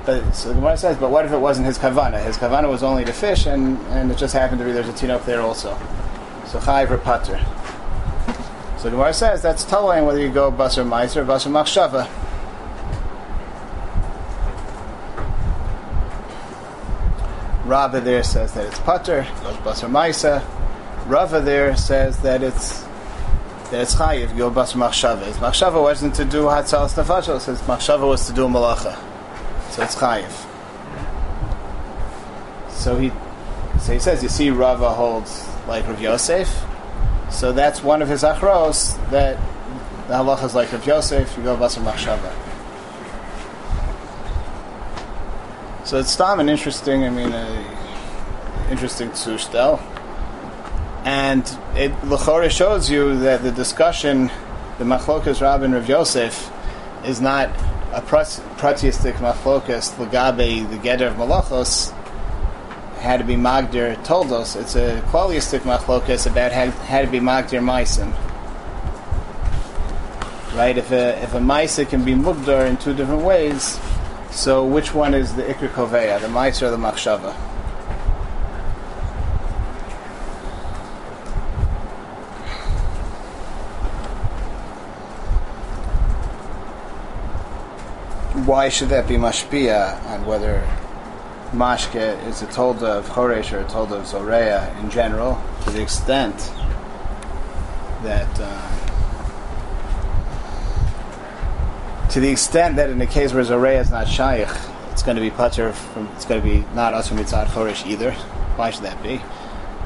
But 0.06 0.32
so 0.32 0.48
the 0.48 0.54
Gemara 0.54 0.76
says, 0.78 0.96
but 0.96 1.10
what 1.10 1.24
if 1.26 1.32
it 1.32 1.38
wasn't 1.38 1.66
his 1.66 1.78
kavana? 1.78 2.24
His 2.24 2.38
kavana 2.38 2.70
was 2.70 2.82
only 2.82 3.04
to 3.04 3.12
fish, 3.12 3.46
and, 3.46 3.78
and 3.88 4.10
it 4.10 4.16
just 4.16 4.32
happened 4.32 4.60
to 4.60 4.64
be 4.64 4.72
there's 4.72 4.88
a 4.88 4.92
tinok 4.92 5.26
there 5.26 5.42
also. 5.42 5.76
So 6.46 6.58
chayiv 6.58 6.90
or. 6.90 6.98
So 8.78 8.84
the 8.84 8.90
Gemara 8.90 9.12
says 9.12 9.42
that's 9.42 9.64
telling 9.64 10.06
whether 10.06 10.20
you 10.20 10.30
go 10.30 10.50
basar 10.50 10.88
meiser 10.88 11.16
or 11.16 11.24
basar 11.24 11.50
machshava. 11.50 12.08
Rava 17.66 18.00
there 18.00 18.22
says 18.22 18.54
that 18.54 18.64
it's 18.64 18.78
pater, 18.78 19.26
goes 19.42 19.56
basar 19.56 19.90
maisa. 19.90 20.42
Rava 21.08 21.40
there 21.40 21.76
says 21.76 22.18
that 22.18 22.42
it's 22.42 22.85
that 23.70 23.82
it's 23.82 23.94
chayiv, 23.94 24.36
go 24.36 24.50
basar 24.50 24.76
machshava. 24.76 25.24
His 25.24 25.36
machshava 25.36 25.80
wasn't 25.80 26.14
to 26.16 26.24
do 26.24 26.44
hatzalas 26.44 26.94
nefashos, 26.94 27.46
his 27.46 27.60
machshava 27.62 28.06
was 28.06 28.26
to 28.26 28.32
do 28.32 28.46
malacha. 28.46 28.96
So 29.70 29.82
it's 29.82 29.94
chayiv. 29.94 30.30
So 32.70 32.96
he, 32.96 33.10
so 33.80 33.92
he 33.92 33.98
says, 33.98 34.22
you 34.22 34.28
see, 34.28 34.50
Rava 34.50 34.90
holds 34.90 35.48
like 35.66 35.86
Rav 35.86 36.00
Yosef. 36.00 36.64
So 37.30 37.52
that's 37.52 37.82
one 37.82 38.02
of 38.02 38.08
his 38.08 38.22
achros 38.22 38.96
that 39.10 39.36
the 40.08 40.14
halacha 40.14 40.44
is 40.44 40.54
like 40.54 40.72
Rav 40.72 40.86
Yosef. 40.86 41.36
You 41.36 41.42
go 41.42 41.56
basar 41.56 41.82
machshava. 41.82 42.32
So 45.86 45.98
it's 45.98 46.10
stam 46.10 46.40
an 46.40 46.48
interesting, 46.48 47.04
I 47.04 47.10
mean, 47.10 47.32
interesting 48.70 49.10
tzushtel. 49.10 49.80
And 51.06 51.48
it 51.76 52.50
shows 52.50 52.90
you 52.90 53.16
that 53.20 53.44
the 53.44 53.52
discussion, 53.52 54.26
the 54.78 54.84
machlokas 54.84 55.40
Rabin 55.40 55.72
Rav 55.72 55.88
Yosef, 55.88 56.50
is 57.04 57.20
not 57.20 57.48
a 57.92 58.02
pratiistic 58.02 59.12
machlokas 59.12 59.94
legabe 59.94 60.68
the 60.68 60.76
geder 60.78 61.06
of 61.06 61.14
malachos 61.14 61.92
had 62.98 63.18
to 63.18 63.24
be 63.24 63.36
magdir 63.36 63.94
toldos. 64.04 64.56
It's 64.60 64.74
a 64.74 65.00
qualiistic 65.02 65.60
machlokas 65.60 66.28
about 66.28 66.50
how, 66.50 66.70
how 66.70 67.02
to 67.02 67.06
be 67.06 67.20
magdir 67.20 67.62
meisim. 67.62 68.12
Right? 70.56 70.76
If 70.76 70.90
a 70.90 71.22
if 71.22 71.34
a 71.34 71.38
maisa 71.38 71.88
can 71.88 72.04
be 72.04 72.14
mugdar 72.14 72.66
in 72.66 72.78
two 72.78 72.94
different 72.94 73.22
ways, 73.22 73.78
so 74.32 74.66
which 74.66 74.92
one 74.92 75.14
is 75.14 75.36
the 75.36 75.44
ikr 75.44 75.68
koveya, 75.68 76.20
the 76.20 76.26
maisa 76.26 76.62
or 76.66 76.70
the 76.72 76.76
machshava? 76.76 77.55
Why 88.46 88.68
should 88.68 88.90
that 88.90 89.08
be 89.08 89.16
mashpia 89.16 90.00
on 90.06 90.24
whether 90.24 90.62
mashke 91.50 92.26
is 92.28 92.42
a 92.42 92.46
tolda 92.46 92.98
of 92.98 93.08
choresh 93.08 93.52
or 93.52 93.58
a 93.58 93.64
tolda 93.64 93.98
of 93.98 94.06
zoreya 94.06 94.72
in 94.80 94.88
general, 94.88 95.42
to 95.64 95.70
the 95.70 95.82
extent 95.82 96.36
that 98.04 98.28
uh, 98.40 98.72
to 102.08 102.20
the 102.20 102.28
extent 102.28 102.76
that 102.76 102.88
in 102.88 102.98
the 102.98 103.06
case 103.06 103.34
where 103.34 103.42
zoreya 103.42 103.80
is 103.80 103.90
not 103.90 104.06
shaykh, 104.06 104.48
it's 104.92 105.02
going 105.02 105.16
to 105.16 105.20
be 105.20 105.30
putter 105.30 105.72
from 105.72 106.06
it's 106.14 106.24
going 106.24 106.40
to 106.40 106.48
be 106.48 106.64
not 106.72 106.94
us 106.94 107.08
from 107.08 107.18
mitzad 107.18 107.46
choresh 107.46 107.84
either. 107.84 108.12
Why 108.54 108.70
should 108.70 108.84
that 108.84 109.02
be? 109.02 109.20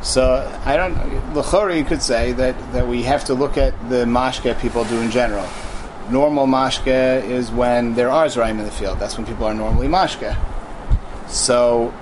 So 0.03 0.47
I 0.67 0.77
don't. 0.77 1.35
L'chori, 1.35 1.79
you 1.79 1.85
could 1.85 2.03
say 2.03 2.33
that, 2.33 2.73
that 2.73 2.87
we 2.87 3.03
have 3.05 3.25
to 3.25 3.35
look 3.35 3.57
at 3.57 3.73
the 3.89 4.05
mashke 4.05 4.61
people 4.61 4.85
do 4.85 5.01
in 5.01 5.11
general 5.11 5.49
normal 6.11 6.47
mashke 6.47 7.23
is 7.25 7.51
when 7.51 7.95
there 7.95 8.11
are 8.11 8.27
zraim 8.27 8.59
in 8.59 8.65
the 8.65 8.71
field. 8.71 8.99
That's 8.99 9.17
when 9.17 9.27
people 9.27 9.47
are 9.47 9.55
normally 9.55 9.89
mashke. 9.89 10.37
So, 11.29 11.95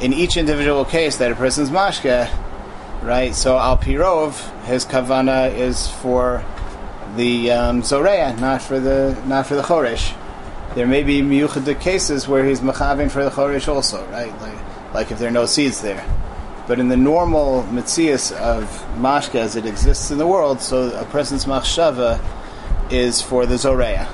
in 0.00 0.12
each 0.12 0.36
individual 0.36 0.84
case 0.84 1.16
that 1.16 1.32
a 1.32 1.34
person's 1.34 1.70
mashke, 1.70 2.28
right? 3.02 3.34
So 3.34 3.58
al 3.58 3.78
pirov, 3.78 4.64
his 4.64 4.84
kavana 4.84 5.52
is 5.54 5.88
for 5.88 6.44
the 7.16 7.50
um, 7.50 7.82
zoreya, 7.82 8.36
not 8.36 8.62
for 8.62 8.78
the 8.78 9.20
not 9.26 9.46
for 9.46 9.54
the 9.54 9.62
choresh. 9.62 10.14
There 10.74 10.86
may 10.86 11.02
be 11.02 11.20
miyuchad 11.20 11.80
cases 11.80 12.28
where 12.28 12.44
he's 12.44 12.60
machavin 12.60 13.10
for 13.10 13.24
the 13.24 13.30
choresh 13.30 13.68
also, 13.68 14.04
right? 14.10 14.38
Like, 14.40 14.94
like 14.94 15.10
if 15.10 15.18
there 15.18 15.28
are 15.28 15.32
no 15.32 15.46
seeds 15.46 15.80
there. 15.80 16.04
But 16.66 16.78
in 16.78 16.88
the 16.88 16.96
normal 16.96 17.62
mitzias 17.64 18.30
of 18.32 18.64
mashke 18.98 19.36
as 19.36 19.56
it 19.56 19.64
exists 19.64 20.10
in 20.10 20.18
the 20.18 20.26
world, 20.26 20.60
so 20.60 20.90
a 20.90 21.04
person's 21.06 21.46
machshava 21.46 22.20
is 22.90 23.20
for 23.20 23.46
the 23.46 23.58
Zoreya. 23.58 24.08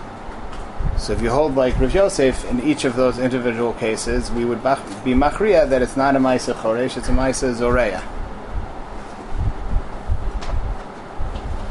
So 0.98 1.12
if 1.12 1.20
you 1.20 1.30
hold 1.30 1.54
like 1.54 1.78
Rav 1.78 1.94
Yosef 1.94 2.44
in 2.50 2.62
each 2.62 2.84
of 2.84 2.96
those 2.96 3.18
individual 3.18 3.72
cases, 3.74 4.30
we 4.30 4.44
would 4.44 4.62
be 4.62 5.12
machria 5.12 5.68
that 5.68 5.82
it's 5.82 5.96
not 5.96 6.16
a 6.16 6.18
Maisa 6.18 6.54
Choresh, 6.54 6.96
it's 6.96 7.08
a 7.08 7.12
Maisa 7.12 7.52
Zoreya. 7.54 8.02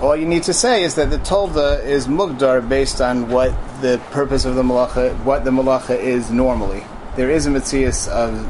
All 0.02 0.18
you 0.18 0.26
need 0.26 0.44
to 0.44 0.54
say 0.54 0.84
is 0.84 0.96
that 0.96 1.10
the 1.10 1.18
Tolda 1.20 1.82
is 1.86 2.08
Mugdar 2.08 2.68
based 2.68 3.00
on 3.00 3.30
what 3.30 3.54
the 3.82 4.02
purpose 4.12 4.44
of 4.44 4.56
the 4.56 4.64
Malacha, 4.64 5.16
what 5.24 5.46
the 5.46 5.52
Malacha 5.52 5.98
is 5.98 6.30
normally. 6.30 6.84
There 7.16 7.30
is 7.30 7.46
a 7.46 7.50
Matthias 7.50 8.10
of, 8.10 8.46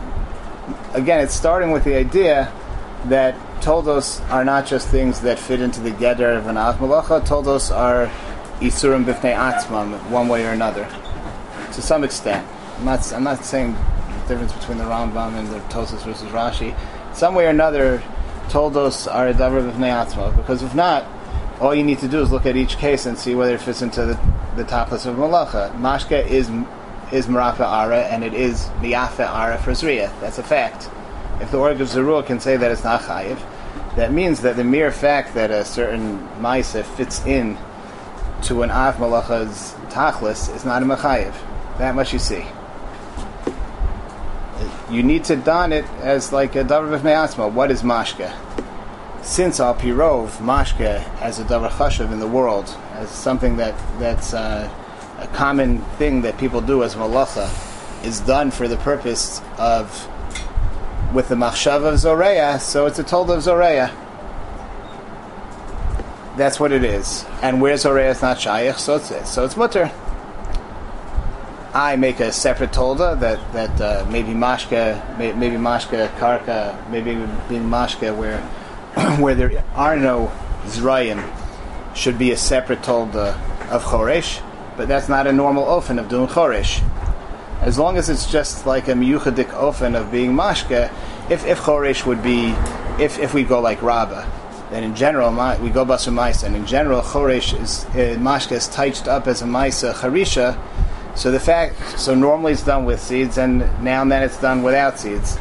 again, 0.96 1.20
it's 1.20 1.36
starting 1.36 1.70
with 1.70 1.84
the 1.84 1.96
idea 1.96 2.52
that 3.06 3.36
Toldos 3.62 4.20
are 4.32 4.44
not 4.44 4.66
just 4.66 4.88
things 4.88 5.22
that 5.22 5.38
fit 5.38 5.62
into 5.62 5.80
the 5.80 5.92
Geder 5.92 6.36
of 6.36 6.48
an 6.48 6.58
Av 6.58 6.80
Malacha, 6.80 7.24
Toldos 7.24 7.70
are 7.70 8.10
isurim 8.64 9.06
b'fnei 9.06 9.36
atzmam, 9.36 10.00
one 10.10 10.28
way 10.28 10.46
or 10.46 10.52
another, 10.52 10.88
to 11.74 11.82
some 11.82 12.04
extent. 12.04 12.48
I'm 12.78 12.86
not, 12.86 13.14
I'm 13.14 13.24
not 13.24 13.44
saying 13.46 13.74
the 13.74 14.28
difference 14.28 14.54
between 14.54 14.78
the 14.78 14.86
Rambam 14.86 15.38
and 15.38 15.48
the 15.50 15.60
Tosos 15.74 16.04
versus 16.04 16.30
Rashi. 16.30 16.76
Some 17.14 17.36
way 17.36 17.46
or 17.46 17.50
another, 17.50 18.02
toldos 18.50 19.08
are 19.08 19.28
a 19.28 19.34
davar 19.34 19.70
b'fnei 19.72 20.06
atzma, 20.06 20.36
because 20.36 20.64
if 20.64 20.74
not, 20.74 21.06
all 21.60 21.76
you 21.76 21.84
need 21.84 22.00
to 22.00 22.08
do 22.08 22.22
is 22.22 22.32
look 22.32 22.46
at 22.46 22.56
each 22.56 22.78
case 22.78 23.06
and 23.06 23.18
see 23.18 23.36
whether 23.36 23.56
it 23.56 23.62
fits 23.62 23.82
into 23.82 24.06
the, 24.06 24.14
the 24.56 24.64
list 24.92 25.06
of 25.06 25.16
malacha. 25.16 25.72
Mashke 25.80 26.26
is 26.26 26.50
is 27.12 27.28
marafa 27.28 27.62
ara 27.62 28.02
and 28.06 28.24
it 28.24 28.34
is 28.34 28.66
miyafa 28.80 29.30
ara 29.30 29.58
for 29.60 29.72
zriya. 29.72 30.12
That's 30.20 30.40
a 30.40 30.44
fact. 30.44 30.90
If 31.40 31.52
the 31.52 31.60
Or 31.60 31.74
Zarua 31.74 32.26
can 32.26 32.40
say 32.40 32.58
that 32.58 32.72
it's 32.72 32.84
not 32.84 33.02
chayiv, 33.02 33.40
that 33.96 34.12
means 34.12 34.42
that 34.42 34.56
the 34.56 34.64
mere 34.64 34.92
fact 34.92 35.36
that 35.36 35.52
a 35.52 35.64
certain 35.64 36.20
ma'isa 36.40 36.84
fits 36.84 37.24
in 37.26 37.58
to 38.44 38.62
an 38.62 38.72
av 38.72 38.96
malacha's 38.98 39.74
tachlis 39.90 40.54
is 40.54 40.66
not 40.66 40.84
a 40.84 40.86
mechayiv. 40.86 41.34
That 41.78 41.96
much 41.96 42.14
you 42.14 42.20
see. 42.20 42.46
You 44.92 45.02
need 45.02 45.24
to 45.26 45.36
don 45.36 45.72
it 45.72 45.86
as 46.02 46.34
like 46.34 46.56
a 46.56 46.64
davar 46.64 46.94
of 46.94 47.04
me'asma. 47.04 47.48
What 47.48 47.72
is 47.72 47.82
mashke? 47.82 48.32
Since 49.24 49.60
al 49.60 49.76
pirov 49.76 50.38
mashke 50.38 51.04
as 51.22 51.40
a 51.40 51.46
davar 51.46 51.70
chashav 51.70 52.12
in 52.12 52.20
the 52.20 52.28
world, 52.28 52.76
as 52.94 53.10
something 53.10 53.58
that 53.58 53.76
that's 53.98 54.34
uh, 54.34 54.70
a 55.20 55.28
common 55.28 55.80
thing 55.98 56.22
that 56.24 56.38
people 56.38 56.60
do 56.60 56.84
as 56.84 56.96
malacha, 56.96 57.48
is 58.06 58.20
done 58.20 58.52
for 58.52 58.68
the 58.68 58.78
purpose 58.78 59.42
of 59.58 60.10
with 61.14 61.30
the 61.30 61.36
machshav 61.36 61.86
of 61.86 61.98
zoreya, 61.98 62.60
so 62.60 62.86
it's 62.88 63.00
a 63.00 63.04
told 63.04 63.30
of 63.32 63.42
zoreya. 63.42 64.03
That's 66.36 66.60
what 66.60 66.72
it 66.72 66.84
is. 66.84 67.26
And 67.42 67.62
where's 67.62 67.82
zoreya 67.82 68.10
is 68.10 68.22
not 68.22 68.40
shaykh, 68.40 68.78
so 68.78 68.96
it's 68.96 69.30
so 69.30 69.46
it's 69.46 69.56
mutter. 69.56 69.92
I 71.76 71.96
make 71.96 72.20
a 72.20 72.32
separate 72.32 72.72
tolda 72.72 73.20
that 73.20 73.54
that 73.54 73.82
uh, 73.82 74.06
maybe 74.10 74.32
mashka, 74.32 75.18
may, 75.18 75.34
maybe 75.34 75.56
mashka 75.58 76.08
karka, 76.18 76.90
maybe 76.90 77.14
being 77.50 77.70
mashka 77.70 78.16
where 78.16 78.40
where 79.20 79.36
there 79.36 79.64
are 79.76 79.96
no 79.96 80.32
zrayim 80.66 81.24
should 81.96 82.18
be 82.18 82.32
a 82.32 82.38
separate 82.38 82.82
tolda 82.82 83.34
of 83.70 83.84
choresh, 83.84 84.42
but 84.76 84.88
that's 84.88 85.10
not 85.10 85.28
a 85.28 85.34
normal 85.34 85.66
ofen 85.66 86.00
of 86.00 86.10
doing 86.10 86.28
choresh. 86.28 86.84
As 87.62 87.78
long 87.80 87.98
as 87.98 88.10
it's 88.10 88.30
just 88.30 88.66
like 88.66 88.88
a 88.88 88.94
miyuchadik 88.94 89.52
ofen 89.52 89.96
of 89.96 90.12
being 90.12 90.34
mashka, 90.34 90.92
if 91.30 91.46
if 91.46 91.60
choresh 91.62 92.06
would 92.06 92.22
be, 92.22 92.56
if 93.00 93.20
if 93.20 93.34
we 93.34 93.44
go 93.44 93.60
like 93.60 93.82
Rabba, 93.82 94.28
then 94.74 94.84
in 94.84 94.96
general 94.96 95.30
we 95.62 95.70
go 95.70 95.86
basu 95.86 96.10
maisa, 96.10 96.46
and 96.46 96.56
in 96.56 96.66
general 96.66 97.02
choresh 97.02 97.54
is 97.62 97.86
uh, 97.86 98.18
mashka 98.20 98.54
is 98.54 98.68
touched 98.68 99.08
up 99.08 99.28
as 99.28 99.44
a 99.44 99.46
maisa 99.46 99.94
charisha. 99.94 100.58
So 101.16 101.30
the 101.30 101.40
fact, 101.40 102.00
so 102.00 102.16
normally 102.16 102.54
it's 102.54 102.64
done 102.64 102.86
with 102.86 103.00
seeds, 103.00 103.38
and 103.38 103.60
now 103.84 104.02
and 104.02 104.12
then 104.12 104.24
it's 104.24 104.42
done 104.42 104.64
without 104.64 104.98
seeds. 104.98 105.38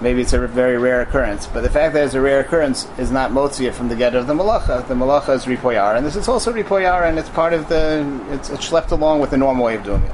Maybe 0.00 0.20
it's 0.20 0.32
a 0.32 0.46
very 0.46 0.78
rare 0.78 1.00
occurrence, 1.00 1.48
but 1.48 1.62
the 1.62 1.70
fact 1.70 1.92
that 1.94 2.04
it's 2.04 2.14
a 2.14 2.20
rare 2.20 2.38
occurrence 2.38 2.86
is 2.98 3.10
not 3.10 3.32
motzia 3.32 3.74
from 3.74 3.88
the 3.88 3.96
get 3.96 4.14
of 4.14 4.28
the 4.28 4.32
malacha. 4.34 4.86
The 4.86 4.94
malacha 4.94 5.34
is 5.34 5.44
ripoyar, 5.46 5.96
and 5.96 6.06
this 6.06 6.14
is 6.14 6.28
also 6.28 6.52
ripoyar, 6.52 7.08
and 7.08 7.18
it's 7.18 7.28
part 7.30 7.52
of 7.52 7.68
the, 7.68 8.06
it's, 8.30 8.48
it's 8.48 8.70
schlepped 8.70 8.92
along 8.92 9.18
with 9.18 9.30
the 9.30 9.36
normal 9.36 9.64
way 9.64 9.74
of 9.74 9.82
doing 9.82 10.04
it. 10.04 10.12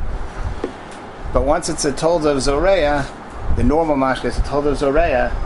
But 1.34 1.44
once 1.44 1.68
it's 1.68 1.84
a 1.84 1.92
told 1.92 2.24
of 2.24 2.40
zoreya, 2.40 3.06
the 3.56 3.62
normal 3.62 3.96
mashka 3.96 4.24
is 4.24 4.38
a 4.38 4.42
told 4.44 4.66
of 4.66 4.78
zoreya, 4.78 5.36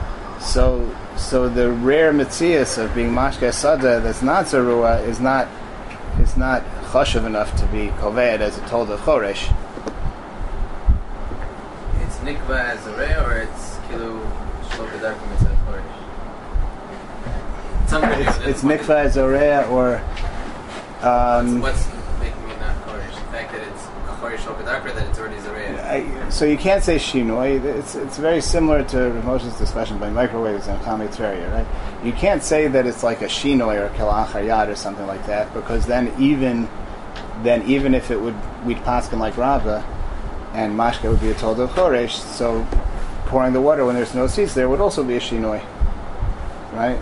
so 0.40 0.88
so 1.18 1.48
the 1.48 1.70
rare 1.70 2.12
mitzias 2.12 2.78
of 2.82 2.94
being 2.94 3.10
mashka 3.10 3.52
sada 3.52 4.00
that's 4.00 4.22
not 4.22 4.46
zarua 4.46 5.04
is 5.06 5.20
not 5.20 5.48
is 6.20 6.36
not 6.36 6.62
chashav 6.92 7.26
enough 7.26 7.54
to 7.56 7.66
be 7.66 7.88
koved 7.98 8.40
as 8.40 8.56
a 8.58 8.60
told 8.68 8.90
of 8.90 9.00
choresh. 9.00 9.52
It's 12.00 12.16
nikva 12.18 12.58
as 12.58 12.86
a 12.86 12.96
ray 12.96 13.14
or 13.14 13.32
it's 13.32 13.76
kilu 13.88 14.20
shloka 14.68 14.98
darkim 15.00 15.30
as 15.34 15.42
a 15.42 15.44
choresh? 15.66 15.94
Something 17.88 18.20
It's, 18.26 18.38
it's 18.38 18.62
mikvah 18.62 19.04
as 19.04 19.14
zoreya 19.14 19.66
or 19.68 19.96
um, 21.06 21.60
What's 21.60 21.86
making 22.20 22.46
me 22.46 22.54
not 22.56 22.76
choresh? 22.86 23.14
The 23.14 23.30
fact 23.32 23.52
that 23.52 23.62
it's 23.68 23.84
a 23.84 24.14
choresh 24.20 24.38
shloka 24.38 24.64
darkim 24.64 24.94
that 24.94 25.08
it's 25.08 25.18
already 25.18 25.36
zarei. 25.36 25.77
I, 25.88 26.28
so 26.28 26.44
you 26.44 26.58
can't 26.58 26.84
say 26.84 26.96
shinoi. 26.96 27.64
It's 27.64 27.94
it's 27.94 28.18
very 28.18 28.42
similar 28.42 28.84
to 28.84 28.96
Moshe's 29.24 29.56
discussion 29.56 29.98
by 29.98 30.10
microwaves 30.10 30.66
and 30.68 30.78
Chamei 30.82 31.08
Tveria, 31.08 31.50
right? 31.50 31.66
You 32.04 32.12
can't 32.12 32.42
say 32.42 32.68
that 32.68 32.86
it's 32.86 33.02
like 33.02 33.22
a 33.22 33.26
shinoi 33.26 33.80
or 33.80 33.86
a 33.86 33.90
kelachayad 33.90 34.68
or 34.68 34.76
something 34.76 35.06
like 35.06 35.24
that 35.26 35.52
because 35.54 35.86
then 35.86 36.12
even 36.20 36.68
then 37.42 37.62
even 37.62 37.94
if 37.94 38.10
it 38.10 38.20
would 38.20 38.36
we'd 38.66 38.76
paskin 38.78 39.18
like 39.18 39.38
Rava 39.38 39.82
and 40.52 40.78
mashka 40.78 41.10
would 41.10 41.20
be 41.20 41.30
a 41.30 41.34
told 41.34 41.58
of 41.58 41.70
choresh, 41.70 42.10
so 42.10 42.66
pouring 43.26 43.54
the 43.54 43.60
water 43.60 43.86
when 43.86 43.94
there's 43.94 44.14
no 44.14 44.26
seeds 44.26 44.54
there 44.54 44.68
would 44.68 44.80
also 44.80 45.02
be 45.02 45.16
a 45.16 45.20
shinoi, 45.20 45.64
right? 46.72 46.98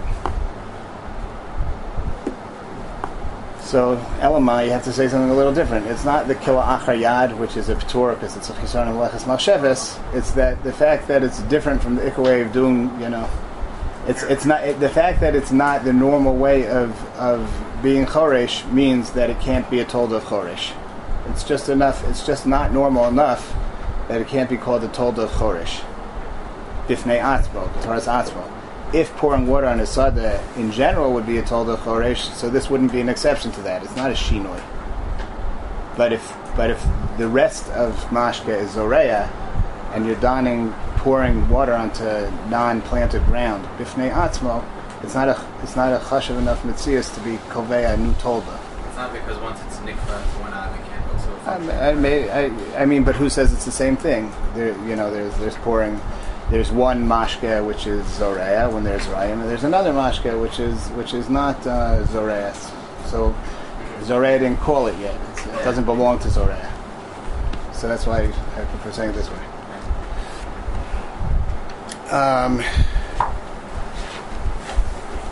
So 3.66 3.96
Elamai, 4.20 4.66
you 4.66 4.70
have 4.70 4.84
to 4.84 4.92
say 4.92 5.08
something 5.08 5.28
a 5.28 5.34
little 5.34 5.52
different. 5.52 5.88
It's 5.88 6.04
not 6.04 6.28
the 6.28 6.36
kila 6.36 6.78
achayad, 6.78 7.36
which 7.36 7.56
is 7.56 7.68
a 7.68 7.74
ptur 7.74 8.14
because 8.14 8.36
it's 8.36 8.48
a 8.48 8.52
chisaron 8.52 8.94
leches 8.94 9.26
malsheves. 9.26 9.98
It's 10.14 10.30
that 10.32 10.62
the 10.62 10.72
fact 10.72 11.08
that 11.08 11.24
it's 11.24 11.42
different 11.42 11.82
from 11.82 11.96
the 11.96 12.02
ikka 12.02 12.22
way 12.22 12.42
of 12.42 12.52
doing, 12.52 12.82
you 13.00 13.08
know, 13.08 13.28
it's 14.06 14.22
it's 14.22 14.44
not 14.44 14.62
it, 14.62 14.78
the 14.78 14.88
fact 14.88 15.18
that 15.20 15.34
it's 15.34 15.50
not 15.50 15.82
the 15.82 15.92
normal 15.92 16.36
way 16.36 16.68
of 16.68 16.90
of 17.16 17.52
being 17.82 18.06
choresh 18.06 18.70
means 18.70 19.10
that 19.10 19.30
it 19.30 19.40
can't 19.40 19.68
be 19.68 19.80
a 19.80 19.84
told 19.84 20.12
of 20.12 20.22
choresh. 20.22 20.72
It's 21.30 21.42
just 21.42 21.68
enough. 21.68 22.08
It's 22.08 22.24
just 22.24 22.46
not 22.46 22.72
normal 22.72 23.08
enough 23.08 23.52
that 24.06 24.20
it 24.20 24.28
can't 24.28 24.48
be 24.48 24.56
called 24.56 24.84
a 24.84 24.88
told 24.88 25.18
of 25.18 25.28
choresh. 25.30 25.80
Bifnei 26.86 27.20
atzmo, 27.20 27.82
Torah's 27.82 28.06
atzmo 28.06 28.55
if 28.96 29.14
pouring 29.16 29.46
water 29.46 29.66
on 29.66 29.78
a 29.80 29.86
sada 29.86 30.42
in 30.56 30.72
general 30.72 31.12
would 31.12 31.26
be 31.26 31.36
a 31.36 31.42
tolda 31.42 31.76
choresh, 31.76 32.32
so 32.32 32.48
this 32.48 32.70
wouldn't 32.70 32.90
be 32.90 33.00
an 33.00 33.10
exception 33.10 33.52
to 33.52 33.60
that. 33.60 33.82
It's 33.84 33.94
not 33.94 34.10
a 34.10 34.14
shinoi. 34.14 34.62
But 35.98 36.14
if 36.14 36.34
but 36.56 36.70
if 36.70 36.82
the 37.18 37.28
rest 37.28 37.68
of 37.72 37.94
mashka 38.06 38.58
is 38.58 38.70
zoreya, 38.70 39.28
and 39.92 40.06
you're 40.06 40.16
donning 40.16 40.72
pouring 40.96 41.46
water 41.50 41.74
onto 41.74 42.04
non-planted 42.48 43.22
ground, 43.26 43.66
bifnei 43.78 44.10
atzmo, 44.10 44.64
it's 45.02 45.14
not 45.14 45.28
a 45.28 45.46
it's 45.62 45.76
not 45.76 45.92
a 45.92 46.02
chashav 46.02 46.38
enough 46.38 46.62
mitzias 46.62 47.14
to 47.14 47.20
be 47.20 47.36
koveya 47.52 47.92
a 47.92 47.96
new 47.98 48.12
tolda. 48.14 48.58
It's 48.86 48.96
not 48.96 49.12
because 49.12 49.38
once 49.40 49.60
it's 49.66 49.76
nikva, 49.78 50.24
it's 50.24 50.34
one 50.40 50.54
out, 50.54 50.72
it 50.74 50.82
can't 50.86 51.04
also 51.12 51.30
I. 51.44 51.90
I, 51.90 52.44
I, 52.44 52.82
I 52.82 52.86
mean, 52.86 53.04
but 53.04 53.14
who 53.14 53.28
says 53.28 53.52
it's 53.52 53.66
the 53.66 53.70
same 53.70 53.98
thing? 53.98 54.32
There, 54.54 54.68
you 54.88 54.96
know, 54.96 55.10
there's 55.10 55.36
there's 55.36 55.56
pouring. 55.56 56.00
There's 56.48 56.70
one 56.70 57.04
mashke 57.06 57.64
which 57.66 57.86
is 57.88 58.06
zoreya 58.06 58.70
when 58.70 58.84
there's 58.84 59.02
rayim, 59.06 59.40
and 59.40 59.48
there's 59.48 59.64
another 59.64 59.92
mashke 59.92 60.40
which 60.40 60.60
is 60.60 60.88
which 60.90 61.12
is 61.12 61.28
not 61.28 61.66
uh. 61.66 62.06
So 63.06 63.34
zoreya 64.02 64.38
didn't 64.38 64.58
call 64.58 64.86
it 64.86 64.96
yet. 64.98 65.18
It's, 65.32 65.46
it 65.46 65.64
doesn't 65.64 65.84
belong 65.84 66.20
to 66.20 66.30
zoreya. 66.30 66.72
So 67.72 67.88
that's 67.88 68.06
why 68.06 68.22
I 68.22 68.64
prefer 68.64 68.92
saying 68.92 69.10
it 69.10 69.14
this 69.14 69.28
way. 69.28 69.38
Um, 72.10 72.62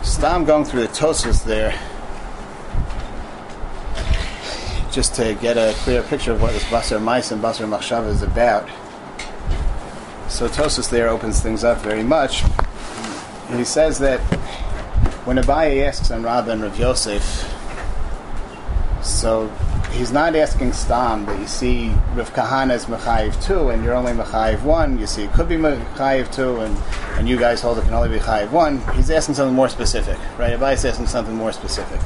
Stam 0.03 0.43
going 0.43 0.65
through 0.65 0.81
the 0.81 0.87
Tosus 0.89 1.45
there, 1.45 1.71
just 4.91 5.15
to 5.15 5.33
get 5.35 5.57
a 5.57 5.73
clear 5.77 6.03
picture 6.03 6.33
of 6.33 6.41
what 6.41 6.51
this 6.51 6.65
Basar 6.65 7.01
Mice 7.01 7.31
and 7.31 7.41
Basar 7.41 7.65
Machshava 7.67 8.09
is 8.09 8.21
about. 8.21 8.69
So 10.35 10.49
Tosus 10.49 10.89
there 10.89 11.07
opens 11.07 11.39
things 11.39 11.63
up 11.63 11.77
very 11.77 12.03
much. 12.03 12.43
He 13.55 13.63
says 13.63 13.99
that 13.99 14.19
when 15.23 15.37
Abaye 15.37 15.87
asks 15.87 16.11
on 16.11 16.23
Rabba 16.23 16.51
and 16.51 16.61
Rav 16.61 16.77
Yosef, 16.77 17.23
so 19.01 19.47
he's 19.93 20.11
not 20.11 20.35
asking 20.35 20.73
Stam 20.73 21.25
that 21.27 21.39
you 21.39 21.47
see 21.47 21.87
Rav 22.15 22.33
Kahana 22.33 22.73
is 22.73 22.83
Mechayiv 22.87 23.41
2 23.45 23.69
and 23.69 23.81
you're 23.81 23.93
only 23.93 24.11
Mechayiv 24.11 24.61
1. 24.63 24.99
You 24.99 25.07
see 25.07 25.23
it 25.23 25.31
could 25.31 25.47
be 25.47 25.55
Mechayiv 25.55 26.29
2 26.33 26.59
and, 26.59 26.77
and 27.17 27.29
you 27.29 27.37
guys 27.39 27.61
hold 27.61 27.77
it 27.77 27.85
can 27.85 27.93
only 27.93 28.09
be 28.09 28.19
Mechayiv 28.19 28.51
1. 28.51 28.95
He's 28.95 29.09
asking 29.09 29.35
something 29.35 29.55
more 29.55 29.69
specific, 29.69 30.17
right? 30.37 30.59
Abaye 30.59 30.73
is 30.73 30.83
asking 30.83 31.07
something 31.07 31.33
more 31.33 31.53
specific. 31.53 32.01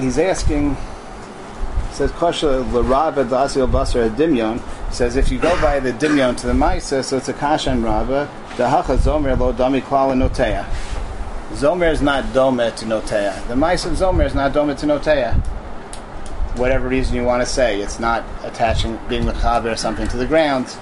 He's 0.00 0.16
asking 0.16 0.78
says 1.96 2.12
Kasha 2.12 2.46
Larava 2.46 3.26
Dasil 3.26 3.70
Basar 3.70 4.14
Dimyon 4.14 4.60
says 4.92 5.16
if 5.16 5.32
you 5.32 5.38
go 5.38 5.58
by 5.62 5.80
the 5.80 5.92
Dimyon 5.92 6.36
to 6.36 6.46
the 6.46 6.52
Maisa, 6.52 7.02
so 7.02 7.16
it's 7.16 7.28
a 7.28 7.32
Kasha 7.32 7.70
and 7.70 7.82
Rava, 7.82 8.28
the 8.58 8.68
Hacha 8.68 8.98
Zomer 8.98 9.38
Lo 9.38 9.52
Dami 9.52 9.80
Klala 9.80 10.14
Notea. 10.14 10.66
Zomer 11.52 11.90
is 11.90 12.02
not 12.02 12.34
Dome 12.34 12.58
to 12.58 12.84
Notea. 12.84 13.48
The 13.48 13.54
Maisa 13.54 13.86
of 13.86 13.92
Zomer 13.92 14.26
is 14.26 14.34
not 14.34 14.52
Dome 14.52 14.76
to 14.76 14.86
Notea. 14.86 15.34
Whatever 16.58 16.86
reason 16.86 17.16
you 17.16 17.24
want 17.24 17.42
to 17.42 17.46
say, 17.46 17.80
it's 17.80 17.98
not 17.98 18.24
attaching, 18.42 18.98
being 19.08 19.22
Mechaber 19.22 19.72
or 19.72 19.76
something 19.76 20.06
to 20.08 20.18
the 20.18 20.26
ground. 20.26 20.76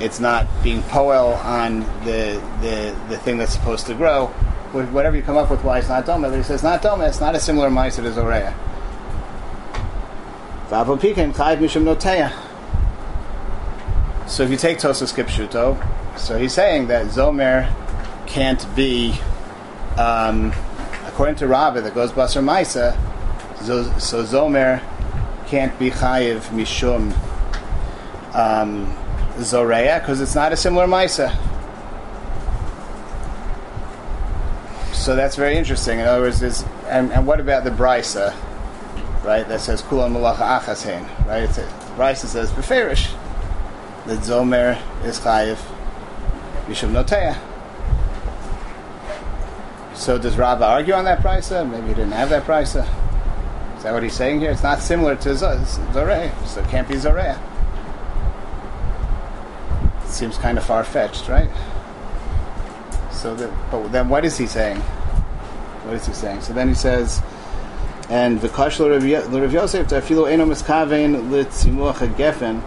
it's 0.00 0.20
not 0.20 0.46
being 0.62 0.82
poel 0.82 1.36
on 1.44 1.80
the, 2.04 2.42
the 2.62 2.96
the 3.08 3.18
thing 3.18 3.38
that's 3.38 3.52
supposed 3.52 3.86
to 3.86 3.94
grow. 3.94 4.26
Whatever 4.72 5.16
you 5.16 5.22
come 5.22 5.36
up 5.36 5.50
with, 5.50 5.64
why 5.64 5.78
it's 5.78 5.88
not 5.88 6.04
doma, 6.04 6.30
but 6.30 6.36
he 6.36 6.42
says 6.42 6.62
not 6.62 6.82
doma. 6.82 7.08
It's 7.08 7.20
not 7.20 7.34
a 7.34 7.40
similar 7.40 7.70
ma'aser 7.70 8.02
to 8.02 8.12
zoreya. 8.12 8.52
V'aval 8.52 8.54
pikem 8.54 8.54
chayv 8.54 8.54
mishum 8.54 8.54
noteya. 8.54 8.54
So 14.26 14.42
if 14.42 14.50
you 14.50 14.56
take 14.58 14.76
Tosos 14.76 15.14
Kipshuto, 15.14 15.78
so 16.18 16.36
he's 16.36 16.52
saying 16.52 16.88
that 16.88 17.06
Zomer 17.06 17.72
can't 18.26 18.66
be, 18.76 19.18
um, 19.96 20.52
according 21.06 21.36
to 21.36 21.48
Rabbi 21.48 21.80
that 21.80 21.94
goes 21.94 22.12
Basar 22.12 22.44
Maisa, 22.44 22.94
so, 23.64 23.84
so 23.98 24.22
Zomer 24.24 24.82
can't 25.46 25.76
be 25.78 25.90
Chayiv 25.90 26.40
Mishum 26.50 27.14
um, 28.34 28.94
Zoreya 29.40 30.00
because 30.00 30.20
it's 30.20 30.34
not 30.34 30.52
a 30.52 30.56
similar 30.56 30.86
Maisa. 30.86 31.34
So 34.92 35.16
that's 35.16 35.36
very 35.36 35.56
interesting. 35.56 36.00
In 36.00 36.06
other 36.06 36.20
words, 36.20 36.42
and, 36.88 37.10
and 37.12 37.26
what 37.26 37.40
about 37.40 37.64
the 37.64 37.70
Brisa, 37.70 38.34
right? 39.28 39.46
That 39.46 39.60
says 39.60 39.82
Kulan 39.82 40.14
Malacha 40.14 40.58
Achasein, 40.58 41.04
right? 41.26 41.42
It's 41.42 41.58
a, 41.58 41.62
Brisa 41.96 42.24
says 42.26 42.50
Beferish 42.50 43.12
that 44.06 44.20
Zomer 44.20 44.80
is 45.04 45.20
Chayiv 45.20 45.58
Mishum 46.66 46.92
Noteya. 46.92 47.36
So 49.94 50.16
does 50.16 50.38
Rabba 50.38 50.64
argue 50.64 50.94
on 50.94 51.04
that 51.04 51.20
Brisa? 51.20 51.68
Maybe 51.70 51.88
he 51.88 51.94
didn't 51.94 52.12
have 52.12 52.30
that 52.30 52.44
Brisa. 52.44 52.88
Is 53.76 53.82
that 53.82 53.92
what 53.92 54.02
he's 54.02 54.14
saying 54.14 54.40
here? 54.40 54.50
It's 54.50 54.62
not 54.62 54.80
similar 54.80 55.14
to 55.16 55.28
Zoreh, 55.28 56.46
so 56.46 56.60
it 56.62 56.68
can't 56.68 56.88
be 56.88 56.94
Zoreh. 56.94 57.38
Seems 60.06 60.38
kind 60.38 60.56
of 60.56 60.64
far 60.64 60.84
fetched, 60.84 61.28
right? 61.28 61.50
So, 63.12 63.36
but 63.70 63.88
then 63.88 64.08
what 64.08 64.24
is 64.24 64.38
he 64.38 64.46
saying? 64.46 64.80
What 64.80 65.96
is 65.96 66.06
he 66.06 66.14
saying? 66.14 66.40
So 66.40 66.54
then 66.54 66.68
he 66.68 66.74
says, 66.74 67.20
and 68.08 68.40
the 68.40 68.48
v'kash 68.48 68.78
l'Rav 68.80 69.52
Yosef 69.52 69.88
ta'afilu 69.88 70.30
eno 70.30 70.46
miskavein 70.46 71.30
l'tzimuach 71.30 72.16
gefen 72.16 72.62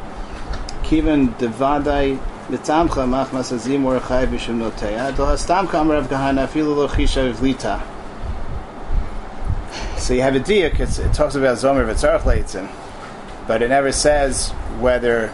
kiven 0.83 1.33
devadai 1.37 2.19
l'tamcha 2.49 3.05
machmas 3.05 3.51
azim 3.51 3.85
or 3.85 3.99
chai 3.99 4.25
b'shem 4.25 4.59
noteya 4.59 5.15
do 5.15 5.23
hastam 5.23 5.69
kam 5.69 5.89
Rav 5.89 6.07
Kahana 6.07 6.47
afilu 6.47 6.75
lo 6.75 6.87
chisha 6.87 7.33
v'lita 7.33 7.81
so 10.01 10.15
you 10.15 10.23
have 10.23 10.35
a 10.35 10.39
diak, 10.39 10.79
it 10.79 11.13
talks 11.13 11.35
about 11.35 11.57
Zomer 11.57 11.85
v'tzarech 11.85 12.21
leitzin, 12.21 12.67
but 13.47 13.61
it 13.61 13.69
never 13.69 13.91
says 13.91 14.49
whether 14.79 15.31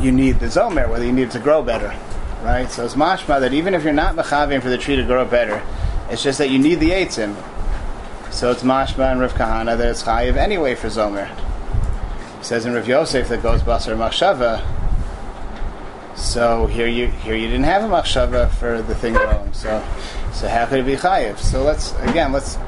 you 0.00 0.10
need 0.10 0.40
the 0.40 0.46
Zomer, 0.46 0.88
whether 0.88 1.04
you 1.04 1.12
need 1.12 1.28
it 1.28 1.30
to 1.32 1.38
grow 1.38 1.62
better, 1.62 1.94
right? 2.42 2.70
So 2.70 2.86
it's 2.86 2.94
mashma 2.94 3.40
that 3.40 3.52
even 3.52 3.74
if 3.74 3.84
you're 3.84 3.92
not 3.92 4.16
mechavim 4.16 4.62
for 4.62 4.70
the 4.70 4.78
tree 4.78 4.96
to 4.96 5.04
grow 5.04 5.26
better, 5.26 5.62
it's 6.08 6.22
just 6.22 6.38
that 6.38 6.48
you 6.48 6.58
need 6.58 6.76
the 6.76 6.90
eitzim. 6.90 7.36
So 8.30 8.50
it's 8.50 8.62
mashma 8.62 9.10
and 9.10 9.20
Rav 9.20 9.34
Kahana 9.34 9.76
that 9.76 9.88
it's 9.88 10.02
chayiv 10.02 10.36
anyway 10.36 10.74
for 10.74 10.88
Zomer. 10.88 11.28
It 12.38 12.44
says 12.44 12.66
in 12.66 12.74
Rav 12.74 12.86
Yosef 12.86 13.28
that 13.28 13.42
goes 13.42 13.62
basar 13.62 13.96
machshava. 13.96 14.64
So 16.16 16.66
here 16.66 16.86
you 16.86 17.08
here 17.08 17.34
you 17.34 17.46
didn't 17.46 17.64
have 17.64 17.84
a 17.84 17.88
machshava 17.88 18.50
for 18.50 18.82
the 18.82 18.94
thing 18.94 19.14
growing. 19.14 19.52
So 19.52 19.84
so 20.32 20.48
how 20.48 20.66
could 20.66 20.80
it 20.80 20.86
be 20.86 20.96
chayiv? 20.96 21.38
So 21.38 21.62
let's 21.62 21.94
again 22.00 22.32
let's 22.32 22.58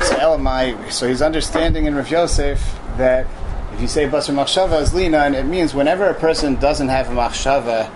so 0.00 0.14
Elamai, 0.16 0.90
so 0.90 1.06
he's 1.06 1.20
understanding 1.20 1.84
in 1.84 1.94
Rav 1.94 2.10
Yosef 2.10 2.78
that 2.96 3.26
if 3.74 3.80
you 3.80 3.86
say 3.86 4.06
Basar 4.06 4.34
Machshava 4.34 4.80
is 4.80 4.94
Lina, 4.94 5.18
and 5.18 5.34
it 5.34 5.44
means 5.44 5.74
whenever 5.74 6.06
a 6.06 6.14
person 6.14 6.54
doesn't 6.56 6.88
have 6.88 7.08
a 7.08 7.12
Machshava 7.12 7.90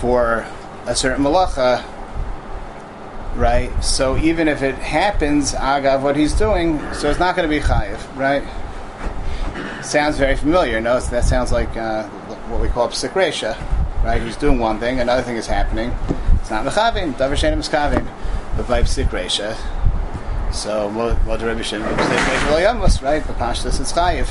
for 0.00 0.46
a 0.86 0.94
certain 0.94 1.24
malacha, 1.24 1.84
right? 3.36 3.70
So 3.84 4.16
even 4.16 4.48
if 4.48 4.62
it 4.62 4.74
happens, 4.76 5.52
agav 5.52 6.02
what 6.02 6.16
he's 6.16 6.32
doing, 6.32 6.78
so 6.94 7.10
it's 7.10 7.20
not 7.20 7.36
going 7.36 7.48
to 7.48 7.54
be 7.54 7.62
chayiv, 7.62 7.98
right? 8.16 8.42
Sounds 9.84 10.18
very 10.18 10.36
familiar. 10.36 10.80
No, 10.80 10.98
that 10.98 11.24
sounds 11.24 11.52
like 11.52 11.76
uh, 11.76 12.08
what 12.48 12.60
we 12.60 12.68
call 12.68 12.88
psikresha, 12.88 13.56
right? 14.02 14.20
He's 14.20 14.36
doing 14.36 14.58
one 14.58 14.80
thing, 14.80 15.00
another 15.00 15.22
thing 15.22 15.36
is 15.36 15.46
happening. 15.46 15.94
It's 16.40 16.50
not 16.50 16.64
mechavim, 16.64 17.14
davar 17.14 17.36
shenim 17.36 17.58
miskavim, 17.58 18.06
but 18.56 18.66
by 18.66 18.82
psikresha. 18.82 19.56
So 20.52 20.88
what 20.88 21.40
the 21.40 21.46
Rebbe 21.46 21.62
should 21.62 21.82
say, 21.82 21.86
right? 21.86 23.26
The 23.26 23.32
pashtus 23.34 23.80
is 23.80 23.92
chayiv. 23.92 24.28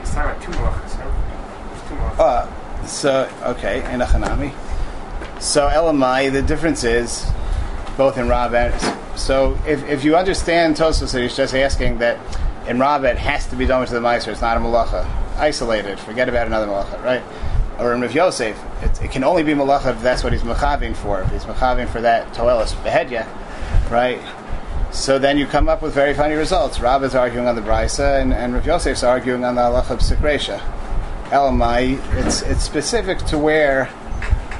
It's 0.00 0.14
talking 0.14 0.30
about 0.30 0.42
two 0.42 0.52
malachas, 0.52 0.98
no? 0.98 2.22
Uh, 2.22 2.86
so 2.86 3.30
okay, 3.42 3.92
in 3.92 4.00
a 4.00 4.06
chanami. 4.06 4.54
So 5.40 5.68
Elamai, 5.68 6.32
the 6.32 6.40
difference 6.40 6.82
is 6.82 7.26
both 7.96 8.18
in 8.18 8.30
and 8.30 9.18
so 9.18 9.58
if, 9.66 9.82
if 9.88 10.04
you 10.04 10.16
understand 10.16 10.76
Tosfos, 10.76 11.12
that 11.12 11.22
he's 11.22 11.36
just 11.36 11.54
asking 11.54 11.98
that 11.98 12.18
in 12.68 12.78
Rab 12.78 13.04
it 13.04 13.16
has 13.16 13.46
to 13.48 13.56
be 13.56 13.66
done 13.66 13.86
to 13.86 13.92
the 13.92 14.00
Meiser, 14.00 14.28
it's 14.28 14.40
not 14.40 14.56
a 14.56 14.60
malacha, 14.60 15.04
isolated. 15.36 15.98
Forget 15.98 16.28
about 16.28 16.46
another 16.46 16.66
malacha, 16.66 17.02
right? 17.02 17.22
Or 17.78 17.94
in 17.94 18.00
Rav 18.00 18.14
Yosef, 18.14 18.62
it, 18.82 19.02
it 19.04 19.10
can 19.10 19.24
only 19.24 19.42
be 19.42 19.52
malacha 19.52 19.94
if 19.94 20.02
that's 20.02 20.22
what 20.22 20.32
he's 20.32 20.42
mechaving 20.42 20.94
for. 20.94 21.22
If 21.22 21.30
he's 21.30 21.44
mechaving 21.44 21.88
for 21.88 22.00
that 22.02 22.32
toelis 22.34 22.74
behedya, 22.82 23.26
right? 23.90 24.20
So 24.92 25.18
then 25.18 25.38
you 25.38 25.46
come 25.46 25.68
up 25.68 25.82
with 25.82 25.94
very 25.94 26.14
funny 26.14 26.34
results. 26.34 26.80
Rab 26.80 27.02
is 27.02 27.14
arguing 27.14 27.46
on 27.46 27.54
the 27.54 27.62
Brisa, 27.62 28.20
and, 28.20 28.32
and 28.32 28.54
Rav 28.54 28.66
Yosef's 28.66 29.02
arguing 29.02 29.44
on 29.44 29.54
the 29.54 29.62
halacha 29.62 29.90
of 29.90 30.00
Sikresha. 30.00 30.58
Elamai, 31.30 31.98
it's 32.16 32.42
it's 32.42 32.62
specific 32.62 33.18
to 33.18 33.38
where 33.38 33.90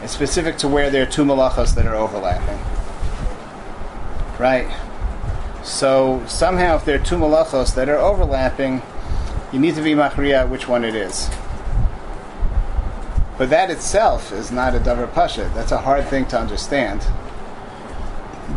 it's 0.02 0.12
specific 0.12 0.56
to 0.58 0.68
where 0.68 0.90
there 0.90 1.04
are 1.04 1.10
two 1.10 1.24
malachos 1.24 1.74
that 1.74 1.86
are 1.86 1.94
overlapping. 1.94 2.75
Right? 4.38 4.68
So 5.64 6.22
somehow 6.26 6.76
if 6.76 6.84
there 6.84 7.00
are 7.00 7.04
two 7.04 7.16
malachos 7.16 7.74
that 7.74 7.88
are 7.88 7.98
overlapping, 7.98 8.82
you 9.52 9.58
need 9.58 9.74
to 9.74 9.82
be 9.82 9.94
machriya 9.94 10.48
which 10.48 10.68
one 10.68 10.84
it 10.84 10.94
is. 10.94 11.28
But 13.38 13.50
that 13.50 13.70
itself 13.70 14.32
is 14.32 14.50
not 14.50 14.74
a 14.74 14.78
davar 14.78 15.12
pasha. 15.12 15.50
That's 15.54 15.72
a 15.72 15.78
hard 15.78 16.06
thing 16.06 16.26
to 16.26 16.38
understand. 16.38 17.06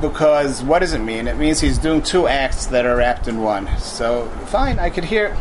Because 0.02 0.64
what 0.64 0.80
does 0.80 0.94
it 0.94 1.00
mean? 1.00 1.28
It 1.28 1.38
means 1.38 1.60
he's 1.60 1.78
doing 1.78 2.02
two 2.02 2.28
acts 2.28 2.68
that 2.68 2.86
are 2.86 2.96
wrapped 2.96 3.28
in 3.28 3.42
one. 3.42 3.68
So 3.80 4.28
fine, 4.46 4.80
I 4.80 4.90
could 4.90 5.06
hear 5.06 5.36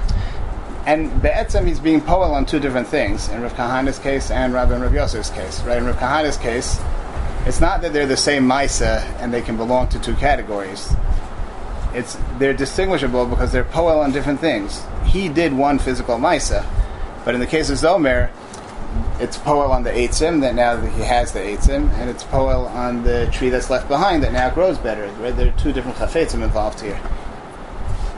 and 0.89 1.20
Be'etzem 1.20 1.66
he's 1.66 1.80
being 1.80 2.01
poel 2.01 2.30
on 2.30 2.47
two 2.47 2.59
different 2.59 2.89
things, 2.89 3.28
in 3.28 3.43
Rav 3.43 3.53
Kahana's 3.53 3.99
case 3.99 4.30
and 4.30 4.55
Rabbi 4.55 4.72
and 4.72 4.82
Rav 4.82 4.93
Yosef's 4.93 5.28
case. 5.28 5.61
Right? 5.62 5.76
In 5.76 5.84
Rav 5.84 5.97
Kahana's 5.97 6.39
case, 6.39 6.78
it's 7.47 7.61
not 7.61 7.82
that 7.82 7.93
they're 7.93 8.07
the 8.07 8.16
same 8.16 8.45
Maisa 8.45 9.03
and 9.20 9.32
they 9.32 9.43
can 9.43 9.57
belong 9.57 9.89
to 9.89 9.99
two 9.99 10.14
categories. 10.14 10.93
It's 11.95 12.18
they're 12.39 12.55
distinguishable 12.55 13.26
because 13.26 13.53
they're 13.53 13.64
poel 13.64 14.03
on 14.03 14.12
different 14.12 14.41
things. 14.41 14.82
He 15.07 15.28
did 15.28 15.53
one 15.53 15.78
physical 15.78 16.16
Maisa, 16.16 16.66
but 17.24 17.34
in 17.34 17.41
the 17.41 17.47
case 17.47 17.70
of 17.70 17.78
Zomer, 17.78 18.30
it's 19.20 19.36
poel 19.39 19.70
on 19.70 19.82
the 19.82 19.91
Eitzim 19.91 20.41
that 20.43 20.55
now 20.55 20.76
that 20.76 20.93
he 20.93 21.03
has 21.03 21.32
the 21.32 21.41
Eitzim, 21.41 21.91
and 21.95 22.09
it's 22.09 22.24
poel 22.24 22.70
on 22.70 23.03
the 23.03 23.28
tree 23.32 23.49
that's 23.49 23.70
left 23.70 23.89
behind 23.89 24.22
that 24.22 24.32
now 24.32 24.51
grows 24.51 24.78
better. 24.78 25.11
There 25.32 25.49
are 25.49 25.59
two 25.59 25.72
different 25.72 25.97
chafetzim 25.97 26.43
involved 26.43 26.80
here. 26.80 27.01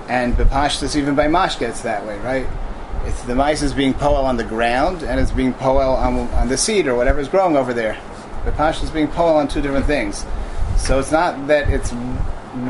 And 0.09 0.35
Bepashtas, 0.35 0.97
even 0.97 1.15
by 1.15 1.29
Mashka, 1.29 1.69
it's 1.69 1.83
that 1.83 2.05
way, 2.05 2.19
right? 2.19 2.47
It's 3.05 3.23
the 3.23 3.35
mice 3.35 3.63
is 3.63 3.73
being 3.73 3.95
poel 3.95 4.25
on 4.25 4.37
the 4.37 4.45
ground, 4.45 5.03
and 5.03 5.19
it's 5.19 5.31
being 5.31 5.55
poel 5.55 5.97
on, 5.97 6.29
on 6.35 6.49
the 6.49 6.59
seed 6.59 6.87
or 6.87 6.95
whatever 6.95 7.21
is 7.21 7.29
growing 7.29 7.57
over 7.57 7.73
there. 7.73 7.99
Bepashtas 8.45 8.85
is 8.85 8.91
being 8.91 9.09
poel 9.09 9.35
on 9.35 9.49
two 9.49 9.61
different 9.61 9.87
things. 9.87 10.25
So 10.77 10.99
it's 10.99 11.13
not 11.13 11.47
that 11.49 11.69
it's 11.69 11.91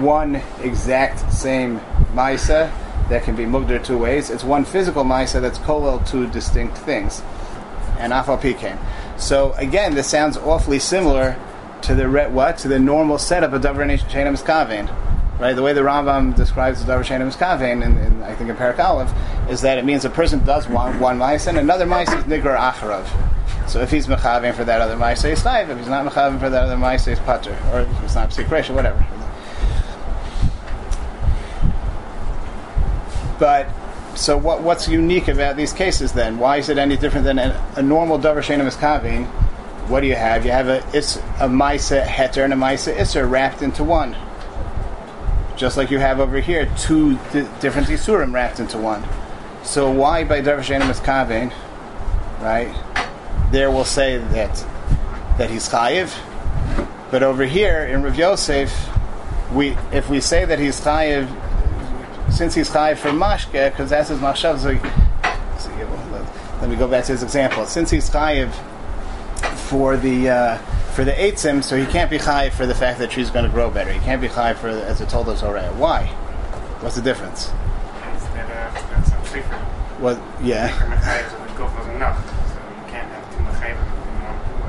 one 0.00 0.42
exact 0.62 1.32
same 1.32 1.80
Maisa 2.12 2.72
that 3.08 3.22
can 3.24 3.36
be 3.36 3.46
mugder 3.46 3.78
two 3.78 3.98
ways. 3.98 4.30
It's 4.30 4.44
one 4.44 4.64
physical 4.64 5.04
Maisa 5.04 5.40
that's 5.40 5.58
kolel 5.58 6.06
two 6.08 6.28
distinct 6.28 6.78
things. 6.78 7.22
And 7.98 8.12
Afal 8.12 8.40
came. 8.40 8.78
So 9.18 9.52
again, 9.52 9.94
this 9.94 10.08
sounds 10.08 10.36
awfully 10.36 10.78
similar 10.78 11.36
to 11.82 11.94
the 11.94 12.08
re- 12.08 12.28
what 12.28 12.58
to 12.58 12.68
the 12.68 12.78
normal 12.78 13.18
setup 13.18 13.52
of 13.52 13.62
Davar 13.62 13.98
Shenem 14.08 14.38
Skavein. 14.38 14.88
Right, 15.38 15.54
the 15.54 15.62
way 15.62 15.72
the 15.72 15.80
Rambam 15.80 16.36
describes 16.36 16.84
the 16.84 16.92
Davar 16.92 17.04
Shenem 17.04 17.34
Skavein, 17.34 17.84
in, 17.84 17.96
in, 17.96 18.22
I 18.22 18.34
think 18.34 18.50
in 18.50 18.56
Perak 18.56 18.78
Aleph, 18.78 19.10
is 19.48 19.62
that 19.62 19.78
it 19.78 19.84
means 19.84 20.04
a 20.04 20.10
person 20.10 20.44
does 20.44 20.68
one, 20.68 21.00
one 21.00 21.18
mice 21.18 21.46
and 21.46 21.56
another 21.56 21.86
mice 21.86 22.12
is 22.12 22.24
Nigar 22.24 22.58
Acharav. 22.58 23.06
So 23.70 23.80
if 23.80 23.92
he's 23.92 24.08
mechavim 24.08 24.52
for 24.54 24.64
that 24.64 24.80
other 24.80 24.96
mice, 24.96 25.22
he's. 25.22 25.46
If 25.46 25.78
he's 25.78 25.86
not 25.86 26.04
mechavim 26.04 26.40
for 26.40 26.50
that 26.50 26.64
other 26.64 26.76
mice, 26.76 27.04
he's 27.04 27.20
pater. 27.20 27.56
Or 27.72 27.82
if 27.82 28.02
it's 28.02 28.16
not 28.16 28.30
psikresh 28.30 28.68
or 28.68 28.74
whatever. 28.74 29.06
But 33.38 33.68
so 34.16 34.36
what, 34.36 34.62
what's 34.62 34.88
unique 34.88 35.28
about 35.28 35.56
these 35.56 35.72
cases 35.72 36.12
then? 36.12 36.38
Why 36.38 36.56
is 36.56 36.68
it 36.68 36.78
any 36.78 36.96
different 36.96 37.24
than 37.24 37.38
a, 37.38 37.72
a 37.76 37.82
normal 37.82 38.18
davar 38.18 38.42
shenim 38.42 38.68
iskavin? 38.68 39.26
What 39.88 40.00
do 40.00 40.08
you 40.08 40.16
have? 40.16 40.44
You 40.44 40.50
have 40.50 40.66
a 40.66 40.84
it's 40.92 41.16
a 41.38 41.48
maisa 41.48 42.04
heter 42.04 42.42
and 42.42 42.52
a 42.52 42.56
maisa 42.56 42.92
isser 42.96 43.30
wrapped 43.30 43.62
into 43.62 43.84
one. 43.84 44.16
Just 45.56 45.76
like 45.76 45.92
you 45.92 46.00
have 46.00 46.18
over 46.18 46.40
here, 46.40 46.68
two 46.76 47.14
di- 47.32 47.48
different 47.60 47.86
isurim 47.86 48.34
wrapped 48.34 48.58
into 48.58 48.78
one. 48.78 49.04
So 49.62 49.92
why 49.92 50.24
by 50.24 50.40
davar 50.42 50.58
shenim 50.58 50.90
iskavin, 50.90 51.52
right? 52.40 52.74
There 53.50 53.70
we'll 53.70 53.84
say 53.84 54.18
that 54.18 54.64
that 55.38 55.50
he's 55.50 55.68
chayiv. 55.68 56.14
But 57.10 57.22
over 57.22 57.44
here 57.44 57.84
in 57.84 58.02
Rav 58.02 58.16
Yosef, 58.16 58.72
we 59.52 59.76
if 59.92 60.08
we 60.08 60.20
say 60.20 60.44
that 60.44 60.58
he's 60.58 60.80
chayiv, 60.80 61.28
since 62.32 62.54
he's 62.54 62.70
chayiv 62.70 62.98
for 62.98 63.10
mashke, 63.10 63.70
because 63.70 63.90
that's 63.90 64.08
his 64.08 64.18
machshav. 64.18 64.58
So, 64.58 64.76
so 65.58 65.70
let 66.60 66.68
me 66.68 66.76
go 66.76 66.86
back 66.86 67.04
to 67.06 67.12
his 67.12 67.22
example. 67.22 67.66
Since 67.66 67.90
he's 67.90 68.08
chayiv 68.10 68.52
for 69.68 69.96
the 69.96 70.28
uh, 70.28 70.58
for 70.94 71.04
the 71.04 71.12
eitzim, 71.12 71.62
so 71.64 71.76
he 71.76 71.86
can't 71.86 72.10
be 72.10 72.18
chayiv 72.18 72.52
for 72.52 72.66
the 72.66 72.74
fact 72.74 72.98
that 72.98 73.10
tree's 73.10 73.30
going 73.30 73.44
to 73.44 73.50
grow 73.50 73.70
better. 73.70 73.92
He 73.92 74.00
can't 74.00 74.20
be 74.20 74.28
chayiv 74.28 74.56
for 74.56 74.68
as 74.68 75.00
it 75.00 75.08
told 75.08 75.28
us 75.28 75.42
already. 75.42 75.74
Why? 75.76 76.06
What's 76.80 76.96
the 76.96 77.02
difference? 77.02 77.50
It's 78.14 78.24
that, 78.26 78.48
uh, 78.50 78.72
that's. 78.90 79.10
What? 80.00 80.18
Yeah. 80.42 80.70
Mechayim 80.70 81.40
would 81.46 81.56
go 81.58 81.68
for 81.68 81.90
enough. 81.92 82.18
So 82.48 82.56
you 82.56 82.84
can't 82.88 83.08
have 83.12 83.24
two 83.30 83.42
mechayim 83.44 83.76
in 83.76 83.84
one 84.24 84.38
pool. 84.48 84.64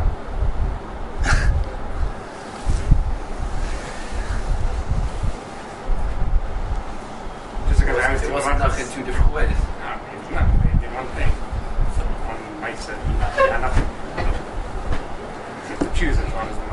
Just 7.70 7.82
It 8.22 8.32
wasn't 8.32 8.54
one 8.54 8.62
enough 8.62 8.80
in 8.80 8.88
two 8.94 9.04
different 9.04 9.34
ways. 9.34 9.50
No, 9.50 10.00
it's 10.14 10.32
not. 10.32 10.48
They 10.82 10.88
one 10.94 11.08
thing. 11.18 11.32
So 11.98 12.04
one 12.06 12.78
say 12.78 12.94
not 13.50 13.62
nothing. 13.62 13.88
You 15.64 15.76
have 15.76 15.80
to 15.80 16.00
choose 16.00 16.18
as 16.20 16.34
long 16.34 16.48
as 16.48 16.56
the. 16.56 16.62
It 16.62 16.70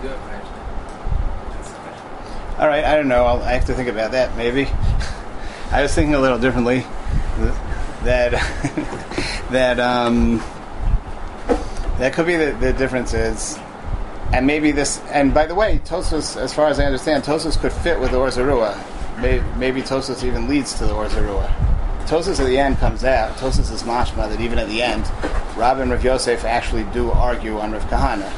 question. 0.00 0.54
All 2.58 2.68
right. 2.68 2.84
I 2.84 2.96
don't 2.96 3.08
know. 3.08 3.26
I'll, 3.26 3.42
I 3.42 3.52
have 3.52 3.66
to 3.66 3.74
think 3.74 3.88
about 3.88 4.12
that. 4.12 4.36
Maybe. 4.36 4.64
I 5.70 5.82
was 5.82 5.94
thinking 5.94 6.14
a 6.14 6.20
little 6.20 6.38
differently. 6.38 6.86
That 8.04 8.32
that 9.50 9.78
um, 9.78 10.38
that 11.98 12.14
could 12.14 12.26
be 12.26 12.36
the, 12.36 12.52
the 12.52 12.72
difference 12.72 13.12
is, 13.12 13.58
and 14.32 14.46
maybe 14.46 14.72
this. 14.72 15.00
And 15.10 15.34
by 15.34 15.46
the 15.46 15.54
way, 15.54 15.80
Tosos, 15.84 16.40
as 16.40 16.54
far 16.54 16.68
as 16.68 16.78
I 16.78 16.84
understand, 16.84 17.24
Tosos 17.24 17.58
could 17.60 17.72
fit 17.72 17.98
with 17.98 18.12
the 18.12 18.18
Or 18.18 18.28
Zarua. 18.28 18.78
Maybe, 19.20 19.44
maybe 19.56 19.82
Tosos 19.82 20.24
even 20.24 20.48
leads 20.48 20.74
to 20.78 20.86
the 20.86 20.94
Or 20.94 21.06
Zarua. 21.06 21.52
Tosos 22.06 22.40
at 22.40 22.46
the 22.46 22.58
end 22.58 22.78
comes 22.78 23.04
out. 23.04 23.36
Tosos 23.36 23.72
is 23.72 23.82
mashma 23.84 24.28
that 24.28 24.40
even 24.40 24.58
at 24.58 24.68
the 24.68 24.82
end, 24.82 25.04
Rab 25.56 25.78
and 25.78 25.90
Rav 25.90 26.04
Yosef 26.04 26.44
actually 26.44 26.84
do 26.92 27.10
argue 27.10 27.58
on 27.58 27.72
Rav 27.72 27.84
Kahana. 27.84 28.28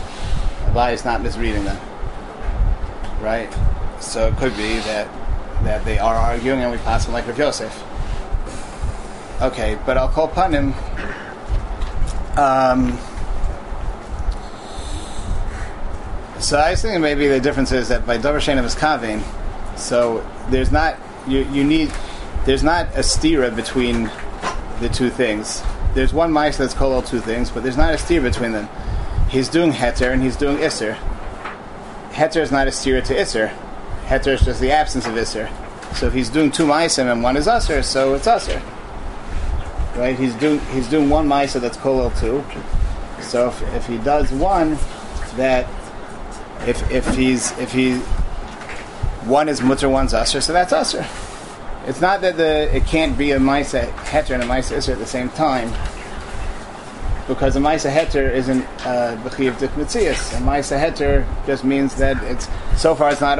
Abai 0.66 0.92
is 0.92 1.04
not 1.04 1.22
misreading 1.22 1.64
them, 1.64 1.80
right? 3.20 3.50
So 4.00 4.28
it 4.28 4.36
could 4.36 4.56
be 4.56 4.74
that 4.80 5.08
that 5.64 5.84
they 5.84 5.98
are 5.98 6.14
arguing 6.14 6.60
and 6.60 6.72
we 6.72 6.78
pass 6.78 7.04
them 7.04 7.14
like 7.14 7.26
Rav 7.26 7.38
Yosef. 7.38 7.82
Okay, 9.40 9.78
but 9.86 9.96
I'll 9.96 10.08
call 10.08 10.26
upon 10.26 10.52
him. 10.52 10.74
Um, 12.36 12.98
so 16.52 16.58
I 16.58 16.72
was 16.72 16.82
thinking 16.82 17.00
maybe 17.00 17.28
the 17.28 17.40
difference 17.40 17.72
is 17.72 17.88
that 17.88 18.06
by 18.06 18.18
Dover 18.18 18.36
Shenim 18.36 18.64
is 18.64 18.74
Kavin, 18.74 19.22
so 19.78 20.22
there's 20.50 20.70
not 20.70 20.98
you 21.26 21.44
you 21.44 21.64
need 21.64 21.90
there's 22.44 22.62
not 22.62 22.88
a 22.88 22.98
stira 22.98 23.56
between 23.56 24.10
the 24.80 24.90
two 24.92 25.08
things. 25.08 25.62
There's 25.94 26.12
one 26.12 26.30
mice 26.30 26.58
that's 26.58 26.74
called 26.74 26.92
all 26.92 27.00
two 27.00 27.20
things, 27.20 27.50
but 27.50 27.62
there's 27.62 27.78
not 27.78 27.94
a 27.94 27.96
stira 27.96 28.24
between 28.24 28.52
them. 28.52 28.68
He's 29.30 29.48
doing 29.48 29.72
heter 29.72 30.12
and 30.12 30.22
he's 30.22 30.36
doing 30.36 30.58
isser. 30.58 30.94
Heter 32.10 32.42
is 32.42 32.52
not 32.52 32.66
a 32.66 32.70
stira 32.70 33.02
to 33.04 33.14
isser. 33.14 33.50
Heter 34.04 34.34
is 34.34 34.42
just 34.42 34.60
the 34.60 34.72
absence 34.72 35.06
of 35.06 35.14
isser. 35.14 35.48
So 35.94 36.08
if 36.08 36.12
he's 36.12 36.28
doing 36.28 36.50
two 36.50 36.66
meisim 36.66 37.10
and 37.10 37.22
one 37.22 37.38
is 37.38 37.46
usser, 37.46 37.82
so 37.82 38.12
it's 38.12 38.26
usser. 38.26 38.60
Right? 39.96 40.18
He's 40.18 40.34
doing 40.34 40.60
he's 40.74 40.86
doing 40.86 41.08
one 41.08 41.26
ma'isa 41.26 41.62
that's 41.62 41.78
kolel 41.78 42.12
two. 42.20 42.44
So 43.22 43.48
if, 43.48 43.62
if 43.74 43.86
he 43.86 43.96
does 43.96 44.30
one, 44.32 44.76
that 45.36 45.66
if 46.66 46.90
if 46.90 47.06
he's 47.14 47.56
if 47.58 47.72
he 47.72 47.98
one 49.24 49.48
is 49.48 49.60
mutter, 49.62 49.88
one's 49.88 50.12
usser, 50.12 50.42
so 50.42 50.52
that's 50.52 50.72
usser. 50.72 51.06
It's 51.86 52.00
not 52.00 52.20
that 52.20 52.36
the 52.36 52.74
it 52.74 52.86
can't 52.86 53.16
be 53.16 53.32
a 53.32 53.38
ma'isa 53.38 53.90
heter 53.90 54.34
and 54.34 54.42
a 54.42 54.46
ma'isa 54.46 54.76
isser 54.76 54.92
at 54.92 54.98
the 54.98 55.06
same 55.06 55.28
time, 55.30 55.70
because 57.26 57.56
a 57.56 57.60
ma'isa 57.60 57.90
heter 57.92 58.30
isn't 58.32 58.64
uh, 58.86 59.16
b'chiv 59.24 59.58
dik 59.58 59.70
mitzias. 59.72 60.36
A 60.36 60.40
ma'isa 60.40 60.78
heter 60.78 61.26
just 61.46 61.64
means 61.64 61.94
that 61.96 62.22
it's 62.24 62.48
so 62.76 62.94
far 62.94 63.10
it's 63.10 63.20
not. 63.20 63.38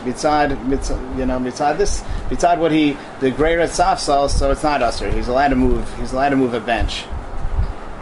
Mitzad, 0.00 0.56
mitzad, 0.64 1.18
you 1.18 1.26
know, 1.26 1.38
mitzad 1.38 1.76
this, 1.76 2.00
mitzad 2.30 2.56
what 2.56 2.72
he, 2.72 2.96
the 3.20 3.30
greater 3.30 3.64
safsal, 3.64 4.30
so 4.30 4.50
it's 4.50 4.62
not 4.62 4.80
usher. 4.80 5.10
He's 5.12 5.28
allowed 5.28 5.48
to 5.48 5.56
move, 5.56 5.86
he's 5.98 6.14
allowed 6.14 6.30
to 6.30 6.36
move 6.36 6.54
a 6.54 6.60
bench. 6.60 7.04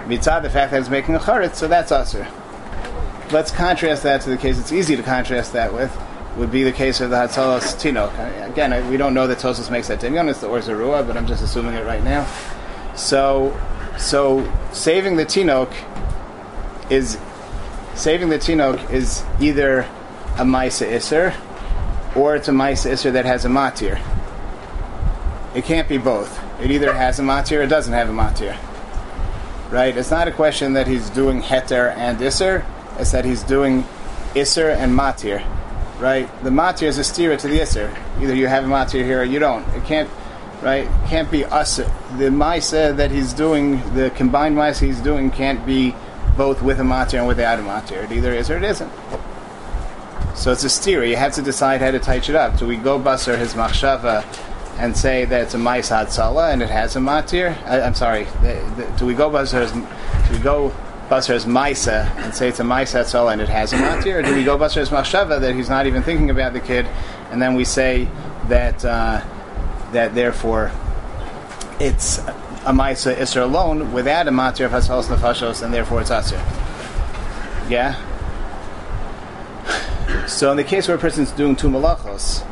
Mitzad, 0.06 0.42
the 0.42 0.48
fact 0.48 0.70
that 0.70 0.78
he's 0.78 0.88
making 0.88 1.16
a 1.16 1.18
charetz, 1.18 1.56
so 1.56 1.66
that's 1.66 1.90
usher. 1.90 2.24
Let's 3.30 3.50
contrast 3.50 4.04
that 4.04 4.22
to 4.22 4.30
the 4.30 4.38
case 4.38 4.58
it's 4.58 4.72
easy 4.72 4.96
to 4.96 5.02
contrast 5.02 5.52
that 5.52 5.74
with, 5.74 5.94
would 6.38 6.50
be 6.50 6.62
the 6.62 6.72
case 6.72 7.00
of 7.00 7.10
the 7.10 7.16
Hatzalos 7.16 7.76
Tinok. 7.76 8.48
Again, 8.48 8.88
we 8.88 8.96
don't 8.96 9.12
know 9.12 9.26
that 9.26 9.38
Tosos 9.38 9.70
makes 9.70 9.88
that 9.88 10.00
dinyan, 10.00 10.30
it's 10.30 10.40
the 10.40 10.48
Or 10.48 10.60
Zarua, 10.60 11.06
but 11.06 11.16
I'm 11.16 11.26
just 11.26 11.42
assuming 11.42 11.74
it 11.74 11.84
right 11.84 12.02
now. 12.02 12.26
So, 12.96 13.58
so 13.98 14.50
saving 14.72 15.16
the 15.16 15.26
Tinok 15.26 15.70
is, 16.90 17.18
saving 17.94 18.30
the 18.30 18.38
Tinok 18.38 18.90
is 18.90 19.24
either 19.40 19.80
a 20.38 20.44
Maisa 20.44 20.90
Isser, 20.90 21.34
or 22.16 22.34
it's 22.34 22.48
a 22.48 22.52
Maisa 22.52 22.92
Isser 22.92 23.12
that 23.12 23.26
has 23.26 23.44
a 23.44 23.48
Matir. 23.48 24.00
It 25.54 25.64
can't 25.64 25.88
be 25.88 25.98
both. 25.98 26.40
It 26.62 26.70
either 26.70 26.94
has 26.94 27.18
a 27.18 27.22
Matir 27.22 27.58
or 27.58 27.62
it 27.62 27.68
doesn't 27.68 27.92
have 27.92 28.08
a 28.08 28.12
Matir. 28.12 28.56
Right? 29.70 29.94
It's 29.96 30.10
not 30.10 30.28
a 30.28 30.32
question 30.32 30.72
that 30.74 30.86
he's 30.86 31.10
doing 31.10 31.42
Heter 31.42 31.94
and 31.94 32.18
Isser, 32.18 32.64
it's 32.98 33.12
that 33.12 33.24
he's 33.24 33.42
doing 33.42 33.84
Isser 34.34 34.74
and 34.74 34.92
Matir. 34.92 35.44
Right? 36.00 36.28
The 36.44 36.50
Matir 36.50 36.88
is 36.88 36.98
a 36.98 37.02
stira 37.02 37.38
to 37.38 37.48
the 37.48 37.58
Isser. 37.58 37.96
Either 38.20 38.34
you 38.34 38.46
have 38.46 38.64
a 38.64 38.68
Matir 38.68 39.04
here 39.04 39.20
or 39.20 39.24
you 39.24 39.38
don't. 39.38 39.66
It 39.74 39.84
can't, 39.84 40.08
right? 40.62 40.88
Can't 41.08 41.30
be 41.30 41.42
Usser. 41.42 41.86
The 42.18 42.26
Maisa 42.26 42.96
that 42.96 43.10
he's 43.10 43.32
doing, 43.32 43.78
the 43.94 44.10
combined 44.10 44.56
Maisa 44.56 44.86
he's 44.86 45.00
doing, 45.00 45.30
can't 45.30 45.64
be 45.66 45.94
both 46.36 46.62
with 46.62 46.80
a 46.80 46.84
Matir 46.84 47.18
and 47.18 47.26
without 47.26 47.58
a 47.58 47.62
Matir. 47.62 48.04
It 48.04 48.12
either 48.12 48.32
is 48.32 48.50
or 48.50 48.56
it 48.56 48.64
isn't. 48.64 48.92
So 50.38 50.52
it's 50.52 50.62
a 50.62 50.70
steer. 50.70 51.04
You 51.04 51.16
have 51.16 51.32
to 51.34 51.42
decide 51.42 51.80
how 51.80 51.90
to 51.90 51.98
touch 51.98 52.28
it 52.28 52.36
up. 52.36 52.58
Do 52.58 52.66
we 52.66 52.76
go 52.76 52.96
basar 52.98 53.36
his 53.36 53.54
machshava 53.54 54.24
and 54.78 54.96
say 54.96 55.24
that 55.24 55.40
it's 55.42 55.54
a 55.54 55.58
mais 55.58 55.88
hatzala 55.90 56.52
and 56.52 56.62
it 56.62 56.70
has 56.70 56.94
a 56.94 57.00
matir? 57.00 57.60
I, 57.66 57.80
I'm 57.80 57.94
sorry. 57.94 58.24
The, 58.42 58.72
the, 58.76 58.98
do 58.98 59.06
we 59.06 59.14
go 59.14 59.30
his, 59.36 59.72
do 59.72 59.86
we 60.30 60.38
go 60.38 60.72
basar 61.08 61.34
his 61.34 61.46
maisa 61.46 62.14
and 62.18 62.34
say 62.34 62.48
it's 62.48 62.60
a 62.60 62.64
mais 62.64 62.92
hatzala 62.92 63.32
and 63.32 63.40
it 63.40 63.48
has 63.48 63.72
a 63.72 63.76
matir? 63.76 64.16
Or 64.16 64.22
do 64.22 64.34
we 64.34 64.44
go 64.44 64.58
basar 64.58 64.76
his 64.76 64.90
machshava 64.90 65.40
that 65.40 65.54
he's 65.54 65.68
not 65.68 65.86
even 65.86 66.02
thinking 66.02 66.30
about 66.30 66.52
the 66.52 66.60
kid, 66.60 66.86
and 67.30 67.40
then 67.40 67.54
we 67.54 67.64
say 67.64 68.08
that 68.48 68.84
uh, 68.84 69.22
that 69.92 70.14
therefore 70.14 70.70
it's 71.80 72.18
a 72.18 72.72
maisa 72.72 73.14
isra 73.14 73.42
alone 73.42 73.92
without 73.92 74.28
a 74.28 74.30
matir 74.30 74.66
of 74.66 74.72
hasalas 74.72 75.04
nefashos, 75.04 75.62
and 75.62 75.72
therefore 75.72 76.00
it's 76.00 76.10
asir. 76.10 76.36
Yeah. 77.68 77.96
So 80.26 80.50
in 80.50 80.56
the 80.56 80.64
case 80.64 80.88
where 80.88 80.96
a 80.96 81.00
person's 81.00 81.32
doing 81.32 81.56
two 81.56 81.68
malachos, 81.68 82.44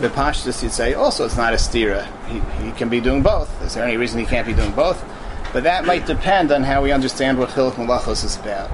the 0.00 0.08
pashtus 0.08 0.62
you'd 0.62 0.72
say 0.72 0.94
also 0.94 1.24
it's 1.24 1.36
not 1.36 1.52
a 1.52 1.56
stira. 1.56 2.06
He, 2.26 2.40
he 2.64 2.72
can 2.72 2.88
be 2.88 3.00
doing 3.00 3.22
both. 3.22 3.62
Is 3.62 3.74
there 3.74 3.84
any 3.84 3.96
reason 3.96 4.18
he 4.18 4.26
can't 4.26 4.46
be 4.46 4.52
doing 4.52 4.72
both? 4.72 5.04
But 5.54 5.62
that 5.62 5.86
might 5.86 6.04
depend 6.04 6.50
on 6.50 6.64
how 6.64 6.82
we 6.82 6.90
understand 6.90 7.38
what 7.38 7.50
chiluk 7.50 7.74
malachos 7.74 8.24
is 8.24 8.36
about. 8.36 8.68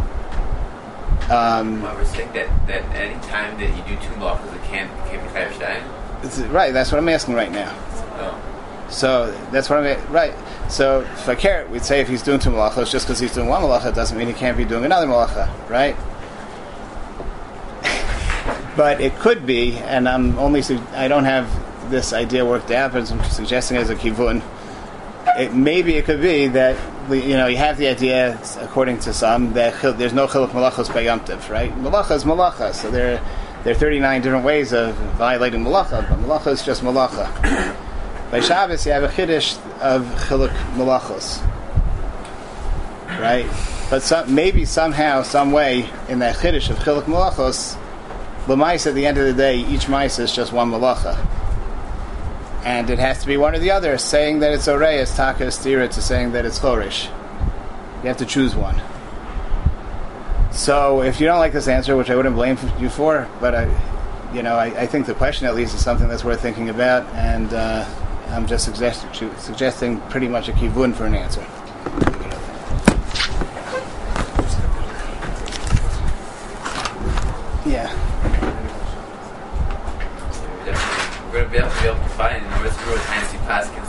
Um, 1.31 1.83
Well, 1.83 1.95
we're 1.95 2.07
saying 2.07 2.33
that, 2.33 2.49
that 2.69 2.83
any 2.97 3.21
time 3.21 3.59
that 3.61 3.69
you 3.69 3.83
do 3.85 4.03
two 4.03 4.15
malachas, 4.15 4.55
it 4.57 4.63
can't, 4.65 4.91
it 4.91 5.11
can't 5.11 5.23
be 5.23 5.59
chayav 5.59 6.01
it's- 6.25 6.39
right, 6.49 6.73
that's 6.73 6.91
what 6.91 6.97
I'm 6.99 7.09
asking 7.11 7.35
right 7.35 7.53
now. 7.53 7.71
Oh. 8.19 8.35
So 8.89 9.31
that's 9.53 9.69
what 9.69 9.85
I'm 9.85 10.13
right. 10.13 10.33
So 10.71 11.03
for 11.25 11.35
carrot, 11.35 11.69
we'd 11.71 11.85
say 11.85 12.01
if 12.01 12.09
he's 12.09 12.23
doing 12.23 12.41
two 12.41 12.51
malachos, 12.51 12.91
just 12.91 13.07
because 13.07 13.19
he's 13.19 13.35
doing 13.35 13.49
one 13.49 13.63
malacha 13.63 13.95
doesn't 13.95 14.17
mean 14.17 14.27
he 14.29 14.33
can't 14.33 14.57
be 14.57 14.65
doing 14.65 14.87
another 14.87 15.07
malacha, 15.07 15.51
right? 15.69 15.97
but 18.77 19.03
it 19.03 19.15
could 19.19 19.45
be, 19.47 19.77
and 19.77 20.09
I'm 20.09 20.39
only 20.39 20.63
su- 20.63 20.83
I 20.95 21.09
don't 21.09 21.25
have 21.27 21.47
this 21.91 22.15
idea 22.15 22.47
worked 22.47 22.71
out, 22.71 22.93
but 22.93 23.11
I'm 23.11 23.23
suggesting 23.25 23.77
as 23.77 23.91
a 23.91 23.97
kivun. 23.97 24.43
It 25.39 25.55
maybe 25.55 25.97
it 25.97 26.05
could 26.05 26.21
be 26.21 26.49
that 26.49 26.77
you 27.11 27.37
know 27.37 27.47
you 27.47 27.57
have 27.57 27.79
the 27.79 27.89
idea, 27.89 28.39
according 28.61 28.99
to 29.01 29.13
some, 29.13 29.53
that 29.55 29.99
there's 29.99 30.13
no 30.13 30.27
chiluk 30.27 30.51
malachos 30.51 30.93
by 30.93 31.05
yomtov 31.05 31.49
right? 31.51 31.73
Malacha 31.77 32.13
is 32.13 32.25
malacha, 32.25 32.75
so 32.75 32.91
there 32.91 33.23
there 33.65 33.73
are 33.75 33.79
39 33.79 34.23
different 34.23 34.45
ways 34.45 34.73
of 34.73 34.95
violating 35.19 35.63
malacha, 35.63 36.09
but 36.09 36.19
malacha 36.21 36.49
is 36.49 36.63
just 36.63 36.83
malacha. 36.83 37.77
By 38.31 38.39
Shabbos, 38.39 38.87
you 38.87 38.93
have 38.93 39.03
a 39.03 39.09
chiddush 39.09 39.59
of 39.81 40.03
chiluk 40.29 40.55
malachos, 40.77 41.45
right? 43.19 43.45
But 43.91 44.03
some, 44.03 44.33
maybe 44.33 44.65
somehow, 44.65 45.23
some 45.23 45.51
way, 45.51 45.91
in 46.09 46.21
that 46.21 46.37
chiddush 46.37 46.71
of 46.71 46.79
chiluk 46.79 47.03
malachos, 47.03 47.77
l'mais 48.47 48.87
at 48.87 48.95
the 48.95 49.05
end 49.05 49.19
of 49.19 49.27
the 49.27 49.35
day, 49.35 49.59
each 49.59 49.89
mais 49.89 50.19
is 50.19 50.33
just 50.33 50.53
one 50.53 50.71
malacha. 50.71 51.19
And 52.65 52.91
it 52.91 52.99
has 52.99 53.21
to 53.21 53.27
be 53.27 53.37
one 53.37 53.55
or 53.55 53.59
the 53.59 53.71
other. 53.71 53.97
Saying 53.99 54.41
that 54.41 54.53
it's 54.53 54.67
orei 54.67 54.99
is 54.99 55.15
taka 55.15 55.45
stira 55.45 55.91
to 55.91 56.03
saying 56.03 56.33
that 56.33 56.45
it's 56.45 56.59
chorish. 56.59 57.07
You 58.03 58.09
have 58.09 58.17
to 58.19 58.27
choose 58.27 58.55
one. 58.55 58.81
So 60.53 61.03
if 61.03 61.21
you 61.21 61.27
don't 61.27 61.39
like 61.39 61.53
this 61.53 61.69
answer, 61.69 61.97
which 61.97 62.11
I 62.11 62.17
wouldn't 62.17 62.35
blame 62.35 62.59
you 62.79 62.89
for, 62.89 63.29
but 63.41 63.55
I, 63.55 64.33
you 64.35 64.43
know, 64.43 64.57
I, 64.57 64.67
I 64.67 64.87
think 64.87 65.07
the 65.07 65.15
question 65.15 65.47
at 65.47 65.55
least 65.55 65.75
is 65.75 65.83
something 65.83 66.09
that's 66.09 66.25
worth 66.25 66.41
thinking 66.41 66.71
about, 66.71 67.07
and 67.15 67.53
uh, 67.53 67.85
I'm 68.29 68.47
just 68.47 68.65
suggest- 68.65 69.07
suggesting 69.39 70.01
pretty 70.03 70.29
much 70.29 70.49
a 70.49 70.53
kivun 70.53 70.95
for 70.95 71.07
an 71.07 71.15
answer. 71.15 71.47
Yeah. 77.67 77.87
We're 83.51 83.80